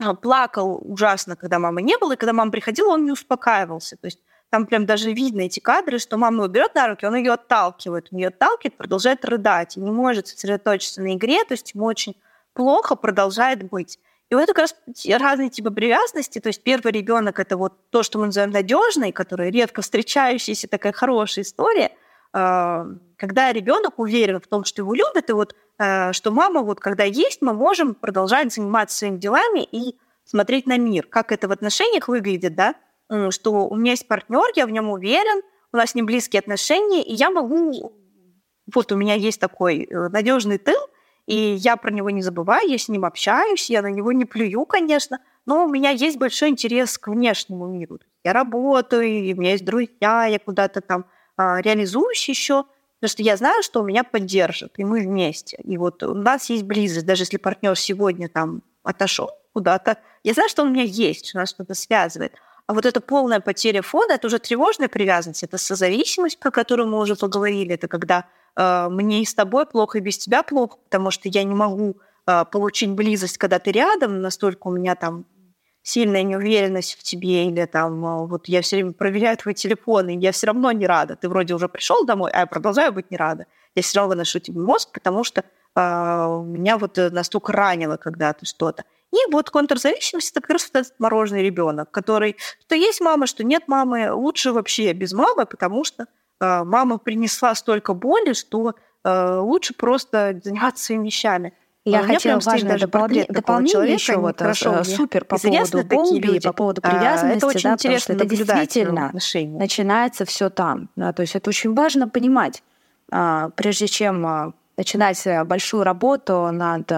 а, 0.00 0.14
плакал 0.14 0.80
ужасно, 0.82 1.36
когда 1.36 1.58
мамы 1.58 1.82
не 1.82 1.98
было, 1.98 2.12
и 2.12 2.16
когда 2.16 2.32
мама 2.32 2.50
приходила, 2.50 2.90
он 2.90 3.04
не 3.04 3.12
успокаивался. 3.12 3.96
То 3.96 4.06
есть 4.06 4.20
там 4.54 4.66
прям 4.66 4.86
даже 4.86 5.12
видно 5.12 5.40
эти 5.40 5.58
кадры, 5.58 5.98
что 5.98 6.16
мама 6.16 6.36
его 6.36 6.46
берет 6.46 6.76
на 6.76 6.86
руки, 6.86 7.04
он 7.04 7.16
ее 7.16 7.32
отталкивает, 7.32 8.06
он 8.12 8.18
ее 8.18 8.28
отталкивает, 8.28 8.76
продолжает 8.76 9.24
рыдать, 9.24 9.76
не 9.76 9.90
может 9.90 10.28
сосредоточиться 10.28 11.02
на 11.02 11.16
игре, 11.16 11.42
то 11.42 11.54
есть 11.54 11.74
ему 11.74 11.86
очень 11.86 12.14
плохо 12.52 12.94
продолжает 12.94 13.68
быть. 13.68 13.98
И 14.30 14.34
вот 14.36 14.42
это 14.42 14.54
как 14.54 14.70
раз 14.70 14.76
разные 15.18 15.50
типы 15.50 15.72
привязанности. 15.72 16.38
То 16.38 16.50
есть 16.50 16.62
первый 16.62 16.92
ребенок 16.92 17.40
это 17.40 17.56
вот 17.56 17.90
то, 17.90 18.04
что 18.04 18.20
мы 18.20 18.26
называем 18.26 18.52
надежный, 18.52 19.10
который 19.10 19.50
редко 19.50 19.82
встречающаяся 19.82 20.68
такая 20.68 20.92
хорошая 20.92 21.44
история, 21.44 21.90
а, 22.32 22.86
когда 23.16 23.52
ребенок 23.52 23.98
уверен 23.98 24.40
в 24.40 24.46
том, 24.46 24.62
что 24.62 24.82
его 24.82 24.94
любят, 24.94 25.30
и 25.30 25.32
вот 25.32 25.56
а, 25.78 26.12
что 26.12 26.30
мама, 26.30 26.60
вот 26.60 26.78
когда 26.78 27.02
есть, 27.02 27.42
мы 27.42 27.54
можем 27.54 27.96
продолжать 27.96 28.54
заниматься 28.54 28.98
своими 28.98 29.16
делами 29.16 29.64
и 29.64 29.96
смотреть 30.24 30.68
на 30.68 30.78
мир. 30.78 31.08
Как 31.10 31.32
это 31.32 31.48
в 31.48 31.50
отношениях 31.50 32.06
выглядит, 32.06 32.54
да? 32.54 32.76
Что 33.30 33.68
у 33.68 33.76
меня 33.76 33.92
есть 33.92 34.08
партнер, 34.08 34.44
я 34.56 34.66
в 34.66 34.70
нем 34.70 34.90
уверен, 34.90 35.42
у 35.72 35.76
нас 35.76 35.94
не 35.94 36.02
близкие 36.02 36.40
отношения, 36.40 37.02
и 37.02 37.12
я 37.12 37.30
могу, 37.30 37.92
вот 38.72 38.92
у 38.92 38.96
меня 38.96 39.14
есть 39.14 39.40
такой 39.40 39.82
э, 39.82 40.08
надежный 40.08 40.58
тыл, 40.58 40.80
и 41.26 41.34
я 41.34 41.76
про 41.76 41.90
него 41.90 42.10
не 42.10 42.22
забываю, 42.22 42.68
я 42.68 42.78
с 42.78 42.88
ним 42.88 43.04
общаюсь, 43.04 43.70
я 43.70 43.82
на 43.82 43.90
него 43.90 44.12
не 44.12 44.24
плюю, 44.24 44.64
конечно, 44.66 45.18
но 45.46 45.64
у 45.64 45.68
меня 45.68 45.90
есть 45.90 46.18
большой 46.18 46.50
интерес 46.50 46.98
к 46.98 47.08
внешнему 47.08 47.66
миру. 47.66 47.98
Я 48.22 48.32
работаю, 48.32 49.04
и 49.04 49.34
у 49.34 49.36
меня 49.36 49.52
есть 49.52 49.64
друзья, 49.64 50.26
я 50.26 50.38
куда-то 50.38 50.80
там 50.80 51.06
а, 51.36 51.60
реализуюсь 51.60 52.28
еще, 52.28 52.64
потому 53.00 53.10
что 53.10 53.22
я 53.22 53.36
знаю, 53.36 53.62
что 53.62 53.82
меня 53.82 54.04
поддержат, 54.04 54.78
и 54.78 54.84
мы 54.84 55.00
вместе. 55.00 55.58
И 55.62 55.76
вот 55.76 56.02
у 56.02 56.14
нас 56.14 56.48
есть 56.50 56.64
близость, 56.64 57.06
даже 57.06 57.22
если 57.22 57.36
партнер 57.36 57.76
сегодня 57.76 58.28
там 58.28 58.62
отошел 58.82 59.30
куда-то, 59.52 59.98
я 60.22 60.32
знаю, 60.32 60.48
что 60.48 60.62
он 60.62 60.68
у 60.68 60.72
меня 60.72 60.84
есть, 60.84 61.28
что 61.28 61.38
нас 61.38 61.50
что-то 61.50 61.74
связывает. 61.74 62.34
А 62.66 62.72
вот 62.72 62.86
эта 62.86 63.00
полная 63.00 63.40
потеря 63.40 63.82
фона, 63.82 64.12
это 64.12 64.26
уже 64.26 64.38
тревожная 64.38 64.88
привязанность, 64.88 65.42
это 65.42 65.58
созависимость, 65.58 66.38
про 66.38 66.50
которую 66.50 66.88
мы 66.88 66.98
уже 66.98 67.14
поговорили, 67.14 67.74
это 67.74 67.88
когда 67.88 68.26
э, 68.56 68.88
мне 68.88 69.20
и 69.20 69.26
с 69.26 69.34
тобой 69.34 69.66
плохо, 69.66 69.98
и 69.98 70.00
без 70.00 70.16
тебя 70.16 70.42
плохо, 70.42 70.78
потому 70.84 71.10
что 71.10 71.28
я 71.28 71.44
не 71.44 71.54
могу 71.54 71.98
э, 72.26 72.44
получить 72.50 72.90
близость, 72.90 73.36
когда 73.36 73.58
ты 73.58 73.70
рядом, 73.70 74.22
настолько 74.22 74.68
у 74.68 74.70
меня 74.70 74.94
там 74.94 75.26
сильная 75.82 76.22
неуверенность 76.22 76.94
в 76.94 77.02
тебе, 77.02 77.46
или 77.48 77.66
там 77.66 78.02
э, 78.02 78.26
вот 78.26 78.48
я 78.48 78.62
все 78.62 78.76
время 78.76 78.92
проверяю 78.92 79.36
твой 79.36 79.52
телефон, 79.52 80.08
и 80.08 80.16
я 80.16 80.32
все 80.32 80.46
равно 80.46 80.72
не 80.72 80.86
рада. 80.86 81.16
Ты 81.16 81.28
вроде 81.28 81.52
уже 81.52 81.68
пришел 81.68 82.06
домой, 82.06 82.30
а 82.32 82.40
я 82.40 82.46
продолжаю 82.46 82.94
быть 82.94 83.10
не 83.10 83.18
рада. 83.18 83.46
Я 83.74 83.82
все 83.82 83.98
равно 83.98 84.14
выношу 84.14 84.40
тебе 84.40 84.62
мозг, 84.62 84.90
потому 84.90 85.22
что 85.22 85.42
э, 85.42 85.80
меня 85.82 86.78
вот 86.78 86.96
настолько 86.96 87.52
ранило 87.52 87.98
когда-то 87.98 88.46
что-то. 88.46 88.84
И 89.14 89.30
вот 89.30 89.50
контрзависимость 89.50 90.32
это 90.32 90.40
как 90.40 90.50
раз 90.50 90.70
вот 90.72 90.80
этот 90.80 90.98
мороженый 90.98 91.42
ребенок, 91.42 91.90
который, 91.92 92.36
что 92.66 92.74
есть 92.74 93.00
мама, 93.00 93.26
что 93.26 93.44
нет 93.44 93.68
мамы, 93.68 94.12
лучше 94.12 94.52
вообще 94.52 94.92
без 94.92 95.12
мамы, 95.12 95.46
потому 95.46 95.84
что 95.84 96.06
э, 96.40 96.64
мама 96.64 96.98
принесла 96.98 97.54
столько 97.54 97.94
боли, 97.94 98.32
что 98.32 98.74
э, 99.04 99.36
лучше 99.38 99.74
просто 99.74 100.40
заниматься 100.42 100.84
своими 100.84 101.06
вещами. 101.06 101.52
Я 101.84 102.00
а 102.00 102.02
хотела 102.02 102.40
важное 102.40 102.76
допол- 102.76 103.26
дополнение 103.28 103.94
еще 103.94 104.16
вот 104.16 104.38
хорошо, 104.38 104.78
э, 104.80 104.84
супер 104.84 105.24
по 105.24 105.38
поводу 105.38 105.84
Болби, 105.84 106.40
по 106.40 106.52
поводу 106.52 106.80
а, 106.82 106.90
привязанности, 106.90 107.36
это 107.36 107.46
очень 107.46 107.62
да, 107.62 107.72
интересно 107.74 108.12
это 108.14 108.24
действительно 108.24 109.12
начинается 109.12 110.24
все 110.24 110.50
там. 110.50 110.88
Да, 110.96 111.12
то 111.12 111.22
есть 111.22 111.36
это 111.36 111.50
очень 111.50 111.74
важно 111.74 112.08
понимать, 112.08 112.64
а, 113.12 113.50
прежде 113.50 113.86
чем 113.86 114.54
начинать 114.76 115.24
большую 115.46 115.84
работу 115.84 116.50
над 116.50 116.90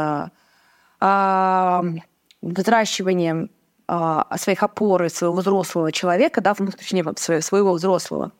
взращиванием 2.42 3.50
а, 3.88 4.26
своих 4.36 4.62
опоры 4.62 5.08
своего 5.08 5.36
взрослого 5.36 5.92
человека, 5.92 6.40
да, 6.40 6.54
точнее, 6.54 7.04
своего 7.16 7.72
взрослого. 7.72 8.32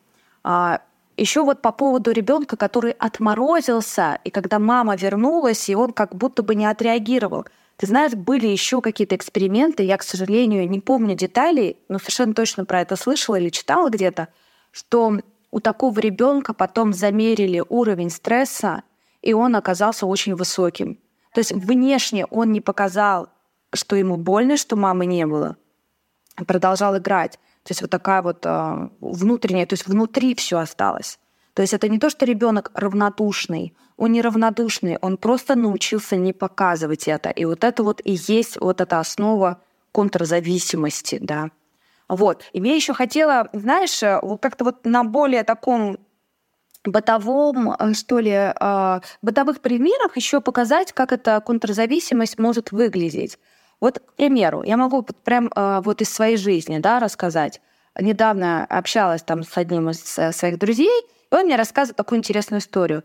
А, 0.43 0.81
еще 1.17 1.43
вот 1.43 1.63
по 1.63 1.73
поводу 1.73 2.11
ребенка, 2.11 2.57
который 2.57 2.93
отморозился, 2.93 4.19
и 4.25 4.31
когда 4.31 4.59
мама 4.59 4.97
вернулась, 4.97 5.69
и 5.69 5.77
он 5.77 5.93
как 5.93 6.15
будто 6.15 6.43
бы 6.43 6.55
не 6.55 6.67
отреагировал. 6.67 7.47
Ты 7.77 7.87
знаешь, 7.87 8.15
были 8.15 8.47
еще 8.47 8.81
какие-то 8.81 9.15
эксперименты, 9.15 9.83
я, 9.83 9.99
к 9.99 10.03
сожалению, 10.03 10.69
не 10.69 10.81
помню 10.81 11.15
деталей, 11.15 11.79
но 11.89 11.99
совершенно 11.99 12.35
точно 12.35 12.65
про 12.65 12.81
это 12.81 12.97
слышала 12.97 13.37
или 13.37 13.51
читала 13.51 13.89
где-то, 13.89 14.29
что 14.73 15.21
у 15.51 15.61
такого 15.61 15.99
ребенка 16.01 16.55
потом 16.55 16.93
замерили 16.93 17.63
уровень 17.69 18.11
стресса, 18.11 18.83
и 19.23 19.33
он 19.33 19.57
оказался 19.57 20.07
очень 20.07 20.35
высоким. 20.35 20.99
То 21.37 21.41
есть 21.41 21.53
внешне 21.53 22.25
он 22.25 22.51
не 22.51 22.63
показал, 22.63 23.29
что 23.71 23.95
ему 23.95 24.17
больно, 24.17 24.57
что 24.57 24.75
мамы 24.75 25.05
не 25.05 25.27
было. 25.27 25.59
Продолжал 26.47 26.97
играть. 26.97 27.33
То 27.63 27.73
есть 27.73 27.83
вот 27.83 27.91
такая 27.91 28.23
вот 28.23 28.47
э, 28.47 28.89
внутренняя, 29.01 29.67
то 29.67 29.75
есть 29.75 29.87
внутри 29.87 30.35
все 30.35 30.57
осталось. 30.57 31.19
То 31.53 31.61
есть 31.61 31.75
это 31.75 31.91
не 31.91 31.99
то, 31.99 32.09
что 32.09 32.25
ребенок 32.25 32.71
равнодушный, 32.73 33.75
он 33.99 34.13
не 34.13 34.23
равнодушный, 34.23 34.97
он 35.03 35.19
просто 35.19 35.57
научился 35.57 36.17
не 36.17 36.33
показывать 36.33 37.07
это. 37.07 37.29
И 37.29 37.45
вот 37.45 37.65
это 37.65 37.83
вот 37.83 38.01
и 38.03 38.13
есть 38.13 38.59
вот 38.59 38.81
эта 38.81 38.99
основа 38.99 39.61
контрзависимости, 39.93 41.19
да. 41.21 41.51
Вот. 42.09 42.45
И 42.55 42.63
я 42.63 42.75
еще 42.75 42.95
хотела, 42.95 43.51
знаешь, 43.53 44.03
э, 44.03 44.19
как-то 44.41 44.65
вот 44.65 44.87
на 44.87 45.05
более 45.05 45.45
таком 45.45 45.99
бытовом, 46.87 47.73
э, 47.73 47.95
что 47.95 48.19
ли, 48.19 48.33
э, 48.33 49.01
бытовых 49.23 49.61
примерах 49.61 50.17
еще 50.17 50.41
показать, 50.41 50.93
как 50.93 51.13
эта 51.13 51.41
контрзависимость 51.41 52.39
может 52.39 52.73
выглядеть. 52.73 53.39
Вот, 53.81 53.99
к 53.99 54.13
примеру, 54.15 54.63
я 54.63 54.79
могу 54.79 55.03
прям 55.03 55.51
вот 55.55 56.01
из 56.01 56.11
своей 56.11 56.39
жизни 56.39 56.79
да, 56.79 56.99
рассказать. 56.99 57.61
Недавно 58.01 58.65
общалась 58.65 59.23
там 59.23 59.43
с 59.43 59.55
одним 59.55 59.91
из 59.91 60.01
своих 60.35 60.59
друзей, 60.59 61.03
и 61.31 61.35
он 61.35 61.45
мне 61.45 61.57
рассказывает 61.57 61.97
такую 61.97 62.21
интересную 62.21 62.61
историю. 62.61 63.03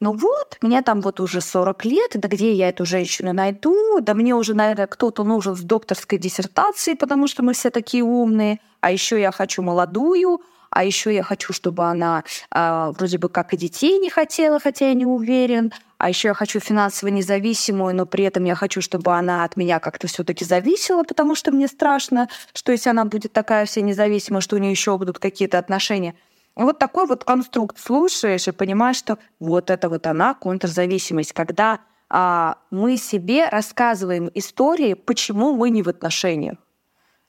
Ну 0.00 0.12
вот, 0.12 0.58
мне 0.60 0.82
там 0.82 1.00
вот 1.00 1.20
уже 1.20 1.40
40 1.40 1.84
лет, 1.84 2.10
да 2.14 2.28
где 2.28 2.52
я 2.52 2.68
эту 2.68 2.84
женщину 2.84 3.32
найду? 3.32 4.00
Да 4.00 4.14
мне 4.14 4.34
уже, 4.34 4.54
наверное, 4.54 4.86
кто-то 4.86 5.24
нужен 5.24 5.54
с 5.54 5.60
докторской 5.60 6.18
диссертацией, 6.18 6.96
потому 6.96 7.26
что 7.26 7.42
мы 7.42 7.52
все 7.54 7.70
такие 7.70 8.02
умные. 8.02 8.60
А 8.80 8.90
еще 8.90 9.20
я 9.20 9.30
хочу 9.30 9.62
молодую, 9.62 10.42
а 10.74 10.82
еще 10.82 11.14
я 11.14 11.22
хочу, 11.22 11.52
чтобы 11.52 11.84
она 11.84 12.24
э, 12.50 12.92
вроде 12.98 13.18
бы 13.18 13.28
как 13.28 13.54
и 13.54 13.56
детей 13.56 13.98
не 14.00 14.10
хотела, 14.10 14.58
хотя 14.58 14.88
я 14.88 14.94
не 14.94 15.06
уверен. 15.06 15.72
А 15.98 16.08
еще 16.08 16.28
я 16.28 16.34
хочу 16.34 16.58
финансово 16.58 17.10
независимую, 17.10 17.94
но 17.94 18.06
при 18.06 18.24
этом 18.24 18.44
я 18.44 18.56
хочу, 18.56 18.82
чтобы 18.82 19.12
она 19.14 19.44
от 19.44 19.56
меня 19.56 19.78
как-то 19.78 20.08
все-таки 20.08 20.44
зависела, 20.44 21.04
потому 21.04 21.36
что 21.36 21.52
мне 21.52 21.68
страшно, 21.68 22.28
что 22.52 22.72
если 22.72 22.90
она 22.90 23.04
будет 23.04 23.32
такая 23.32 23.66
вся 23.66 23.80
независимая, 23.82 24.40
что 24.40 24.56
у 24.56 24.58
нее 24.58 24.72
еще 24.72 24.98
будут 24.98 25.20
какие-то 25.20 25.58
отношения. 25.58 26.16
Вот 26.56 26.80
такой 26.80 27.06
вот 27.06 27.22
конструкт 27.24 27.78
слушаешь 27.78 28.48
и 28.48 28.52
понимаешь, 28.52 28.96
что 28.96 29.18
вот 29.38 29.70
это 29.70 29.88
вот 29.88 30.08
она, 30.08 30.34
контрзависимость, 30.34 31.32
когда 31.32 31.80
а, 32.10 32.58
мы 32.70 32.96
себе 32.96 33.48
рассказываем 33.48 34.28
истории, 34.34 34.94
почему 34.94 35.54
мы 35.54 35.70
не 35.70 35.82
в 35.82 35.88
отношениях. 35.88 36.58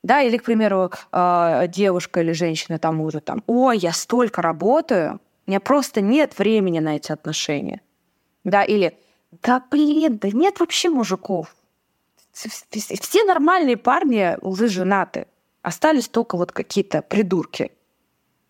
Да, 0.06 0.22
или, 0.22 0.38
к 0.38 0.44
примеру, 0.44 0.92
а, 1.12 1.66
девушка 1.66 2.22
или 2.22 2.32
женщина 2.32 2.78
там 2.78 3.02
уже 3.02 3.22
там, 3.22 3.44
ой, 3.48 3.80
я 3.80 3.92
столько 3.92 4.44
работаю, 4.44 5.20
у 5.48 5.50
меня 5.50 5.60
просто 5.60 6.00
нет 6.00 6.38
времени 6.38 6.78
на 6.78 6.98
эти 6.98 7.12
отношения. 7.12 7.82
Да, 8.44 8.64
или, 8.64 8.96
да 9.42 9.64
блин, 9.72 10.20
да 10.20 10.30
нет 10.30 10.60
вообще 10.60 10.90
мужиков. 10.90 11.56
Все 12.34 13.24
нормальные 13.24 13.78
парни 13.78 14.38
уже 14.42 14.68
женаты. 14.68 15.26
Остались 15.64 16.08
только 16.08 16.38
вот 16.38 16.52
какие-то 16.52 17.02
придурки. 17.02 17.72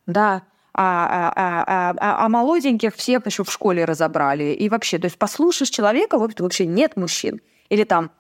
Да, 0.08 0.44
а, 0.74 1.32
а, 1.34 1.34
а, 1.38 1.96
а, 1.98 2.26
а 2.26 2.28
молоденьких 2.28 2.94
всех 2.96 3.26
еще 3.28 3.46
в 3.46 3.50
школе 3.50 3.86
разобрали. 3.86 4.52
И 4.52 4.68
вообще, 4.68 5.00
то 5.00 5.06
есть 5.06 5.18
послушаешь 5.18 5.70
человека, 5.70 6.18
вообще 6.18 6.66
нет 6.66 6.98
мужчин. 6.98 7.40
Или 7.70 7.86
там 7.86 8.12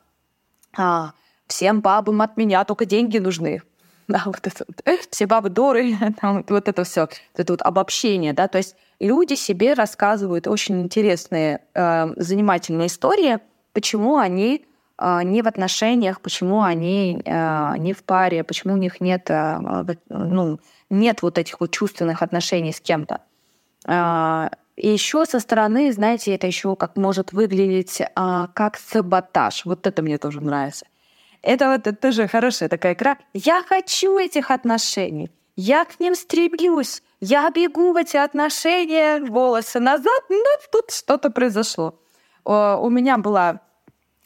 а, 0.77 1.11
всем 1.47 1.81
бабам 1.81 2.21
от 2.21 2.37
меня 2.37 2.63
только 2.63 2.85
деньги 2.85 3.17
нужны. 3.17 3.61
Да, 4.07 4.21
вот 4.25 4.45
это 4.45 4.65
вот. 4.67 4.99
Все 5.09 5.25
бабы 5.25 5.49
там, 6.21 6.45
вот 6.47 6.67
это 6.67 6.83
все, 6.83 7.09
это 7.35 7.53
вот 7.53 7.63
обобщение, 7.63 8.33
да, 8.33 8.47
то 8.47 8.59
есть 8.59 8.75
люди 8.99 9.33
себе 9.33 9.73
рассказывают 9.73 10.47
очень 10.47 10.79
интересные, 10.79 11.61
э, 11.73 12.13
занимательные 12.15 12.85
истории, 12.85 13.39
почему 13.73 14.17
они 14.17 14.65
э, 14.97 15.23
не 15.23 15.41
в 15.41 15.47
отношениях, 15.47 16.21
почему 16.21 16.61
они 16.61 17.21
э, 17.25 17.77
не 17.77 17.93
в 17.93 18.03
паре, 18.03 18.43
почему 18.43 18.75
у 18.75 18.77
них 18.77 19.01
нет, 19.01 19.29
э, 19.29 19.57
ну, 20.09 20.59
нет 20.89 21.21
вот 21.23 21.37
этих 21.37 21.59
вот 21.59 21.71
чувственных 21.71 22.21
отношений 22.21 22.73
с 22.73 22.79
кем-то. 22.79 23.21
И 24.75 24.89
еще 24.89 25.25
со 25.25 25.39
стороны, 25.39 25.91
знаете, 25.93 26.35
это 26.35 26.47
еще 26.47 26.75
как 26.75 26.97
может 26.97 27.33
выглядеть 27.33 28.01
как 28.15 28.77
саботаж. 28.77 29.63
Вот 29.63 29.87
это 29.87 30.01
мне 30.01 30.17
тоже 30.17 30.41
нравится. 30.41 30.85
Это 31.45 31.69
вот 31.69 31.85
это 31.85 31.95
тоже 31.95 32.27
хорошая 32.27 32.69
такая 32.69 32.95
игра. 32.95 33.17
Я 33.33 33.61
хочу 33.61 34.17
этих 34.17 34.49
отношений. 34.49 35.29
Я 35.55 35.85
к 35.85 35.99
ним 35.99 36.15
стремлюсь. 36.15 37.03
Я 37.21 37.49
бегу 37.51 37.93
в 37.93 37.95
эти 37.97 38.17
отношения, 38.17 39.19
волосы 39.19 39.79
назад, 39.79 40.23
но 40.29 40.43
тут 40.71 40.89
что-то 40.91 41.29
произошло. 41.29 41.99
У 42.43 42.89
меня 42.89 43.17
была 43.19 43.61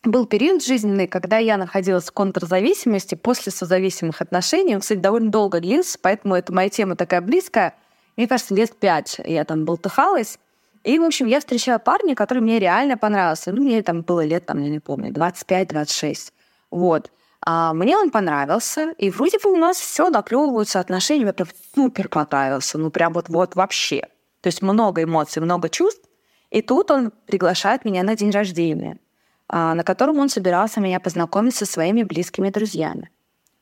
был 0.03 0.25
период 0.25 0.63
жизненный, 0.63 1.07
когда 1.07 1.39
я 1.39 1.57
находилась 1.57 2.05
в 2.05 2.13
контрзависимости 2.13 3.15
после 3.15 3.51
созависимых 3.51 4.21
отношений. 4.21 4.75
Он, 4.75 4.81
кстати, 4.81 4.99
довольно 4.99 5.29
долго 5.29 5.59
длился, 5.59 5.99
поэтому 6.01 6.35
это 6.35 6.53
моя 6.53 6.69
тема 6.69 6.95
такая 6.95 7.19
близкая. 7.19 7.75
Мне 8.15 8.27
кажется, 8.27 8.55
лет 8.55 8.73
пять 8.77 9.19
я 9.25 9.43
там 9.43 9.65
болтыхалась. 9.65 10.39
И, 10.85 10.97
в 10.97 11.03
общем, 11.03 11.27
я 11.27 11.41
встречала 11.41 11.79
парня, 11.79 12.15
который 12.15 12.39
мне 12.39 12.59
реально 12.59 12.97
понравился. 12.97 13.51
Ну, 13.51 13.61
мне 13.61 13.83
там 13.83 14.03
было 14.03 14.25
лет, 14.25 14.45
там, 14.45 14.63
я 14.63 14.69
не 14.69 14.79
помню, 14.79 15.11
25-26. 15.11 16.31
Вот. 16.71 17.11
А 17.41 17.73
мне 17.73 17.97
он 17.97 18.11
понравился, 18.11 18.91
и 18.97 19.09
вроде 19.09 19.39
бы 19.39 19.51
у 19.51 19.55
нас 19.55 19.77
все 19.77 20.09
наклевываются 20.09 20.79
отношения, 20.79 21.23
мне 21.23 21.33
прям 21.33 21.47
супер 21.73 22.09
понравился, 22.09 22.77
ну 22.77 22.91
прям 22.91 23.13
вот, 23.13 23.29
вот 23.29 23.55
вообще. 23.55 24.01
То 24.41 24.47
есть 24.47 24.61
много 24.61 25.03
эмоций, 25.03 25.41
много 25.41 25.69
чувств. 25.69 26.07
И 26.49 26.61
тут 26.61 26.91
он 26.91 27.11
приглашает 27.27 27.85
меня 27.85 28.03
на 28.03 28.15
день 28.15 28.31
рождения. 28.31 28.99
А, 29.47 29.73
на 29.73 29.83
котором 29.83 30.19
он 30.19 30.29
собирался 30.29 30.79
меня 30.79 30.99
познакомить 30.99 31.55
со 31.55 31.65
своими 31.65 32.03
близкими 32.03 32.49
друзьями. 32.49 33.09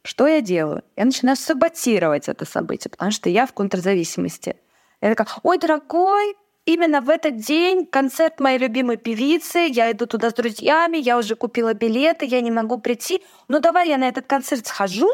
Что 0.03 0.27
я 0.27 0.41
делаю? 0.41 0.83
Я 0.95 1.05
начинаю 1.05 1.37
саботировать 1.37 2.27
это 2.27 2.45
событие, 2.45 2.89
потому 2.91 3.11
что 3.11 3.29
я 3.29 3.45
в 3.45 3.53
контрзависимости. 3.53 4.57
Я 5.01 5.15
такая, 5.15 5.27
ой, 5.43 5.57
дорогой, 5.57 6.35
именно 6.67 7.01
в 7.01 7.09
этот 7.09 7.37
день 7.37 7.85
концерт 7.85 8.39
моей 8.39 8.59
любимой 8.59 8.97
певицы, 8.97 9.59
я 9.59 9.91
иду 9.91 10.05
туда 10.05 10.29
с 10.29 10.33
друзьями, 10.33 10.97
я 10.97 11.17
уже 11.17 11.35
купила 11.35 11.73
билеты, 11.73 12.25
я 12.25 12.41
не 12.41 12.51
могу 12.51 12.77
прийти, 12.77 13.23
ну 13.47 13.59
давай 13.59 13.87
я 13.89 13.97
на 13.97 14.07
этот 14.07 14.27
концерт 14.27 14.67
схожу 14.67 15.09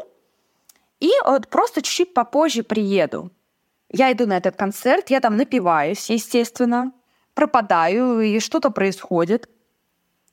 и 0.99 1.12
вот 1.26 1.47
просто 1.47 1.82
чуть-чуть 1.82 2.14
попозже 2.14 2.64
приеду. 2.64 3.32
Я 3.89 4.12
иду 4.12 4.26
на 4.26 4.38
этот 4.38 4.56
концерт, 4.56 5.12
я 5.12 5.20
там 5.20 5.38
напиваюсь, 5.38 6.10
естественно, 6.10 6.91
пропадаю, 7.36 8.22
и 8.22 8.39
что-то 8.39 8.72
происходит 8.72 9.47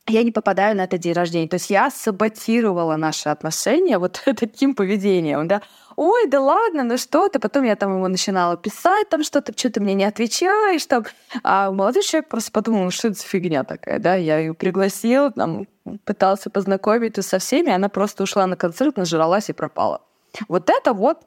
я 0.07 0.23
не 0.23 0.33
попадаю 0.33 0.77
на 0.77 0.85
этот 0.85 1.01
день 1.01 1.13
рождения. 1.13 1.49
То 1.49 1.55
есть 1.55 1.71
я 1.71 1.91
саботировала 1.91 2.97
наши 2.97 3.29
отношения 3.29 3.99
вот 3.99 4.23
таким 4.25 4.75
поведением, 4.75 5.49
да. 5.49 5.63
Ой, 5.97 6.29
да 6.29 6.41
ладно, 6.41 6.85
ну 6.85 6.97
что 6.97 7.29
ты? 7.29 7.39
Потом 7.39 7.65
я 7.65 7.77
там 7.77 7.95
ему 7.95 8.09
начинала 8.09 8.57
писать, 8.57 9.09
там 9.09 9.23
что-то, 9.23 9.53
что 9.57 9.71
ты 9.71 9.81
мне 9.81 9.95
не 9.95 10.05
отвечаешь, 10.05 10.87
там. 10.87 11.05
А 11.43 11.71
молодой 11.71 12.03
человек 12.03 12.29
просто 12.29 12.51
подумал, 12.53 12.85
ну 12.85 12.91
что 12.91 13.09
это 13.09 13.19
за 13.19 13.25
фигня 13.25 13.65
такая, 13.65 13.99
да. 13.99 14.15
Я 14.15 14.39
ее 14.39 14.55
пригласил, 14.55 15.31
там, 15.33 15.67
пытался 16.05 16.51
познакомить 16.51 17.23
со 17.25 17.39
всеми, 17.39 17.71
она 17.71 17.89
просто 17.89 18.23
ушла 18.23 18.47
на 18.47 18.57
концерт, 18.57 18.97
нажралась 18.97 19.51
и 19.51 19.53
пропала. 19.53 20.01
Вот 20.49 20.71
это 20.71 20.93
вот 20.93 21.19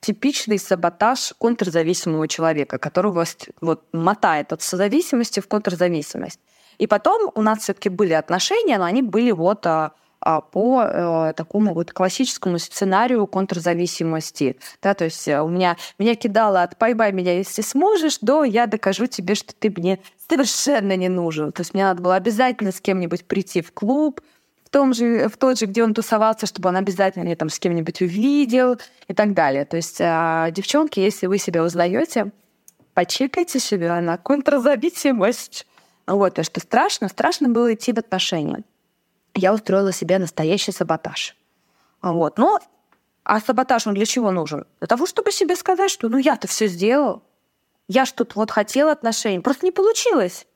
типичный 0.00 0.58
саботаж 0.58 1.34
контрзависимого 1.38 2.28
человека, 2.28 2.78
который 2.78 3.12
вас 3.12 3.36
вот 3.60 3.82
мотает 3.92 4.52
от 4.52 4.62
созависимости 4.62 5.40
в 5.40 5.48
контрзависимость. 5.48 6.40
И 6.78 6.86
потом 6.86 7.30
у 7.34 7.42
нас 7.42 7.60
все-таки 7.60 7.88
были 7.88 8.12
отношения, 8.12 8.78
но 8.78 8.84
они 8.84 9.02
были 9.02 9.32
вот 9.32 9.66
а, 9.66 9.92
а, 10.20 10.40
по 10.40 10.82
э, 10.82 11.32
такому 11.34 11.74
вот 11.74 11.92
классическому 11.92 12.58
сценарию 12.58 13.26
контрзависимости. 13.26 14.58
Да, 14.82 14.94
то 14.94 15.04
есть 15.04 15.28
э, 15.28 15.40
у 15.40 15.48
меня 15.48 15.76
меня 15.98 16.14
кидало 16.14 16.62
от 16.62 16.76
«поймай 16.76 17.12
меня, 17.12 17.36
если 17.36 17.62
сможешь», 17.62 18.18
до 18.20 18.44
«я 18.44 18.66
докажу 18.66 19.06
тебе, 19.06 19.34
что 19.34 19.54
ты 19.54 19.72
мне 19.76 20.00
совершенно 20.28 20.96
не 20.96 21.08
нужен». 21.08 21.52
То 21.52 21.62
есть 21.62 21.72
мне 21.72 21.84
надо 21.84 22.02
было 22.02 22.16
обязательно 22.16 22.72
с 22.72 22.80
кем-нибудь 22.80 23.26
прийти 23.26 23.60
в 23.60 23.72
клуб, 23.72 24.20
в, 24.64 24.70
том 24.70 24.92
же, 24.92 25.28
в 25.28 25.36
тот 25.36 25.58
же, 25.58 25.66
где 25.66 25.82
он 25.82 25.94
тусовался, 25.94 26.46
чтобы 26.46 26.68
он 26.68 26.76
обязательно 26.76 27.24
меня 27.24 27.36
там 27.36 27.48
с 27.48 27.58
кем-нибудь 27.58 28.02
увидел 28.02 28.76
и 29.06 29.14
так 29.14 29.34
далее. 29.34 29.64
То 29.64 29.76
есть, 29.76 30.00
э, 30.00 30.48
девчонки, 30.52 31.00
если 31.00 31.26
вы 31.26 31.38
себя 31.38 31.62
узнаете, 31.62 32.32
почекайте 32.92 33.60
себя 33.60 34.00
на 34.00 34.18
контрзависимость. 34.18 35.64
Вот, 36.08 36.38
и 36.38 36.42
что 36.42 36.58
страшно, 36.60 37.08
страшно 37.08 37.48
было 37.50 37.74
идти 37.74 37.92
в 37.92 37.98
отношения. 37.98 38.64
Я 39.34 39.52
устроила 39.52 39.92
себе 39.92 40.18
настоящий 40.18 40.72
саботаж. 40.72 41.36
Вот, 42.00 42.38
но 42.38 42.60
а 43.24 43.40
саботаж 43.40 43.86
он 43.86 43.94
для 43.94 44.06
чего 44.06 44.30
нужен? 44.30 44.64
Для 44.80 44.86
того, 44.86 45.04
чтобы 45.04 45.32
себе 45.32 45.54
сказать, 45.54 45.90
что 45.90 46.08
ну 46.08 46.16
я-то 46.16 46.48
все 46.48 46.66
сделал. 46.66 47.22
Я 47.86 48.06
ж 48.06 48.12
тут 48.12 48.36
вот 48.36 48.50
хотела 48.50 48.90
отношений, 48.92 49.40
просто 49.40 49.66
не 49.66 49.72
получилось. 49.72 50.46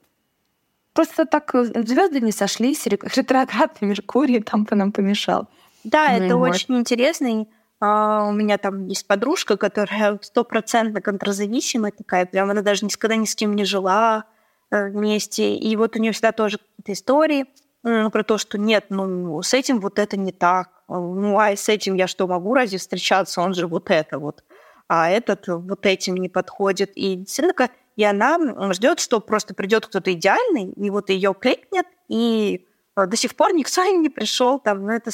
Просто 0.95 1.27
так 1.27 1.55
э, 1.55 1.65
звезды 1.65 2.21
не 2.21 2.33
сошлись, 2.33 2.87
ретроградный 3.17 3.89
Меркурий 3.89 4.41
там 4.41 4.65
по 4.65 4.75
нам 4.75 4.91
помешал. 4.91 5.49
Да, 5.85 6.09
ну, 6.09 6.25
это 6.25 6.37
вот. 6.37 6.51
очень 6.51 6.79
интересно. 6.79 7.47
Uh, 7.81 8.29
у 8.29 8.33
меня 8.33 8.59
там 8.59 8.87
есть 8.87 9.07
подружка, 9.07 9.57
которая 9.57 10.19
стопроцентно 10.23 11.03
контрзависимая 11.03 11.91
такая, 11.91 12.27
прям 12.27 12.49
она 12.49 12.63
даже 12.63 12.85
никогда 12.85 13.17
ни 13.17 13.25
с 13.25 13.35
кем 13.35 13.55
не 13.55 13.65
жила, 13.65 14.25
вместе. 14.73 15.55
И 15.55 15.77
вот 15.77 15.97
у 15.97 15.99
нее 15.99 16.13
всегда 16.13 16.33
тоже 16.33 16.59
какие-то 16.59 16.93
истории. 16.93 17.47
про 17.83 18.23
то, 18.25 18.39
что 18.39 18.59
нет, 18.59 18.87
ну, 18.89 19.43
с 19.43 19.55
этим 19.55 19.81
вот 19.81 19.99
это 19.99 20.17
не 20.17 20.33
так. 20.33 20.71
Ну, 20.89 21.39
а 21.39 21.55
с 21.55 21.69
этим 21.69 21.95
я 21.95 22.07
что, 22.07 22.27
могу 22.27 22.55
разве 22.55 22.79
встречаться? 22.79 23.41
Он 23.41 23.55
же 23.55 23.67
вот 23.67 23.91
это 23.91 24.19
вот. 24.19 24.45
А 24.89 25.11
этот 25.11 25.49
вот 25.49 25.87
этим 25.87 26.17
не 26.17 26.29
подходит. 26.29 26.93
И 26.95 27.17
действительно, 27.17 27.71
и 27.97 28.05
она 28.05 28.39
ждет, 28.73 29.01
что 29.01 29.21
просто 29.21 29.55
придет 29.55 29.87
кто-то 29.87 30.13
идеальный, 30.13 30.73
и 30.73 30.91
вот 30.91 31.11
ее 31.11 31.35
кликнет, 31.39 31.87
и 32.09 32.67
э, 32.97 33.07
до 33.07 33.17
сих 33.17 33.35
пор 33.37 33.53
никто 33.55 33.85
не 33.93 34.09
пришел. 34.09 34.59
Там, 34.59 34.85
ну, 34.85 34.91
это 34.91 35.11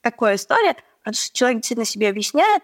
такая 0.00 0.36
история, 0.36 0.76
потому 0.98 1.14
что 1.14 1.34
человек 1.34 1.58
действительно 1.58 1.86
себе 1.86 2.08
объясняет, 2.08 2.62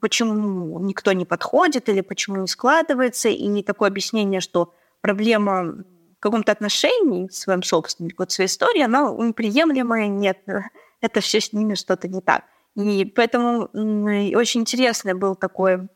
почему 0.00 0.80
никто 0.80 1.12
не 1.12 1.24
подходит 1.24 1.88
или 1.88 2.00
почему 2.00 2.36
не 2.40 2.46
складывается, 2.48 3.28
и 3.28 3.46
не 3.46 3.62
такое 3.62 3.88
объяснение, 3.88 4.40
что 4.40 4.72
проблема 5.00 5.84
в 6.18 6.20
каком-то 6.20 6.52
отношении 6.52 7.28
своем 7.28 7.62
собственном, 7.62 8.12
вот 8.18 8.30
своей 8.30 8.48
истории, 8.48 8.82
она 8.82 9.10
неприемлемая, 9.10 10.08
нет, 10.08 10.38
это 11.00 11.20
все 11.20 11.40
с 11.40 11.52
ними 11.52 11.74
что-то 11.74 12.08
не 12.08 12.20
так. 12.20 12.44
И 12.76 13.04
поэтому 13.04 13.68
очень 13.72 14.60
интересный 14.60 15.14
был 15.14 15.34
такой 15.34 15.88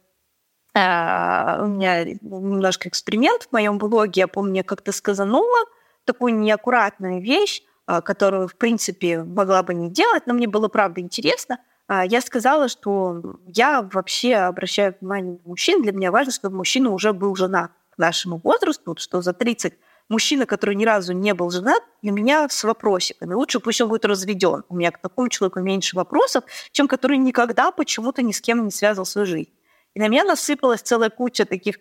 а, 0.77 1.61
у 1.63 1.67
меня 1.67 2.05
немножко 2.05 2.89
эксперимент 2.89 3.45
в 3.45 3.53
моем 3.53 3.79
блоге. 3.79 4.23
Я 4.23 4.29
помню, 4.29 4.57
я 4.57 4.63
как-то 4.65 4.91
сказанула 4.91 5.59
такую 6.05 6.35
неаккуратную 6.35 7.23
вещь, 7.23 7.63
а, 7.87 8.01
которую, 8.01 8.49
в 8.49 8.57
принципе, 8.57 9.23
могла 9.23 9.63
бы 9.63 9.73
не 9.73 9.89
делать, 9.89 10.27
но 10.27 10.35
мне 10.35 10.49
было, 10.49 10.69
правда, 10.69 11.01
интересно. 11.01 11.59
А, 11.87 12.05
я 12.05 12.21
сказала, 12.21 12.69
что 12.69 13.37
я 13.47 13.83
вообще 13.83 14.35
обращаю 14.35 14.97
внимание 15.01 15.35
на 15.35 15.49
мужчин. 15.49 15.83
Для 15.83 15.93
меня 15.93 16.11
важно, 16.11 16.33
чтобы 16.33 16.57
мужчина 16.57 16.91
уже 16.91 17.13
был 17.13 17.37
женат 17.37 17.71
нашему 17.99 18.41
возрасту, 18.43 18.97
что 18.99 19.23
за 19.23 19.33
30 19.33 19.75
мужчина, 20.09 20.47
который 20.47 20.75
ни 20.75 20.85
разу 20.85 21.13
не 21.13 21.35
был 21.35 21.51
женат, 21.51 21.83
для 22.03 22.13
меня 22.13 22.49
с 22.49 22.65
вопросиками. 22.65 23.35
Лучше 23.35 23.61
пусть 23.61 23.81
он 23.81 23.89
будет 23.89 24.05
разведен. 24.05 24.65
У 24.69 24.77
меня 24.77 24.91
к 24.91 24.99
такому 24.99 25.29
человеку 25.29 25.61
меньше 25.61 25.97
вопросов, 25.97 26.45
чем 26.73 26.89
который 26.89 27.19
никогда 27.19 27.71
почему-то 27.71 28.23
ни 28.23 28.33
с 28.33 28.41
кем 28.41 28.65
не 28.65 28.71
связал 28.71 29.07
свою 29.07 29.27
жизнь. 29.27 29.51
И 29.95 30.01
на 30.01 30.09
меня 30.09 30.25
насыпалась 30.25 30.81
целая 30.83 31.11
куча 31.11 31.45
таких 31.45 31.77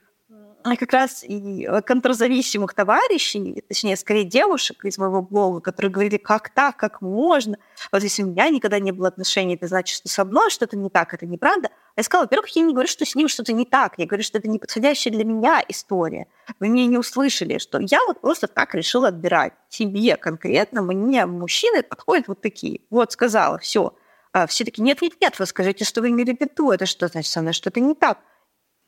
как 0.64 0.94
раз 0.94 1.26
и 1.28 1.68
контрзависимых 1.86 2.74
товарищей, 2.74 3.66
точнее, 3.68 3.98
скорее 3.98 4.24
девушек 4.24 4.86
из 4.86 4.98
моего 4.98 5.22
блога, 5.22 5.60
которые 5.60 5.92
говорили, 5.92 6.16
как 6.16 6.52
так, 6.52 6.78
как 6.78 7.02
можно. 7.02 7.58
Вот 7.92 8.02
если 8.02 8.24
у 8.24 8.28
меня 8.28 8.48
никогда 8.48 8.80
не 8.80 8.94
было 8.94 9.10
отношений, 9.10 9.56
это 9.56 9.68
значит, 9.68 9.98
что 9.98 10.08
со 10.08 10.24
мной 10.24 10.50
что-то 10.52 10.78
не 10.78 10.90
так, 10.90 11.14
это 11.14 11.26
неправда. 11.26 11.70
Я 11.96 12.04
сказала, 12.04 12.26
во-первых, 12.26 12.50
я 12.56 12.64
не 12.64 12.74
говорю, 12.74 12.88
что 12.88 13.06
с 13.06 13.14
ним 13.14 13.28
что-то 13.28 13.54
не 13.54 13.66
так, 13.66 13.94
я 13.98 14.08
говорю, 14.08 14.24
что 14.24 14.40
это 14.40 14.50
не 14.50 14.58
подходящая 14.58 15.14
для 15.14 15.24
меня 15.24 15.64
история. 15.68 16.28
Вы 16.60 16.70
меня 16.70 16.88
не 16.88 16.98
услышали, 16.98 17.60
что 17.60 17.80
я 17.80 18.00
вот 18.08 18.22
просто 18.22 18.48
так 18.48 18.74
решила 18.74 19.10
отбирать 19.10 19.54
себе 19.70 20.18
конкретно, 20.18 20.82
мне 20.82 21.26
мужчины 21.28 21.84
подходят 21.84 22.28
вот 22.28 22.42
такие. 22.42 22.82
Вот 22.90 23.12
сказала, 23.12 23.60
все. 23.60 23.94
А 24.32 24.48
все 24.48 24.66
таки 24.66 24.82
нет, 24.82 25.02
нет, 25.04 25.14
нет, 25.22 25.38
вы 25.38 25.46
скажите, 25.46 25.86
что 25.86 26.02
вы 26.02 26.12
в 26.12 26.18
виду, 26.18 26.72
это 26.72 26.88
что 26.88 27.08
значит 27.08 27.32
со 27.32 27.42
мной 27.42 27.54
что-то 27.54 27.80
не 27.80 27.94
так. 27.94 28.18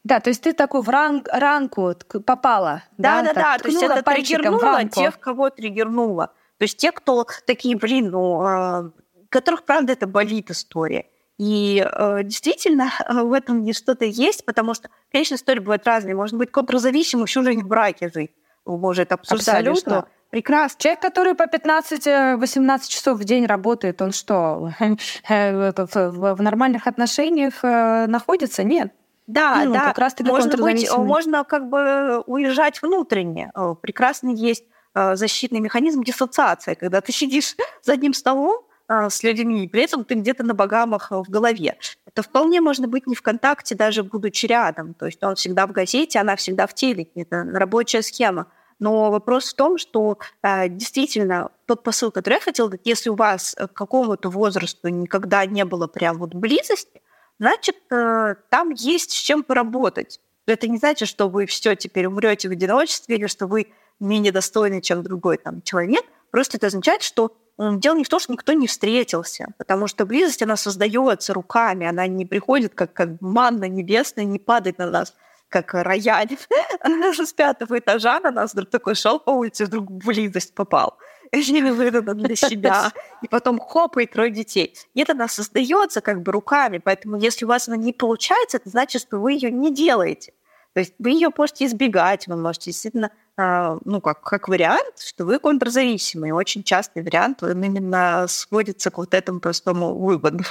Да, 0.03 0.19
то 0.19 0.29
есть 0.29 0.41
ты 0.41 0.53
такой 0.53 0.81
в 0.81 0.89
ранг, 0.89 1.27
ранку 1.31 1.95
попала. 2.25 2.83
Да, 2.97 3.21
да, 3.21 3.33
да, 3.33 3.41
да. 3.41 3.57
то 3.59 3.69
есть 3.69 3.81
это 3.81 4.01
триггернуло 4.01 4.85
тех, 4.85 5.19
кого 5.19 5.51
триггернуло. 5.51 6.27
То 6.57 6.63
есть 6.63 6.77
те, 6.77 6.91
кто 6.91 7.25
такие, 7.45 7.75
блин, 7.75 8.11
ну, 8.11 8.47
э, 8.47 8.91
которых, 9.29 9.63
правда, 9.63 9.93
это 9.93 10.07
болит 10.07 10.51
история. 10.51 11.07
И 11.37 11.85
э, 11.85 12.23
действительно 12.23 12.91
в 13.09 13.33
этом 13.33 13.71
что-то 13.73 14.05
есть, 14.05 14.45
потому 14.45 14.73
что, 14.73 14.89
конечно, 15.11 15.35
истории 15.35 15.59
бывают 15.59 15.85
разные. 15.85 16.15
Может 16.15 16.37
быть, 16.37 16.51
контрзависимый 16.51 17.27
всю 17.27 17.43
жизнь 17.43 17.61
в 17.61 17.67
браке 17.67 18.09
жить. 18.13 18.31
Это 18.65 19.15
обсуждали, 19.15 19.69
Абсолютно. 19.69 19.99
что 20.01 20.07
прекрасно. 20.31 20.79
Человек, 20.79 21.01
который 21.01 21.35
по 21.35 21.43
15-18 21.43 22.87
часов 22.87 23.19
в 23.19 23.23
день 23.23 23.45
работает, 23.45 24.01
он 24.01 24.11
что, 24.11 24.71
в 25.29 26.41
нормальных 26.41 26.87
отношениях 26.87 27.63
э, 27.63 28.07
находится? 28.07 28.63
Нет. 28.63 28.91
Да, 29.27 29.63
ну, 29.65 29.73
да. 29.73 29.85
Как 29.85 29.97
раз 29.97 30.13
таки 30.13 30.29
можно, 30.29 30.57
быть, 30.57 30.89
можно 30.97 31.43
как 31.43 31.69
бы 31.69 32.21
уезжать 32.27 32.81
внутренне. 32.81 33.51
Э, 33.55 33.75
прекрасно 33.79 34.29
есть 34.29 34.65
э, 34.93 35.15
защитный 35.15 35.59
механизм 35.59 36.03
диссоциации, 36.03 36.75
когда 36.75 37.01
ты 37.01 37.11
сидишь 37.11 37.55
за 37.81 37.93
одним 37.93 38.13
столом 38.13 38.61
э, 38.61 38.64
с 38.87 39.23
людьми, 39.23 39.67
при 39.67 39.83
этом 39.83 40.03
ты 40.03 40.15
где-то 40.15 40.43
на 40.43 40.53
богамах 40.53 41.11
в 41.11 41.29
голове. 41.29 41.77
Это 42.05 42.21
вполне 42.21 42.61
можно 42.61 42.87
быть 42.87 43.07
не 43.07 43.15
в 43.15 43.21
контакте, 43.21 43.75
даже 43.75 44.03
будучи 44.03 44.45
рядом. 44.45 44.93
То 44.93 45.07
есть 45.07 45.23
он 45.23 45.35
всегда 45.35 45.67
в 45.67 45.71
газете, 45.71 46.19
она 46.19 46.35
всегда 46.35 46.67
в 46.67 46.73
телеке. 46.73 47.21
Это 47.21 47.43
рабочая 47.43 48.01
схема. 48.01 48.47
Но 48.79 49.09
вопрос 49.09 49.53
в 49.53 49.55
том, 49.55 49.77
что 49.77 50.19
э, 50.43 50.67
действительно 50.67 51.49
тот 51.65 51.83
посыл, 51.83 52.11
который 52.11 52.35
я 52.35 52.39
хотела 52.41 52.71
если 52.83 53.09
у 53.09 53.15
вас 53.15 53.55
к 53.57 53.73
какому-то 53.73 54.29
возрасту 54.29 54.89
никогда 54.89 55.45
не 55.45 55.63
было 55.63 55.87
прям 55.87 56.17
вот 56.17 56.33
близости, 56.33 57.01
значит, 57.39 57.77
э, 57.89 58.35
там 58.49 58.71
есть 58.71 59.11
с 59.11 59.21
чем 59.21 59.43
поработать. 59.43 60.19
Это 60.45 60.67
не 60.67 60.77
значит, 60.77 61.07
что 61.07 61.29
вы 61.29 61.45
все 61.45 61.75
теперь 61.75 62.05
умрете 62.05 62.49
в 62.49 62.51
одиночестве 62.51 63.15
или 63.15 63.27
что 63.27 63.47
вы 63.47 63.67
менее 63.99 64.31
достойны, 64.31 64.81
чем 64.81 65.03
другой 65.03 65.37
там 65.37 65.61
человек. 65.61 66.03
Просто 66.31 66.57
это 66.57 66.67
означает, 66.67 67.01
что 67.01 67.35
дело 67.57 67.95
не 67.95 68.03
в 68.03 68.09
том, 68.09 68.19
что 68.19 68.33
никто 68.33 68.53
не 68.53 68.67
встретился, 68.67 69.53
потому 69.57 69.87
что 69.87 70.05
близость, 70.05 70.41
она 70.41 70.55
создается 70.55 71.33
руками, 71.33 71.87
она 71.87 72.07
не 72.07 72.25
приходит 72.25 72.73
как, 72.75 72.93
как 72.93 73.21
манна 73.21 73.65
небесная, 73.65 74.25
не 74.25 74.39
падает 74.39 74.77
на 74.77 74.89
нас 74.89 75.13
как 75.49 75.73
рояль. 75.73 76.37
Она 76.81 77.13
же 77.13 77.25
с 77.25 77.31
пятого 77.31 77.79
этажа 77.79 78.19
на 78.19 78.31
нас 78.31 78.53
вдруг 78.53 78.69
такой 78.69 78.95
шел 78.95 79.19
по 79.19 79.29
улице, 79.29 79.65
вдруг 79.65 79.89
близость 79.89 80.53
попал 80.53 80.97
неожиданно 81.31 82.13
для 82.13 82.35
себя. 82.35 82.91
И 83.21 83.27
потом 83.27 83.59
хоп, 83.59 83.97
и 83.97 84.05
трое 84.05 84.31
детей. 84.31 84.75
Это 84.95 85.13
она 85.13 85.27
создается 85.27 86.01
как 86.01 86.21
бы 86.21 86.31
руками. 86.31 86.79
Поэтому 86.79 87.17
если 87.17 87.45
у 87.45 87.47
вас 87.47 87.67
она 87.67 87.77
не 87.77 87.93
получается, 87.93 88.57
это 88.57 88.69
значит, 88.69 89.01
что 89.01 89.19
вы 89.19 89.33
ее 89.33 89.51
не 89.51 89.73
делаете. 89.73 90.33
То 90.73 90.81
есть 90.81 90.93
вы 90.99 91.11
ее 91.11 91.29
можете 91.35 91.65
избегать, 91.65 92.27
вы 92.27 92.35
можете 92.35 92.71
действительно, 92.71 93.11
ну, 93.37 93.99
как, 94.01 94.21
как 94.21 94.47
вариант, 94.47 94.99
что 94.99 95.25
вы 95.25 95.39
контрзависимый. 95.39 96.31
Очень 96.31 96.63
частый 96.63 97.03
вариант, 97.03 97.43
он 97.43 97.61
именно 97.63 98.25
сводится 98.29 98.91
к 98.91 98.97
вот 98.97 99.13
этому 99.13 99.39
простому 99.39 99.93
выводу. 99.93 100.45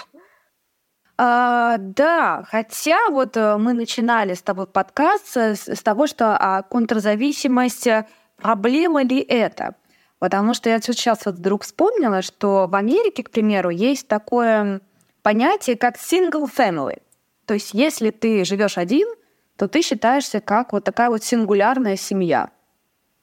А, 1.16 1.76
да, 1.78 2.44
хотя 2.48 3.08
вот 3.08 3.36
э, 3.36 3.56
мы 3.56 3.72
начинали 3.72 4.34
с 4.34 4.42
тобой 4.42 4.66
подкаст 4.66 5.36
с, 5.36 5.68
с 5.68 5.82
того, 5.82 6.08
что 6.08 6.36
а, 6.36 6.62
контрзависимость, 6.62 7.86
э, 7.86 8.06
проблема 8.36 9.04
ли 9.04 9.20
это? 9.20 9.76
Потому 10.18 10.54
что 10.54 10.70
я 10.70 10.80
сейчас 10.80 11.24
вот 11.24 11.36
вдруг 11.36 11.62
вспомнила, 11.62 12.20
что 12.20 12.66
в 12.66 12.74
Америке, 12.74 13.22
к 13.22 13.30
примеру, 13.30 13.70
есть 13.70 14.08
такое 14.08 14.80
понятие, 15.22 15.76
как 15.76 15.96
single 15.98 16.50
family. 16.52 17.00
То 17.46 17.54
есть 17.54 17.74
если 17.74 18.10
ты 18.10 18.44
живешь 18.44 18.76
один, 18.76 19.06
то 19.56 19.68
ты 19.68 19.82
считаешься 19.82 20.40
как 20.40 20.72
вот 20.72 20.82
такая 20.82 21.10
вот 21.10 21.22
сингулярная 21.22 21.94
семья. 21.94 22.50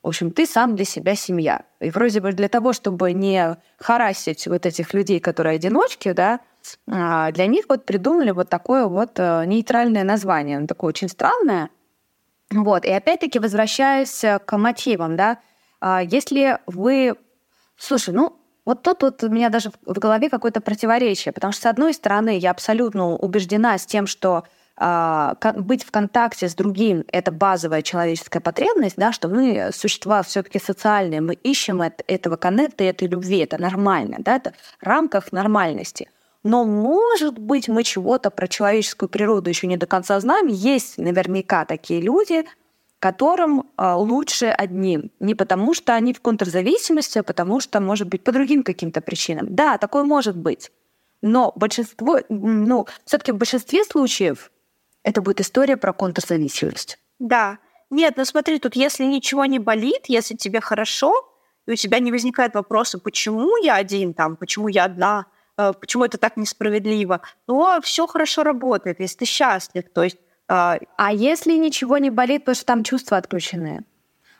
В 0.04 0.08
общем, 0.08 0.32
ты 0.32 0.47
сам 0.47 0.76
для 0.76 0.86
себя 0.86 1.16
семья. 1.16 1.64
И 1.80 1.91
вроде 1.91 2.22
бы 2.22 2.32
для 2.32 2.49
того, 2.49 2.74
чтобы 2.74 3.14
не 3.14 3.58
харасить 3.78 4.47
вот 4.47 4.66
этих 4.66 4.93
людей, 4.93 5.20
которые 5.20 5.56
одиночки, 5.56 6.12
да, 6.14 6.39
а, 6.89 7.32
для 7.32 7.45
них 7.47 7.66
вот 7.70 7.86
придумали 7.86 8.32
вот 8.32 8.49
такое 8.49 8.86
вот 8.86 9.12
э, 9.18 9.45
нейтральное 9.45 10.04
название, 10.04 10.58
оно 10.58 10.68
такое 10.68 10.89
очень 10.89 11.10
странное. 11.10 11.70
Вот. 12.52 12.86
И 12.86 12.91
опять-таки 12.91 13.39
возвращаясь 13.39 14.24
к 14.45 14.58
мотивам, 14.58 15.16
да, 15.16 15.39
а 15.80 16.02
если 16.02 16.60
вы... 16.68 17.16
Слушай, 17.78 18.14
ну, 18.14 18.39
вот 18.66 18.84
тут 18.84 19.02
вот 19.02 19.24
у 19.24 19.30
меня 19.30 19.49
даже 19.49 19.72
в 19.86 19.99
голове 19.99 20.30
какое-то 20.30 20.62
противоречие, 20.62 21.32
потому 21.32 21.52
что, 21.52 21.64
с 21.64 21.66
одной 21.66 21.93
стороны, 21.93 22.38
я 22.38 22.52
абсолютно 22.52 23.16
убеждена 23.16 23.78
с 23.78 23.86
тем, 23.86 24.06
что 24.06 24.43
быть 24.82 25.84
в 25.84 25.92
контакте 25.92 26.50
с 26.50 26.56
другим— 26.56 27.04
это 27.12 27.32
базовая 27.32 27.84
человеческая 27.84 28.40
потребность, 28.40 28.96
да, 28.98 29.12
что 29.12 29.28
мы 29.28 29.70
существа 29.74 30.24
все 30.24 30.42
таки 30.42 30.60
социальные, 30.60 31.22
мы 31.22 31.36
ищем 31.36 31.84
это, 31.84 32.04
этого 32.08 32.36
коннекта, 32.36 32.84
этой 32.84 33.08
любви, 33.08 33.40
это 33.40 33.62
нормально, 33.62 34.18
да, 34.20 34.38
это 34.38 34.54
в 34.80 34.84
рамках 34.84 35.32
нормальности. 35.32 36.10
Но, 36.44 36.66
может 36.66 37.38
быть, 37.38 37.70
мы 37.70 37.84
чего-то 37.84 38.32
про 38.32 38.48
человеческую 38.48 39.10
природу 39.10 39.50
еще 39.50 39.68
не 39.68 39.78
до 39.78 39.86
конца 39.86 40.20
знаем. 40.20 40.48
Есть 40.48 40.98
наверняка 40.98 41.66
такие 41.66 42.02
люди, 42.02 42.46
которым 42.98 43.70
а, 43.78 43.96
лучше 43.96 44.48
одним. 44.48 45.12
Не 45.20 45.36
потому, 45.36 45.76
что 45.76 45.94
они 45.94 46.14
в 46.14 46.22
контрзависимости, 46.22 47.20
а 47.20 47.24
потому 47.24 47.60
что, 47.60 47.80
может 47.80 48.08
быть, 48.08 48.24
по 48.24 48.32
другим 48.32 48.64
каким-то 48.64 49.02
причинам. 49.02 49.54
Да, 49.54 49.78
такое 49.78 50.04
может 50.04 50.36
быть. 50.36 50.72
Но 51.22 51.54
большинство, 51.56 52.20
ну, 52.30 52.88
все-таки 53.06 53.32
в 53.32 53.38
большинстве 53.38 53.84
случаев 53.84 54.52
это 55.04 55.22
будет 55.22 55.41
история 55.41 55.78
про 55.78 55.93
контрзависимость. 55.93 56.99
Да. 57.20 57.60
Нет, 57.89 58.14
ну 58.18 58.26
смотри, 58.26 58.60
тут 58.60 58.76
если 58.76 59.04
ничего 59.04 59.45
не 59.45 59.60
болит, 59.60 60.06
если 60.08 60.36
тебе 60.36 60.62
хорошо, 60.62 61.14
и 61.68 61.72
у 61.72 61.76
тебя 61.76 61.99
не 61.99 62.12
возникает 62.12 62.56
вопроса, 62.56 62.99
почему 62.99 63.58
я 63.58 63.76
один 63.76 64.14
там, 64.14 64.36
почему 64.36 64.68
я 64.68 64.86
одна, 64.86 65.26
э, 65.58 65.74
почему 65.80 66.06
это 66.06 66.18
так 66.18 66.38
несправедливо, 66.38 67.22
то 67.45 67.80
все 67.84 68.08
хорошо 68.08 68.43
работает, 68.43 68.99
если 68.99 69.20
ты 69.20 69.26
счастлив. 69.26 69.84
То 69.93 70.04
есть 70.04 70.18
а, 70.47 70.80
а 70.97 71.14
если 71.14 71.54
ничего 71.54 71.97
не 71.97 72.10
болит, 72.10 72.41
потому 72.41 72.56
что 72.56 72.66
там 72.66 72.84
чувства 72.84 73.18
отключены? 73.18 73.86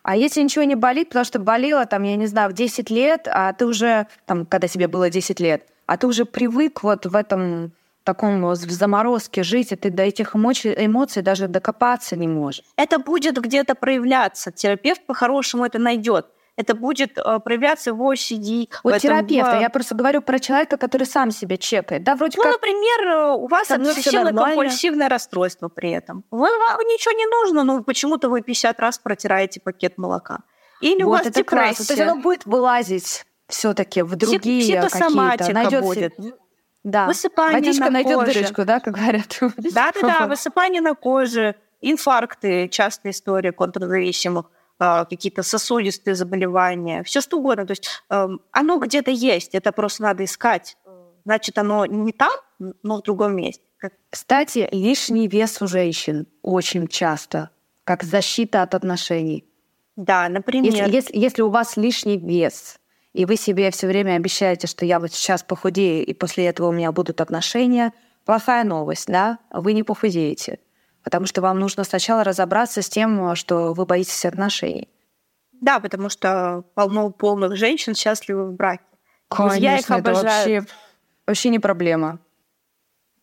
А 0.04 0.18
если 0.18 0.42
ничего 0.42 0.66
не 0.66 0.76
болит, 0.76 1.08
потому 1.08 1.24
что 1.24 1.40
болело, 1.40 1.86
там, 1.86 2.04
я 2.04 2.18
не 2.18 2.26
знаю, 2.26 2.50
в 2.50 2.54
10 2.54 2.90
лет, 2.90 3.30
а 3.32 3.54
ты 3.54 3.66
уже, 3.66 4.08
там, 4.26 4.46
когда 4.46 4.68
тебе 4.68 4.90
было 4.90 5.10
10 5.10 5.40
лет, 5.40 5.68
а 5.86 5.96
ты 5.96 6.08
уже 6.08 6.26
привык 6.26 6.84
вот 6.84 7.06
в 7.06 7.16
этом 7.16 7.72
таком 8.04 8.42
в 8.44 8.56
заморозке 8.56 9.44
жить, 9.44 9.72
и 9.72 9.76
ты 9.76 9.90
до 9.90 10.04
этих 10.04 10.36
эмоций, 10.36 10.74
эмоций 10.78 11.22
даже 11.22 11.48
докопаться 11.48 12.16
не 12.16 12.28
можешь. 12.28 12.64
Это 12.76 13.00
будет 13.00 13.40
где-то 13.40 13.76
проявляться. 13.76 14.52
Терапевт 14.52 15.06
по-хорошему 15.06 15.66
это 15.66 15.80
найдет 15.80 16.28
это 16.58 16.76
будет 16.76 17.18
э, 17.18 17.40
проявляться 17.40 17.94
в 17.94 18.02
OCD. 18.02 18.70
Вот 18.84 19.00
терапевта, 19.00 19.60
я 19.60 19.70
просто 19.70 19.96
говорю 19.96 20.22
про 20.22 20.40
человека, 20.40 20.78
который 20.78 21.08
сам 21.08 21.32
себя 21.32 21.58
чекает. 21.58 22.04
Да, 22.04 22.16
вроде 22.16 22.38
ну, 22.38 22.44
как... 22.44 22.54
например, 22.54 23.08
э, 23.08 23.34
у 23.34 23.48
вас 23.48 23.72
обсессивно-компульсивное 23.72 25.10
расстройство 25.10 25.70
при 25.70 25.92
этом. 25.92 26.24
Вы, 26.30 26.48
вам 26.48 26.80
ничего 26.82 27.14
не 27.14 27.26
нужно, 27.26 27.64
но 27.64 27.84
почему-то 27.84 28.30
вы 28.30 28.42
50 28.42 28.80
раз 28.80 29.00
протираете 29.00 29.60
пакет 29.60 29.98
молока. 29.98 30.40
Или 30.82 31.04
вот, 31.04 31.10
у 31.10 31.12
вас 31.12 31.22
это 31.22 31.40
депрессия. 31.40 31.76
Классно. 31.76 31.86
То 31.86 31.94
есть 31.94 32.02
оно 32.02 32.22
будет 32.22 32.46
вылазить 32.46 33.26
все 33.48 33.74
таки 33.74 34.02
в 34.02 34.16
другие 34.16 34.82
какие-то. 34.82 35.54
Найдет 35.54 35.84
будет. 35.84 36.14
Да. 36.84 37.06
Высыпание 37.06 37.60
Водичка 37.60 37.86
на 37.86 37.92
найдет 37.92 38.16
коже. 38.20 38.34
дырочку, 38.34 38.66
да, 38.66 38.80
как 38.80 38.96
говорят. 38.96 39.40
Да-да-да, 39.58 40.28
высыпание 40.28 40.82
на 40.82 40.96
коже, 40.96 41.56
инфаркты, 41.80 42.68
частая 42.70 43.12
история 43.12 43.52
контрзависимых 43.52 44.48
а, 44.80 45.06
какие-то 45.06 45.44
сосудистые 45.44 46.16
заболевания, 46.16 47.04
все 47.04 47.22
что 47.22 47.38
угодно. 47.38 47.68
То 47.68 47.72
есть 47.74 47.88
эм, 48.10 48.42
оно 48.52 48.80
где-то 48.80 49.12
есть, 49.12 49.54
это 49.54 49.72
просто 49.72 50.02
надо 50.02 50.24
искать. 50.24 50.76
Значит, 51.24 51.60
оно 51.60 51.86
не 51.86 52.12
там, 52.12 52.32
но 52.82 52.98
в 52.98 53.04
другом 53.04 53.36
месте. 53.36 53.62
Кстати, 54.10 54.68
лишний 54.72 55.28
вес 55.28 55.62
у 55.62 55.68
женщин 55.68 56.28
очень 56.42 56.88
часто, 56.88 57.52
как 57.84 58.02
защита 58.04 58.64
от 58.64 58.74
отношений. 58.74 59.46
Да, 59.96 60.28
например. 60.30 60.74
Если, 60.74 60.92
если, 60.92 61.18
если 61.18 61.42
у 61.44 61.50
вас 61.50 61.78
лишний 61.78 62.18
вес, 62.18 62.80
и 63.14 63.26
вы 63.26 63.36
себе 63.36 63.72
все 63.72 63.88
время 63.88 64.16
обещаете, 64.16 64.68
что 64.68 64.86
я 64.86 65.00
вот 65.00 65.12
сейчас 65.12 65.44
похудею, 65.44 66.06
и 66.06 66.14
после 66.14 66.48
этого 66.48 66.68
у 66.68 66.72
меня 66.72 66.92
будут 66.92 67.22
отношения, 67.22 67.94
плохая 68.26 68.64
новость, 68.64 69.08
да? 69.08 69.40
Вы 69.52 69.74
не 69.74 69.84
похудеете 69.84 70.60
потому 71.04 71.26
что 71.26 71.42
вам 71.42 71.60
нужно 71.60 71.84
сначала 71.84 72.24
разобраться 72.24 72.82
с 72.82 72.90
тем, 72.90 73.36
что 73.36 73.74
вы 73.74 73.86
боитесь 73.86 74.26
отношений. 74.26 74.90
Да, 75.52 75.80
потому 75.80 76.10
что 76.10 76.64
полно 76.74 77.12
полных 77.12 77.56
женщин 77.56 77.94
счастливы 77.96 78.48
в 78.48 78.54
браке. 78.54 78.84
Конечно, 79.30 79.64
Я 79.64 79.78
их 79.78 79.90
обожаю. 79.90 80.24
вообще, 80.24 80.74
вообще 81.28 81.50
не 81.50 81.60
проблема. 81.60 82.20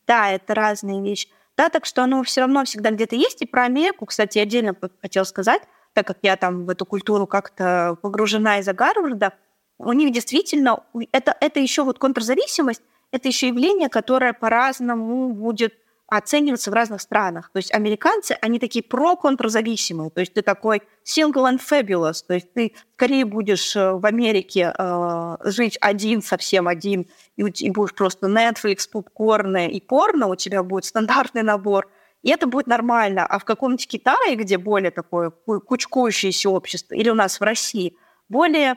Да, 0.06 0.30
это 0.30 0.54
разные 0.54 1.02
вещи. 1.02 1.28
Да, 1.56 1.68
так 1.68 1.84
что 1.84 2.04
оно 2.04 2.22
все 2.22 2.42
равно 2.42 2.64
всегда 2.64 2.90
где-то 2.90 3.16
есть. 3.16 3.42
И 3.42 3.46
про 3.46 3.64
Америку, 3.64 4.06
кстати, 4.06 4.38
отдельно 4.38 4.76
хотел 5.02 5.24
сказать, 5.24 5.62
так 5.92 6.06
как 6.06 6.18
я 6.22 6.36
там 6.36 6.64
в 6.64 6.70
эту 6.70 6.86
культуру 6.86 7.26
как-то 7.26 7.98
погружена 8.00 8.60
из-за 8.60 8.72
Гарварда, 8.72 9.34
у 9.78 9.92
них 9.92 10.12
действительно 10.12 10.84
это, 11.12 11.36
это 11.40 11.60
еще 11.60 11.84
вот 11.84 11.98
контрзависимость, 11.98 12.82
это 13.10 13.28
еще 13.28 13.48
явление, 13.48 13.88
которое 13.88 14.32
по-разному 14.32 15.32
будет 15.32 15.74
оцениваться 16.08 16.70
в 16.70 16.74
разных 16.74 17.02
странах. 17.02 17.50
То 17.52 17.58
есть 17.58 17.72
американцы, 17.72 18.36
они 18.40 18.58
такие 18.58 18.82
про-контрзависимые. 18.82 20.10
То 20.10 20.20
есть 20.20 20.32
ты 20.32 20.42
такой 20.42 20.82
single 21.04 21.52
and 21.52 21.60
fabulous. 21.60 22.24
То 22.26 22.34
есть 22.34 22.52
ты 22.54 22.72
скорее 22.94 23.26
будешь 23.26 23.76
э, 23.76 23.92
в 23.92 24.06
Америке 24.06 24.72
э, 24.76 25.36
жить 25.44 25.76
один, 25.82 26.22
совсем 26.22 26.66
один, 26.66 27.06
и, 27.36 27.42
и 27.42 27.70
будешь 27.70 27.94
просто 27.94 28.26
Netflix, 28.26 28.88
попкорны 28.90 29.68
и 29.68 29.82
порно, 29.82 30.28
у 30.28 30.34
тебя 30.34 30.62
будет 30.62 30.86
стандартный 30.86 31.42
набор. 31.42 31.90
И 32.22 32.30
это 32.30 32.46
будет 32.46 32.66
нормально. 32.66 33.26
А 33.26 33.38
в 33.38 33.44
каком-нибудь 33.44 33.86
Китае, 33.86 34.34
где 34.34 34.56
более 34.56 34.90
такое 34.90 35.30
кучкующееся 35.30 36.48
общество, 36.48 36.94
или 36.94 37.10
у 37.10 37.14
нас 37.14 37.38
в 37.38 37.42
России, 37.42 37.96
более, 38.30 38.76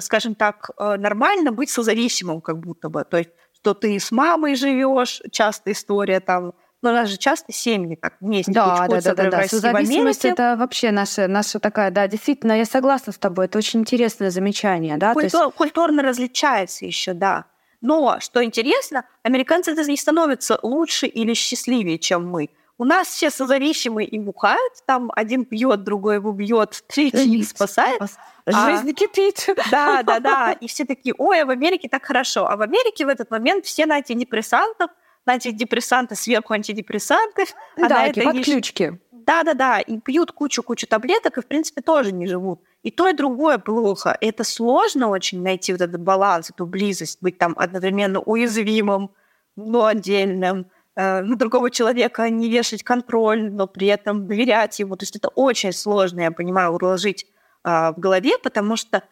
скажем 0.00 0.34
так, 0.34 0.70
э, 0.78 0.96
нормально 0.96 1.52
быть 1.52 1.70
созависимым 1.70 2.40
как 2.40 2.58
будто 2.58 2.88
бы. 2.88 3.04
То 3.04 3.18
есть 3.18 3.30
что 3.54 3.74
ты 3.74 3.98
с 3.98 4.12
мамой 4.12 4.54
живешь, 4.54 5.20
частая 5.32 5.74
история 5.74 6.20
там, 6.20 6.52
но 6.82 6.90
у 6.90 6.92
нас 6.92 7.08
же 7.08 7.16
часто 7.16 7.52
семьи 7.52 7.96
как 7.96 8.14
вместе 8.20 8.52
да, 8.52 8.86
да, 8.88 9.00
да, 9.00 9.14
да, 9.14 9.30
да. 9.30 9.48
Созависимость 9.48 10.24
это 10.24 10.56
вообще 10.56 10.92
наша, 10.92 11.26
наша 11.26 11.58
такая, 11.58 11.90
да, 11.90 12.06
действительно, 12.06 12.52
я 12.52 12.64
согласна 12.64 13.12
с 13.12 13.18
тобой, 13.18 13.46
это 13.46 13.58
очень 13.58 13.80
интересное 13.80 14.30
замечание, 14.30 14.96
да. 14.98 15.14
Культур, 15.14 15.46
есть... 15.46 15.54
Культурно 15.56 16.02
различается 16.02 16.86
еще, 16.86 17.12
да. 17.12 17.46
Но, 17.80 18.18
что 18.20 18.44
интересно, 18.44 19.04
американцы 19.22 19.72
не 19.72 19.96
становятся 19.96 20.58
лучше 20.62 21.06
или 21.06 21.34
счастливее, 21.34 21.98
чем 21.98 22.28
мы. 22.28 22.50
У 22.78 22.84
нас 22.84 23.08
все 23.08 23.30
созависимые 23.30 24.06
и 24.06 24.18
бухают, 24.18 24.72
там 24.84 25.10
один 25.14 25.46
пьет, 25.46 25.82
другой 25.82 26.16
его 26.16 26.32
бьет, 26.32 26.84
третий 26.88 27.38
их 27.38 27.48
спасает. 27.48 28.00
Жизнь 28.46 28.90
а, 28.90 28.92
кипит. 28.92 29.48
Да, 29.70 30.02
да, 30.02 30.20
да. 30.20 30.52
И 30.52 30.68
все 30.68 30.84
такие, 30.84 31.14
ой, 31.16 31.40
а 31.40 31.46
в 31.46 31.50
Америке 31.50 31.88
так 31.88 32.04
хорошо. 32.04 32.46
А 32.46 32.56
в 32.56 32.60
Америке 32.60 33.06
в 33.06 33.08
этот 33.08 33.30
момент 33.30 33.64
все 33.64 33.86
на 33.86 33.96
антидепрессантах, 33.96 34.90
на 35.24 35.32
антидепрессанты 35.32 36.14
сверху 36.16 36.52
антидепрессанты. 36.52 37.46
А 37.76 37.88
да, 37.88 38.06
это 38.06 38.22
подключки. 38.22 39.00
Да, 39.10 39.42
да, 39.42 39.54
да. 39.54 39.80
И 39.80 39.98
пьют 39.98 40.30
кучу-кучу 40.32 40.86
таблеток, 40.86 41.38
и, 41.38 41.40
в 41.40 41.46
принципе, 41.46 41.80
тоже 41.80 42.12
не 42.12 42.26
живут. 42.26 42.60
И 42.82 42.90
то, 42.90 43.08
и 43.08 43.12
другое 43.12 43.58
плохо. 43.58 44.16
И 44.20 44.26
это 44.26 44.44
сложно 44.44 45.08
очень 45.08 45.42
найти 45.42 45.72
вот 45.72 45.80
этот 45.80 46.00
баланс, 46.00 46.50
эту 46.50 46.66
близость, 46.66 47.18
быть 47.22 47.38
там 47.38 47.54
одновременно 47.56 48.20
уязвимым, 48.20 49.10
но 49.56 49.86
отдельным 49.86 50.66
на 50.96 51.36
другого 51.36 51.70
человека 51.70 52.28
не 52.30 52.48
вешать 52.48 52.82
контроль, 52.82 53.52
но 53.52 53.66
при 53.66 53.86
этом 53.86 54.26
доверять 54.26 54.78
ему. 54.78 54.96
То 54.96 55.02
есть 55.02 55.16
это 55.16 55.28
очень 55.28 55.72
сложно, 55.72 56.20
я 56.20 56.30
понимаю, 56.30 56.72
уложить 56.72 57.26
а, 57.62 57.92
в 57.92 57.98
голове, 57.98 58.38
потому 58.38 58.76
что 58.76 59.02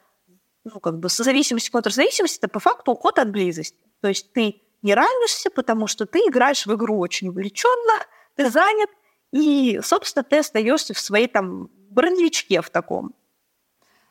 ну, 0.64 0.80
как 0.80 0.98
бы 0.98 1.08
созависимость, 1.08 1.70
контрзависимость– 1.70 2.38
это 2.38 2.48
по 2.48 2.58
факту 2.58 2.92
уход 2.92 3.18
от 3.18 3.30
близости. 3.30 3.76
То 4.00 4.08
есть 4.08 4.32
ты 4.32 4.62
не 4.80 4.94
ранишься, 4.94 5.50
потому 5.50 5.86
что 5.86 6.06
ты 6.06 6.20
играешь 6.20 6.64
в 6.64 6.74
игру 6.74 6.98
очень 6.98 7.28
увлеченно, 7.28 8.02
ты 8.34 8.48
занят, 8.48 8.88
и, 9.32 9.80
собственно, 9.82 10.22
ты 10.22 10.38
остаешься 10.38 10.94
в 10.94 10.98
своей 10.98 11.26
там 11.26 11.68
броневичке 11.90 12.62
в 12.62 12.70
таком. 12.70 13.14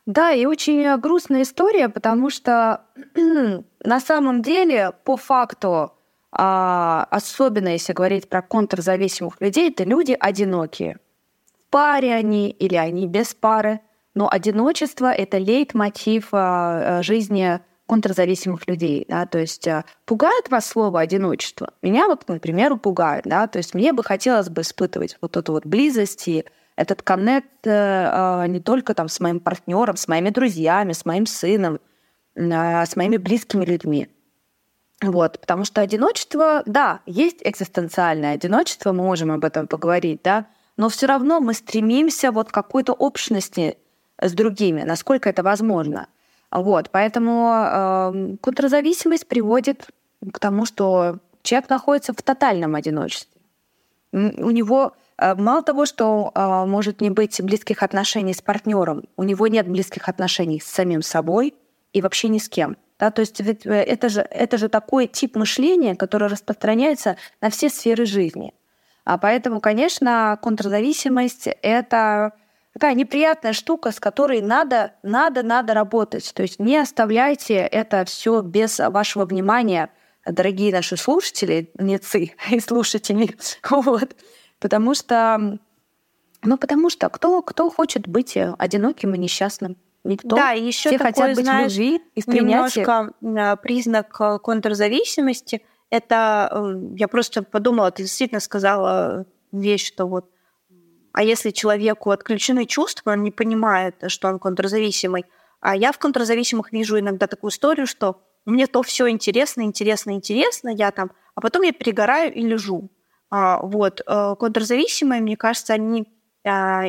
Да, 0.06 0.32
и 0.32 0.44
очень 0.44 0.96
грустная 0.98 1.42
история, 1.42 1.88
потому 1.88 2.28
что 2.28 2.84
на 3.14 4.00
самом 4.00 4.42
деле, 4.42 4.92
по 5.04 5.16
факту, 5.16 5.93
а, 6.36 7.06
особенно 7.10 7.68
если 7.68 7.92
говорить 7.92 8.28
про 8.28 8.42
контрзависимых 8.42 9.40
людей, 9.40 9.70
это 9.70 9.84
люди 9.84 10.16
одинокие. 10.18 10.98
В 11.60 11.70
паре 11.70 12.12
они 12.12 12.50
или 12.50 12.74
они 12.74 13.06
без 13.06 13.34
пары, 13.34 13.80
но 14.14 14.28
одиночество— 14.30 15.12
это 15.12 15.38
лейтмотив 15.38 16.28
а, 16.32 17.02
жизни 17.02 17.60
контрзависимых 17.86 18.66
людей, 18.66 19.04
да, 19.08 19.26
то 19.26 19.38
есть 19.38 19.68
а, 19.68 19.84
пугает 20.06 20.48
вас 20.50 20.66
слово 20.66 21.00
одиночество? 21.00 21.72
Меня 21.82 22.08
вот, 22.08 22.26
например, 22.26 22.76
пугает, 22.78 23.24
да, 23.26 23.46
то 23.46 23.58
есть 23.58 23.74
мне 23.74 23.92
бы 23.92 24.02
хотелось 24.02 24.48
бы 24.48 24.62
испытывать 24.62 25.16
вот 25.20 25.36
эту 25.36 25.52
вот 25.52 25.66
близость 25.66 26.26
и 26.26 26.44
этот 26.76 27.02
коннект 27.02 27.64
э, 27.64 28.46
не 28.48 28.58
только 28.58 28.94
там 28.94 29.08
с 29.08 29.20
моим 29.20 29.38
партнером, 29.38 29.96
с 29.96 30.08
моими 30.08 30.30
друзьями, 30.30 30.92
с 30.92 31.04
моим 31.04 31.24
сыном, 31.24 31.78
с 32.34 32.96
моими 32.96 33.16
близкими 33.16 33.64
людьми. 33.64 34.08
Вот, 35.02 35.40
потому 35.40 35.64
что 35.64 35.80
одиночество, 35.80 36.62
да, 36.66 37.00
есть 37.06 37.38
экзистенциальное 37.42 38.34
одиночество, 38.34 38.92
мы 38.92 39.04
можем 39.04 39.32
об 39.32 39.44
этом 39.44 39.66
поговорить, 39.66 40.20
да, 40.22 40.46
но 40.76 40.88
все 40.88 41.06
равно 41.06 41.40
мы 41.40 41.54
стремимся 41.54 42.32
вот 42.32 42.48
к 42.48 42.54
какой-то 42.54 42.92
общности 42.92 43.76
с 44.20 44.32
другими, 44.32 44.82
насколько 44.82 45.28
это 45.28 45.42
возможно. 45.42 46.08
Вот, 46.50 46.90
поэтому 46.90 47.50
э, 47.52 48.36
контрзависимость 48.40 49.26
приводит 49.26 49.88
к 50.32 50.38
тому, 50.38 50.66
что 50.66 51.18
человек 51.42 51.68
находится 51.68 52.12
в 52.12 52.22
тотальном 52.22 52.76
одиночестве. 52.76 53.40
У 54.12 54.50
него 54.50 54.92
э, 55.18 55.34
мало 55.34 55.62
того, 55.62 55.84
что 55.84 56.30
э, 56.32 56.64
может 56.66 57.00
не 57.00 57.10
быть 57.10 57.42
близких 57.42 57.82
отношений 57.82 58.34
с 58.34 58.40
партнером, 58.40 59.02
у 59.16 59.24
него 59.24 59.48
нет 59.48 59.68
близких 59.68 60.08
отношений 60.08 60.60
с 60.60 60.66
самим 60.66 61.02
собой 61.02 61.54
и 61.92 62.00
вообще 62.00 62.28
ни 62.28 62.38
с 62.38 62.48
кем. 62.48 62.76
Да, 62.98 63.10
то 63.10 63.20
есть 63.20 63.40
э, 63.40 63.56
это 63.64 64.08
же, 64.08 64.20
это 64.20 64.58
же 64.58 64.68
такой 64.68 65.06
тип 65.06 65.36
мышления, 65.36 65.96
который 65.96 66.28
распространяется 66.28 67.16
на 67.40 67.50
все 67.50 67.68
сферы 67.68 68.06
жизни. 68.06 68.54
А 69.04 69.18
поэтому, 69.18 69.60
конечно, 69.60 70.38
контрзависимость— 70.42 71.48
это 71.62 72.32
такая 72.72 72.94
неприятная 72.94 73.52
штука, 73.52 73.92
с 73.92 74.00
которой 74.00 74.40
надо, 74.40 74.92
надо, 75.02 75.42
надо 75.42 75.74
работать. 75.74 76.32
То 76.34 76.42
есть 76.42 76.58
не 76.58 76.76
оставляйте 76.76 77.54
это 77.54 78.04
все 78.04 78.40
без 78.42 78.78
вашего 78.78 79.26
внимания, 79.26 79.90
дорогие 80.26 80.72
наши 80.72 80.96
слушатели, 80.96 81.70
нецы 81.78 82.32
и 82.50 82.60
слушатели. 82.60 83.36
Вот. 83.70 84.16
Потому 84.60 84.94
что, 84.94 85.58
ну, 86.42 86.56
потому 86.56 86.88
что 86.88 87.08
кто, 87.10 87.42
кто 87.42 87.68
хочет 87.68 88.08
быть 88.08 88.36
одиноким 88.36 89.14
и 89.14 89.18
несчастным? 89.18 89.76
Никто. 90.04 90.36
Да, 90.36 90.50
еще 90.50 90.90
Все 90.90 90.98
такой, 90.98 91.12
хотят 91.12 91.34
быть 91.34 91.44
знаешь, 91.44 91.72
в 91.72 91.76
любви 91.76 92.02
и 92.14 92.20
в 92.20 92.28
немножко 92.28 93.12
а, 93.22 93.56
признак 93.56 94.20
а, 94.20 94.38
контрзависимости. 94.38 95.62
Это 95.90 96.76
я 96.96 97.08
просто 97.08 97.42
подумала, 97.42 97.90
ты 97.90 98.02
действительно 98.02 98.40
сказала 98.40 99.26
вещь, 99.52 99.86
что 99.86 100.06
вот 100.06 100.30
А 101.12 101.22
если 101.22 101.50
человеку 101.50 102.10
отключены 102.10 102.66
чувства, 102.66 103.12
он 103.12 103.22
не 103.22 103.30
понимает, 103.30 103.94
что 104.08 104.28
он 104.28 104.38
контрзависимый. 104.38 105.24
А 105.60 105.74
я 105.74 105.92
в 105.92 105.98
контрзависимых 105.98 106.72
вижу 106.72 106.98
иногда 106.98 107.26
такую 107.26 107.50
историю, 107.50 107.86
что 107.86 108.20
мне 108.44 108.66
то 108.66 108.82
все 108.82 109.08
интересно, 109.08 109.62
интересно, 109.62 110.10
интересно, 110.10 110.68
я 110.68 110.90
там, 110.90 111.12
а 111.34 111.40
потом 111.40 111.62
я 111.62 111.72
перегораю 111.72 112.34
и 112.34 112.42
лежу. 112.42 112.90
А, 113.30 113.60
вот. 113.62 114.02
Э, 114.06 114.34
контрзависимые, 114.38 115.22
мне 115.22 115.36
кажется, 115.36 115.72
они 115.72 116.06
а, 116.44 116.84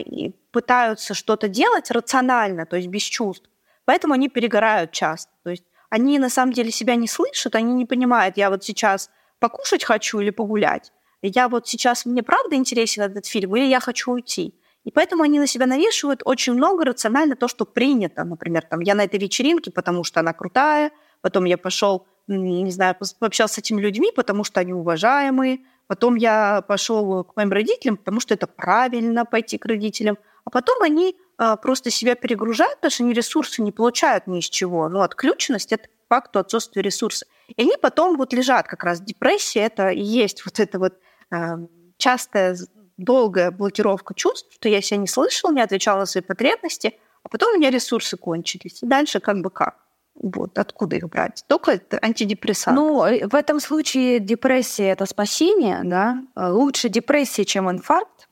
пытаются 0.56 1.14
что-то 1.14 1.50
делать 1.50 1.92
рационально, 1.92 2.66
то 2.66 2.78
есть 2.78 2.88
без 2.88 3.02
чувств. 3.02 3.50
Поэтому 3.84 4.14
они 4.14 4.30
перегорают 4.30 4.92
часто. 4.94 5.30
То 5.44 5.50
есть 5.50 5.66
они 5.90 6.18
на 6.18 6.30
самом 6.30 6.54
деле 6.54 6.72
себя 6.72 6.96
не 6.96 7.10
слышат, 7.10 7.56
они 7.56 7.74
не 7.74 7.86
понимают, 7.86 8.38
я 8.38 8.50
вот 8.50 8.64
сейчас 8.64 9.10
покушать 9.40 9.84
хочу 9.84 10.22
или 10.22 10.30
погулять. 10.30 10.94
Я 11.22 11.50
вот 11.50 11.68
сейчас, 11.68 12.06
мне 12.06 12.24
правда 12.24 12.56
интересен 12.56 13.04
этот 13.04 13.26
фильм, 13.26 13.54
или 13.58 13.66
я 13.66 13.82
хочу 13.82 14.14
уйти. 14.14 14.56
И 14.86 14.92
поэтому 14.92 15.24
они 15.24 15.40
на 15.40 15.48
себя 15.48 15.66
навешивают 15.66 16.22
очень 16.24 16.54
много 16.54 16.86
рационально 16.86 17.36
то, 17.36 17.50
что 17.50 17.66
принято. 17.66 18.24
Например, 18.24 18.64
там, 18.64 18.80
я 18.80 18.96
на 18.96 19.04
этой 19.04 19.20
вечеринке, 19.20 19.72
потому 19.72 20.06
что 20.06 20.22
она 20.22 20.32
крутая, 20.32 20.92
потом 21.20 21.44
я 21.44 21.58
пошел, 21.58 22.08
не 22.28 22.72
знаю, 22.72 22.96
пообщался 23.20 23.56
с 23.56 23.58
этими 23.58 23.82
людьми, 23.82 24.14
потому 24.16 24.46
что 24.46 24.62
они 24.62 24.72
уважаемые, 24.72 25.60
потом 25.88 26.16
я 26.16 26.62
пошел 26.62 27.26
к 27.26 27.36
моим 27.36 27.52
родителям, 27.52 27.98
потому 27.98 28.22
что 28.22 28.34
это 28.34 28.48
правильно 28.48 29.26
пойти 29.26 29.58
к 29.58 29.66
родителям, 29.66 30.18
а 30.46 30.52
потом 30.52 30.82
они 30.82 31.18
а, 31.38 31.58
просто 31.58 31.90
себя 31.90 32.16
перегружают, 32.16 32.76
потому 32.76 32.92
что 32.92 33.04
они 33.04 33.14
ресурсы 33.14 33.62
не 33.62 33.72
получают 33.72 34.28
ни 34.28 34.40
из 34.40 34.50
чего. 34.50 34.88
Ну, 34.88 35.02
отключенность– 35.02 35.72
это 35.74 35.90
по 36.08 36.16
факту 36.16 36.40
отсутствие 36.40 36.84
ресурсов. 36.84 37.28
И 37.56 37.62
они 37.62 37.74
потом 37.82 38.16
вот 38.16 38.32
лежат 38.32 38.68
как 38.68 38.84
раз. 38.84 39.02
Депрессия– 39.02 39.60
это 39.62 39.90
и 39.90 40.02
есть 40.02 40.46
вот 40.46 40.60
это 40.60 40.80
вот 40.80 40.94
а, 41.32 41.58
частая 41.98 42.58
долгая 42.98 43.52
блокировка 43.52 44.14
чувств, 44.14 44.54
что 44.54 44.70
я 44.70 44.82
себя 44.82 44.98
не 44.98 45.08
слышал, 45.08 45.52
не 45.52 45.62
отвечал 45.62 45.98
на 45.98 46.06
свои 46.06 46.22
потребности, 46.22 46.98
а 47.24 47.30
потом 47.30 47.56
у 47.56 47.58
меня 47.58 47.72
ресурсы 47.72 48.16
кончились. 48.16 48.84
И 48.84 48.86
дальше 48.86 49.20
как 49.20 49.42
бы 49.42 49.50
как? 49.50 49.80
Вот, 50.14 50.58
откуда 50.58 50.96
их 50.96 51.10
брать? 51.10 51.44
Только 51.48 51.72
это 51.72 52.00
антидепрессант. 52.02 52.78
Ну, 52.78 53.04
э, 53.04 53.28
в 53.28 53.36
этом 53.36 53.60
случае 53.60 54.20
депрессия– 54.20 54.86
это 54.92 55.06
спасение, 55.06 55.82
да? 55.84 56.24
Лучше 56.38 56.88
депрессия, 56.88 57.44
чем 57.44 57.70
инфаркт, 57.70 58.30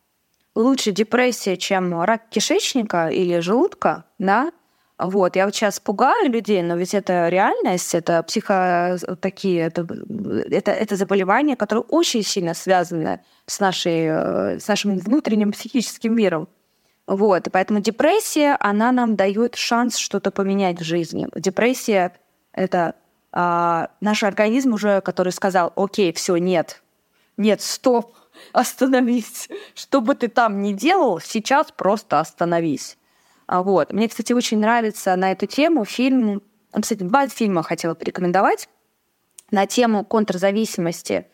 лучше 0.56 0.92
депрессия, 0.92 1.58
чем 1.58 2.02
рак 2.02 2.30
кишечника 2.30 3.08
или 3.08 3.40
желудка, 3.40 4.06
да? 4.20 4.52
Вот, 5.00 5.36
я 5.36 5.46
вот 5.46 5.56
сейчас 5.56 5.80
пугаю 5.80 6.32
людей, 6.32 6.62
но 6.62 6.76
ведь 6.76 6.94
это 6.94 7.28
реальность, 7.28 7.96
это 7.96 8.22
психо... 8.24 8.98
такие, 9.20 9.62
это, 9.62 9.88
это, 10.52 10.72
это 10.72 10.96
заболевание, 10.96 11.56
которое 11.56 11.82
очень 11.82 12.24
сильно 12.24 12.54
связано 12.54 13.20
с, 13.48 13.60
нашей, 13.60 14.06
э, 14.06 14.60
с 14.60 14.68
нашим 14.68 14.98
внутренним 15.00 15.52
психическим 15.52 16.16
миром. 16.16 16.48
Вот, 17.08 17.48
и 17.48 17.50
поэтому 17.50 17.80
депрессия, 17.82 18.56
она 18.60 18.92
нам 18.92 19.16
дает 19.16 19.56
шанс 19.56 19.98
что-то 19.98 20.32
поменять 20.32 20.80
в 20.80 20.84
жизни. 20.84 21.28
Депрессия— 21.36 22.14
это 22.54 22.96
а, 23.34 23.90
наш 24.00 24.24
организм 24.24 24.74
уже, 24.74 25.02
который 25.02 25.34
сказал, 25.34 25.74
окей, 25.76 26.14
все, 26.14 26.38
нет, 26.38 26.82
нет, 27.36 27.62
стоп, 27.62 28.16
остановись. 28.54 29.50
Что 29.76 30.02
бы 30.02 30.16
ты 30.16 30.28
там 30.28 30.62
ни 30.62 30.74
делал, 30.74 31.20
сейчас 31.20 31.72
просто 31.72 32.20
остановись. 32.20 32.98
А 33.48 33.64
вот. 33.64 33.92
Мне, 33.92 34.08
кстати, 34.08 34.34
очень 34.34 34.60
нравится 34.60 35.16
на 35.16 35.32
эту 35.32 35.46
тему 35.46 35.86
фильм, 35.86 36.42
кстати, 36.72 37.04
два 37.04 37.28
фильма 37.28 37.64
хотела 37.64 37.94
порекомендовать 37.94 38.70
на 39.52 39.68
тему 39.68 40.04
контрзависимости. 40.04 41.28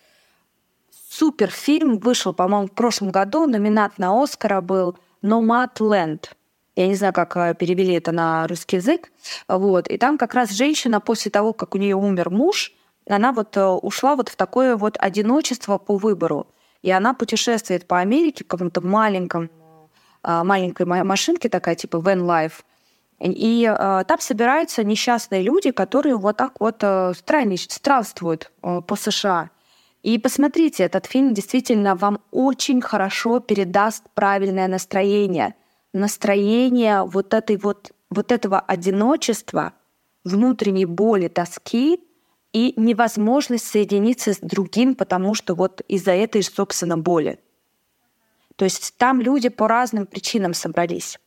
Супер 1.09 1.49
фильм 1.49 1.97
вышел, 1.97 2.33
по-моему, 2.33 2.67
в 2.67 2.71
прошлом 2.71 3.11
году, 3.11 3.47
номинат 3.47 3.97
на 3.97 4.21
Оскара 4.21 4.61
был 4.61 4.97
«Nomadland». 5.23 6.29
Я 6.75 6.87
не 6.87 6.95
знаю, 6.95 7.13
как 7.13 7.35
э, 7.35 7.55
перевели 7.55 7.93
это 7.95 8.11
на 8.11 8.47
русский 8.47 8.77
язык. 8.77 9.11
Вот. 9.47 9.87
И 9.89 9.97
там 9.97 10.17
как 10.17 10.33
раз 10.33 10.51
женщина 10.51 11.01
после 11.01 11.29
того, 11.29 11.51
как 11.51 11.75
у 11.75 11.77
нее 11.77 11.95
умер 11.95 12.29
муж, 12.29 12.73
она 13.05 13.33
вот 13.33 13.57
э, 13.57 13.65
ушла 13.65 14.15
вот 14.15 14.29
в 14.29 14.35
такое 14.35 14.77
вот 14.77 14.95
одиночество 14.97 15.77
по 15.77 15.97
выбору. 15.97 16.47
И 16.81 16.91
она 16.91 17.13
путешествует 17.13 17.87
по 17.87 17.99
Америке 17.99 18.43
в 18.43 18.47
каком-то 18.47 18.81
маленьком, 18.81 19.49
а, 20.23 20.43
маленькой 20.43 20.85
машинке, 20.85 21.49
такая 21.49 21.75
типа 21.75 21.97
van 21.97 22.21
life. 22.25 22.63
И 23.21 23.69
э, 23.69 24.03
там 24.07 24.19
собираются 24.19 24.83
несчастные 24.83 25.41
люди, 25.41 25.71
которые 25.71 26.15
вот 26.15 26.37
так 26.37 26.53
вот 26.59 26.77
э, 26.81 27.11
странствуют 27.13 28.49
э, 28.63 28.81
по 28.81 28.95
США. 28.95 29.49
И 30.03 30.17
посмотрите, 30.17 30.83
этот 30.83 31.05
фильм 31.05 31.33
действительно 31.33 31.95
вам 31.95 32.21
очень 32.31 32.81
хорошо 32.81 33.41
передаст 33.41 34.05
правильное 34.13 34.69
настроение. 34.69 35.55
Настроение 35.91 37.03
вот, 37.03 37.33
этой 37.33 37.57
вот, 37.57 37.91
вот 38.09 38.31
этого 38.31 38.61
одиночества, 38.61 39.73
внутренней 40.23 40.85
боли, 40.85 41.27
тоски, 41.27 41.99
и 42.53 42.73
невозможность 42.77 43.67
соединиться 43.67 44.33
с 44.33 44.39
другим, 44.39 44.95
потому 44.95 45.35
что 45.35 45.55
вот 45.55 45.81
из-за 45.87 46.11
этой, 46.11 46.43
собственно, 46.43 46.97
боли. 46.97 47.39
То 48.55 48.65
есть 48.65 48.95
там 48.97 49.21
люди 49.21 49.49
по 49.49 49.67
разным 49.67 50.05
причинам 50.05 50.53
собрались. 50.53 51.19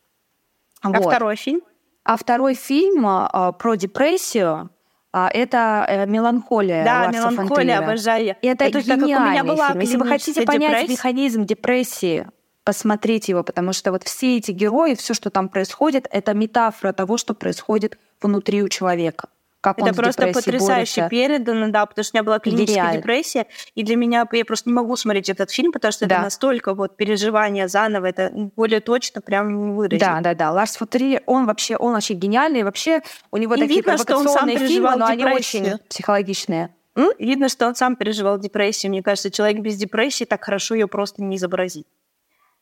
А 0.81 0.89
вот. 0.89 1.05
второй 1.05 1.35
фильм? 1.35 1.61
А 2.03 2.17
второй 2.17 2.53
фильм 2.53 3.05
а, 3.07 3.53
про 3.53 3.75
депрессию 3.75 4.69
а, 5.13 5.29
это 5.33 5.85
э, 5.87 6.05
меланхолия. 6.05 6.83
Да, 6.83 7.03
Ларса 7.05 7.31
меланхолия, 7.31 7.79
обожаю. 7.79 8.35
Это, 8.41 8.65
это 8.65 8.81
гениальный 8.81 9.15
у 9.15 9.29
меня 9.31 9.43
была 9.43 9.69
фильм. 9.69 9.79
Если 9.79 9.97
вы 9.97 10.07
хотите 10.07 10.41
понять 10.41 10.71
депрессия. 10.71 10.91
механизм 10.91 11.45
депрессии, 11.45 12.27
посмотрите 12.65 13.31
его, 13.31 13.43
потому 13.43 13.73
что 13.73 13.91
вот 13.91 14.03
все 14.03 14.37
эти 14.37 14.51
герои, 14.51 14.95
все, 14.95 15.13
что 15.13 15.29
там 15.29 15.47
происходит, 15.49 16.07
это 16.11 16.33
метафора 16.33 16.91
того, 16.91 17.17
что 17.17 17.33
происходит 17.33 17.97
внутри 18.21 18.61
у 18.61 18.69
человека 18.69 19.29
как 19.63 19.79
это 19.79 19.93
просто 19.93 20.27
потрясающе 20.27 21.01
борется. 21.01 21.09
передано, 21.09 21.69
да, 21.69 21.85
потому 21.85 22.03
что 22.03 22.13
у 22.13 22.17
меня 22.17 22.23
была 22.25 22.39
клиническая 22.39 22.83
Идеально. 22.83 22.97
депрессия, 22.97 23.47
и 23.75 23.83
для 23.83 23.95
меня 23.95 24.27
я 24.29 24.45
просто 24.45 24.69
не 24.69 24.73
могу 24.73 24.97
смотреть 24.97 25.29
этот 25.29 25.51
фильм, 25.51 25.71
потому 25.71 25.93
что 25.93 26.05
да. 26.05 26.15
это 26.15 26.23
настолько 26.25 26.73
вот 26.73 26.97
переживание 26.97 27.69
заново, 27.69 28.07
это 28.07 28.29
более 28.57 28.81
точно 28.81 29.21
прям 29.21 29.67
не 29.67 29.71
выразить. 29.71 30.01
Да, 30.01 30.19
да, 30.19 30.35
да. 30.35 30.51
Ларс 30.51 30.75
Футри, 30.75 31.21
он 31.27 31.45
вообще, 31.45 31.77
он 31.77 31.93
вообще 31.93 32.13
гениальный, 32.13 32.63
вообще 32.63 33.03
у 33.31 33.37
него 33.37 33.55
и 33.55 33.59
такие 33.59 33.77
видно, 33.77 33.95
провокационные 33.95 34.57
фильмы, 34.57 34.97
но 34.97 35.05
они 35.05 35.23
очень 35.25 35.77
психологичные. 35.87 36.75
М? 36.95 37.11
Видно, 37.17 37.47
что 37.47 37.65
он 37.65 37.75
сам 37.75 37.95
переживал 37.95 38.37
депрессию. 38.37 38.89
Мне 38.89 39.01
кажется, 39.01 39.31
человек 39.31 39.61
без 39.61 39.77
депрессии 39.77 40.25
так 40.25 40.43
хорошо 40.43 40.75
ее 40.75 40.87
просто 40.87 41.23
не 41.23 41.37
изобразит. 41.37 41.87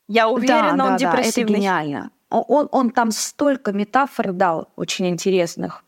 Я 0.07 0.29
уверена, 0.29 0.77
да, 0.77 0.85
он 0.85 0.91
да, 0.91 0.97
депрессивный. 0.97 1.45
Да, 1.45 1.51
это 1.51 1.59
гениально. 1.59 2.11
Он, 2.29 2.45
он, 2.47 2.69
он 2.71 2.89
там 2.91 3.09
столько 3.11 3.71
метафор 3.71 4.33
дал 4.33 4.69
очень 4.75 5.09
интересных. 5.09 5.83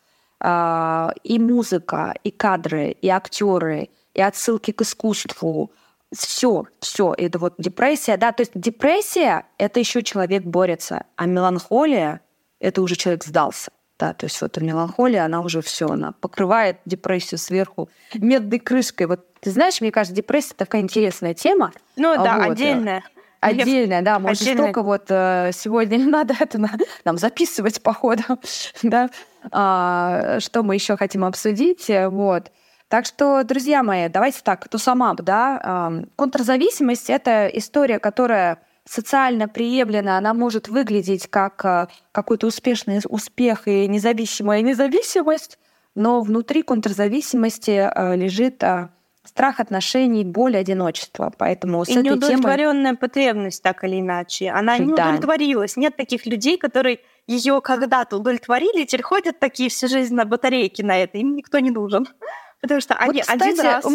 А, 0.45 1.13
и 1.23 1.39
музыка, 1.39 2.13
и 2.25 2.29
кадры, 2.29 2.97
и 3.01 3.07
актеры, 3.07 3.89
и 4.13 4.21
отсылки 4.21 4.71
к 4.71 4.81
искусству. 4.81 5.71
Все, 6.13 6.65
все, 6.79 7.15
это 7.17 7.39
вот 7.39 7.53
депрессия, 7.57 8.17
да, 8.17 8.33
то 8.33 8.41
есть 8.41 8.51
депрессия— 8.53 9.45
это 9.57 9.79
еще 9.79 10.03
человек 10.03 10.43
борется, 10.43 11.05
а 11.15 11.25
меланхолия— 11.25 12.19
это 12.59 12.81
уже 12.81 12.95
человек 12.95 13.23
сдался. 13.23 13.71
Да, 13.97 14.13
то 14.13 14.25
есть 14.25 14.41
вот 14.41 14.57
меланхолия, 14.57 15.23
она 15.23 15.39
уже 15.39 15.61
все, 15.61 15.87
она 15.87 16.11
покрывает 16.11 16.77
депрессию 16.85 17.37
сверху 17.37 17.89
медной 18.13 18.59
крышкой. 18.59 19.07
Вот 19.07 19.25
ты 19.39 19.49
знаешь, 19.49 19.79
мне 19.79 19.91
кажется, 19.91 20.15
депрессия 20.15 20.55
такая 20.55 20.81
интересная 20.81 21.33
тема. 21.33 21.71
Ну 21.95 22.13
да, 22.15 22.37
вот. 22.37 22.47
Э, 22.47 22.51
отдельная. 22.51 23.03
Отдельная, 23.43 24.01
да, 24.01 24.19
может, 24.19 24.41
Отдельная. 24.41 24.63
столько 24.63 24.83
вот 24.83 25.05
э, 25.09 25.51
сегодня 25.53 25.97
не 25.97 26.05
надо 26.11 26.35
это 26.39 26.59
нам 27.05 27.17
записывать 27.17 27.81
по 27.81 27.93
ходу, 27.93 28.23
да, 28.83 29.09
а, 29.51 30.39
что 30.39 30.63
мы 30.63 30.75
еще 30.75 30.97
хотим 30.97 31.25
обсудить, 31.25 31.89
вот. 32.09 32.51
Так 32.87 33.05
что, 33.05 33.43
друзья 33.43 33.81
мои, 33.81 34.07
давайте 34.07 34.41
так, 34.43 34.67
то 34.67 34.77
сама, 34.77 35.15
да, 35.15 35.91
контрзависимость— 36.15 37.09
это 37.11 37.47
история, 37.47 37.97
которая 37.97 38.59
социально 38.85 39.47
приемлена, 39.47 40.17
она 40.17 40.33
может 40.33 40.67
выглядеть 40.67 41.27
как 41.27 41.63
э, 41.65 41.87
какой-то 42.11 42.47
успешный 42.47 42.99
успех 43.07 43.67
и 43.67 43.87
независимая 43.87 44.61
независимость, 44.61 45.57
но 45.95 46.21
внутри 46.21 46.63
контрзависимости 46.63 47.89
э, 47.93 48.15
лежит 48.15 48.61
э, 48.63 48.89
страх 49.23 49.59
отношений, 49.59 50.23
боль, 50.23 50.57
одиночество. 50.57 51.31
Поэтому 51.37 51.83
с 51.85 51.89
и 51.89 51.93
этой 51.93 52.03
неудовлетворенная 52.03 52.91
темой... 52.91 52.97
потребность, 52.97 53.63
так 53.63 53.83
или 53.83 53.99
иначе. 53.99 54.49
Она 54.49 54.77
не 54.77 54.93
да. 54.93 55.09
удовлетворилась. 55.09 55.77
Нет 55.77 55.95
таких 55.95 56.25
людей, 56.25 56.57
которые 56.57 56.99
ее 57.25 57.61
когда-то 57.61 58.17
удовлетворили, 58.17 58.83
теперь 58.83 59.03
ходят 59.03 59.39
такие 59.39 59.69
всю 59.69 59.87
жизнь 59.87 60.13
на 60.13 60.25
батарейке 60.25 60.83
на 60.83 60.97
это. 60.97 61.17
Им 61.17 61.35
никто 61.35 61.59
не 61.59 61.71
нужен. 61.71 62.07
Потому 62.61 62.81
что 62.81 62.95
они 62.95 63.19
вот, 63.19 63.21
кстати, 63.21 63.43
один 63.43 63.61
раз... 63.61 63.85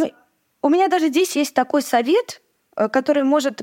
У 0.61 0.71
меня 0.71 0.89
даже 0.89 1.09
здесь 1.09 1.37
есть 1.37 1.55
такой 1.55 1.83
совет, 1.83 2.43
э, 2.77 2.89
который 2.89 3.23
может 3.23 3.63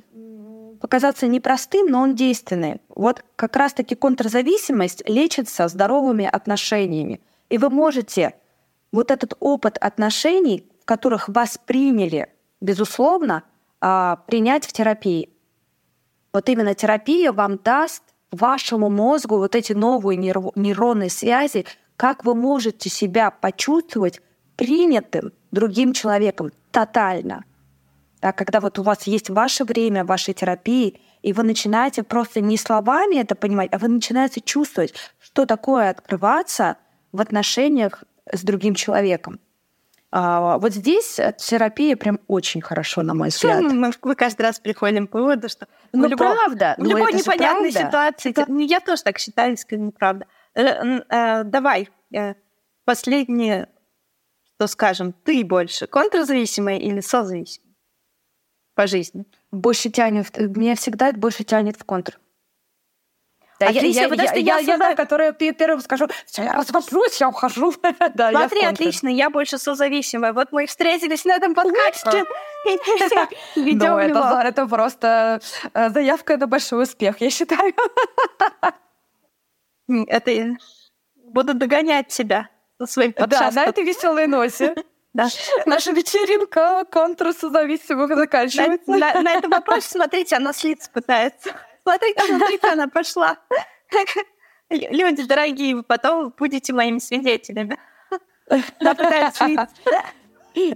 показаться 0.80 1.28
непростым, 1.28 1.88
но 1.88 2.02
он 2.02 2.16
действенный. 2.16 2.80
Вот 2.90 3.24
как 3.36 3.56
раз-таки 3.56 3.96
контрзависимость 3.96 5.08
лечится 5.10 5.68
здоровыми 5.68 6.26
отношениями. 6.26 7.22
И 7.50 7.58
вы 7.58 7.70
можете 7.70 8.36
вот 8.92 9.12
этот 9.12 9.34
опыт 9.40 9.78
отношений 9.78 10.70
которых 10.86 11.28
вас 11.28 11.60
приняли, 11.64 12.30
безусловно, 12.62 13.44
а, 13.82 14.18
принять 14.28 14.66
в 14.66 14.74
терапии. 14.74 15.30
Вот 16.34 16.50
именно 16.50 16.76
терапия 16.76 17.32
вам 17.32 17.58
даст 17.58 18.04
вашему 18.32 18.90
мозгу 18.90 19.38
вот 19.38 19.56
эти 19.56 19.74
новые 19.74 20.18
нейронные 20.18 21.10
связи, 21.10 21.66
как 21.98 22.26
вы 22.26 22.36
можете 22.36 22.90
себя 22.90 23.32
почувствовать 23.32 24.22
принятым 24.56 25.32
другим 25.52 25.94
человеком 25.94 26.52
тотально. 26.72 27.46
Да, 28.22 28.32
когда 28.32 28.60
вот 28.60 28.80
у 28.80 28.84
вас 28.84 29.04
есть 29.08 29.30
ваше 29.30 29.64
время 29.64 30.04
вашей 30.04 30.34
терапии, 30.34 31.00
и 31.22 31.34
вы 31.34 31.44
начинаете 31.44 32.04
просто 32.04 32.42
не 32.42 32.58
словами 32.58 33.16
это 33.16 33.36
понимать, 33.36 33.70
а 33.72 33.78
вы 33.78 33.88
начинаете 33.88 34.42
чувствовать, 34.42 34.94
что 35.20 35.46
такое 35.46 35.90
открываться 35.90 36.78
в 37.12 37.22
отношениях 37.22 38.04
с 38.32 38.44
другим 38.44 38.76
человеком. 38.76 39.40
А, 40.18 40.60
вот 40.60 40.72
здесь 40.72 41.20
терапия 41.38 41.98
прям 41.98 42.22
очень 42.28 42.62
хорошо, 42.62 43.02
на 43.02 43.14
мой 43.14 43.28
взгляд. 43.28 43.62
Мы, 43.64 43.92
мы 44.02 44.16
каждый 44.16 44.44
раз 44.44 44.62
приходим 44.62 45.08
к 45.08 45.14
выводу, 45.14 45.50
что 45.50 45.68
ну, 45.92 46.08
любого, 46.08 46.34
правда, 46.34 46.76
в 46.78 46.86
любой 46.86 47.12
непонятной 47.12 47.74
ситуации, 47.74 48.32
это... 48.32 48.46
Ну, 48.48 48.60
я 48.60 48.80
тоже 48.80 49.04
так 49.04 49.20
считаю, 49.20 49.56
искренне 49.56 49.92
правда. 49.92 50.26
Э, 50.54 51.02
э, 51.10 51.44
давай, 51.44 51.90
э, 52.14 52.36
последнее, 52.86 53.68
что 54.56 54.68
скажем, 54.68 55.12
ты 55.12 55.44
больше 55.44 55.86
контрзависимая 55.86 56.78
или 56.78 57.02
созависимая 57.02 57.76
по 58.74 58.88
жизни? 58.88 59.26
Больше 59.52 59.90
тянет, 59.90 60.38
меня 60.38 60.78
всегда 60.78 61.12
больше 61.12 61.44
тянет 61.44 61.76
в 61.76 61.84
контр. 61.84 62.22
Да, 63.60 63.68
отлично, 63.68 64.02
я, 64.02 64.08
я, 64.08 64.24
я, 64.24 64.34
я, 64.34 64.58
я, 64.60 64.90
я, 64.90 64.96
которая 64.96 65.32
первым 65.32 65.80
скажу, 65.80 66.08
я 66.38 66.54
развожусь, 66.54 67.22
я 67.22 67.30
ухожу. 67.30 67.74
да, 68.14 68.32
Смотри, 68.32 68.62
я 68.62 68.70
отлично, 68.70 69.08
я 69.08 69.30
больше 69.30 69.58
созависимая. 69.58 70.34
Вот 70.34 70.52
мы 70.52 70.66
встретились 70.66 71.24
на 71.26 71.36
этом 71.36 71.56
подкасте. 71.56 72.26
Ну, 73.56 74.00
это, 74.00 74.42
это 74.44 74.66
просто 74.66 75.40
э, 75.76 75.90
заявка 75.92 76.36
на 76.38 76.48
большой 76.48 76.82
успех, 76.84 77.22
я 77.22 77.30
считаю. 77.30 77.76
это 80.08 80.58
буду 81.16 81.54
догонять 81.54 82.08
тебя 82.08 82.50
со 82.80 82.88
своим 82.88 83.14
подкастом. 83.14 83.54
Да, 83.54 83.62
на 83.62 83.66
этой 83.68 83.84
веселой 83.84 84.26
носе. 84.26 84.74
Да. 85.14 85.28
Наша 85.68 85.92
вечеринка 85.92 86.86
контрсозависимых 86.90 88.16
заканчивается. 88.18 88.90
На, 88.90 89.14
на, 89.14 89.22
на 89.22 89.34
этом 89.34 89.52
вопросе, 89.52 89.90
смотрите, 89.90 90.36
она 90.36 90.52
слиться 90.52 90.90
пытается. 90.92 91.56
Смотрите, 91.86 92.28
смотрите, 92.28 92.68
она 92.68 92.88
пошла. 92.88 93.38
Люди 94.72 95.24
дорогие, 95.28 95.76
вы 95.76 95.84
потом 95.84 96.34
будете 96.36 96.74
моими 96.74 96.98
свидетелями. 96.98 97.78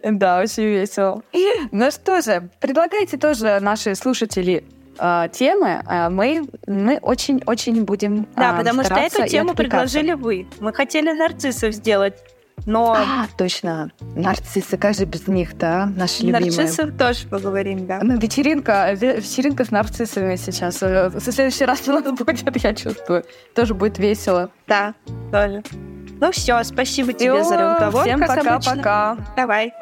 Да, 0.03 0.41
очень 0.41 0.63
весело. 0.63 1.23
Ну 1.71 1.89
что 1.89 2.21
же, 2.21 2.49
предлагайте 2.59 3.17
тоже 3.17 3.59
наши 3.61 3.95
слушатели 3.95 4.63
э, 4.99 5.29
темы. 5.31 5.81
Э, 5.89 6.09
мы 6.09 6.47
мы 6.67 6.97
очень-очень 6.97 7.85
будем 7.85 8.27
Да, 8.35 8.55
э, 8.55 8.57
потому 8.57 8.83
что 8.83 8.95
эту 8.95 9.25
тему 9.25 9.55
предложили 9.55 10.13
вы. 10.13 10.47
Мы 10.59 10.73
хотели 10.73 11.11
нарциссов 11.13 11.73
сделать. 11.73 12.15
Но... 12.65 12.93
А, 12.93 13.27
точно. 13.37 13.91
Нарциссы, 14.15 14.77
как 14.77 14.95
же 14.95 15.05
без 15.05 15.27
них, 15.27 15.57
да? 15.57 15.91
Наши 15.95 16.23
любимые. 16.23 16.51
Нарциссов 16.51 16.97
тоже 16.97 17.27
поговорим, 17.27 17.87
да. 17.87 17.99
Ну, 18.01 18.17
вечеринка, 18.17 18.91
вечеринка 18.93 19.65
с 19.65 19.71
нарциссами 19.71 20.35
сейчас. 20.35 20.81
Э, 20.81 21.09
в 21.09 21.19
следующий 21.19 21.65
раз 21.65 21.87
у 21.87 21.91
нас 21.91 22.03
будет, 22.19 22.63
я 22.63 22.73
чувствую. 22.73 23.23
Тоже 23.55 23.73
будет 23.73 23.97
весело. 23.99 24.49
Да, 24.67 24.93
тоже. 25.31 25.63
Ну 26.21 26.31
все, 26.31 26.63
спасибо 26.63 27.13
тебе 27.13 27.33
Всё, 27.33 27.43
за 27.43 27.57
разговор. 27.57 28.03
Всем 28.03 28.19
пока-пока. 28.19 29.17
Давай. 29.37 29.73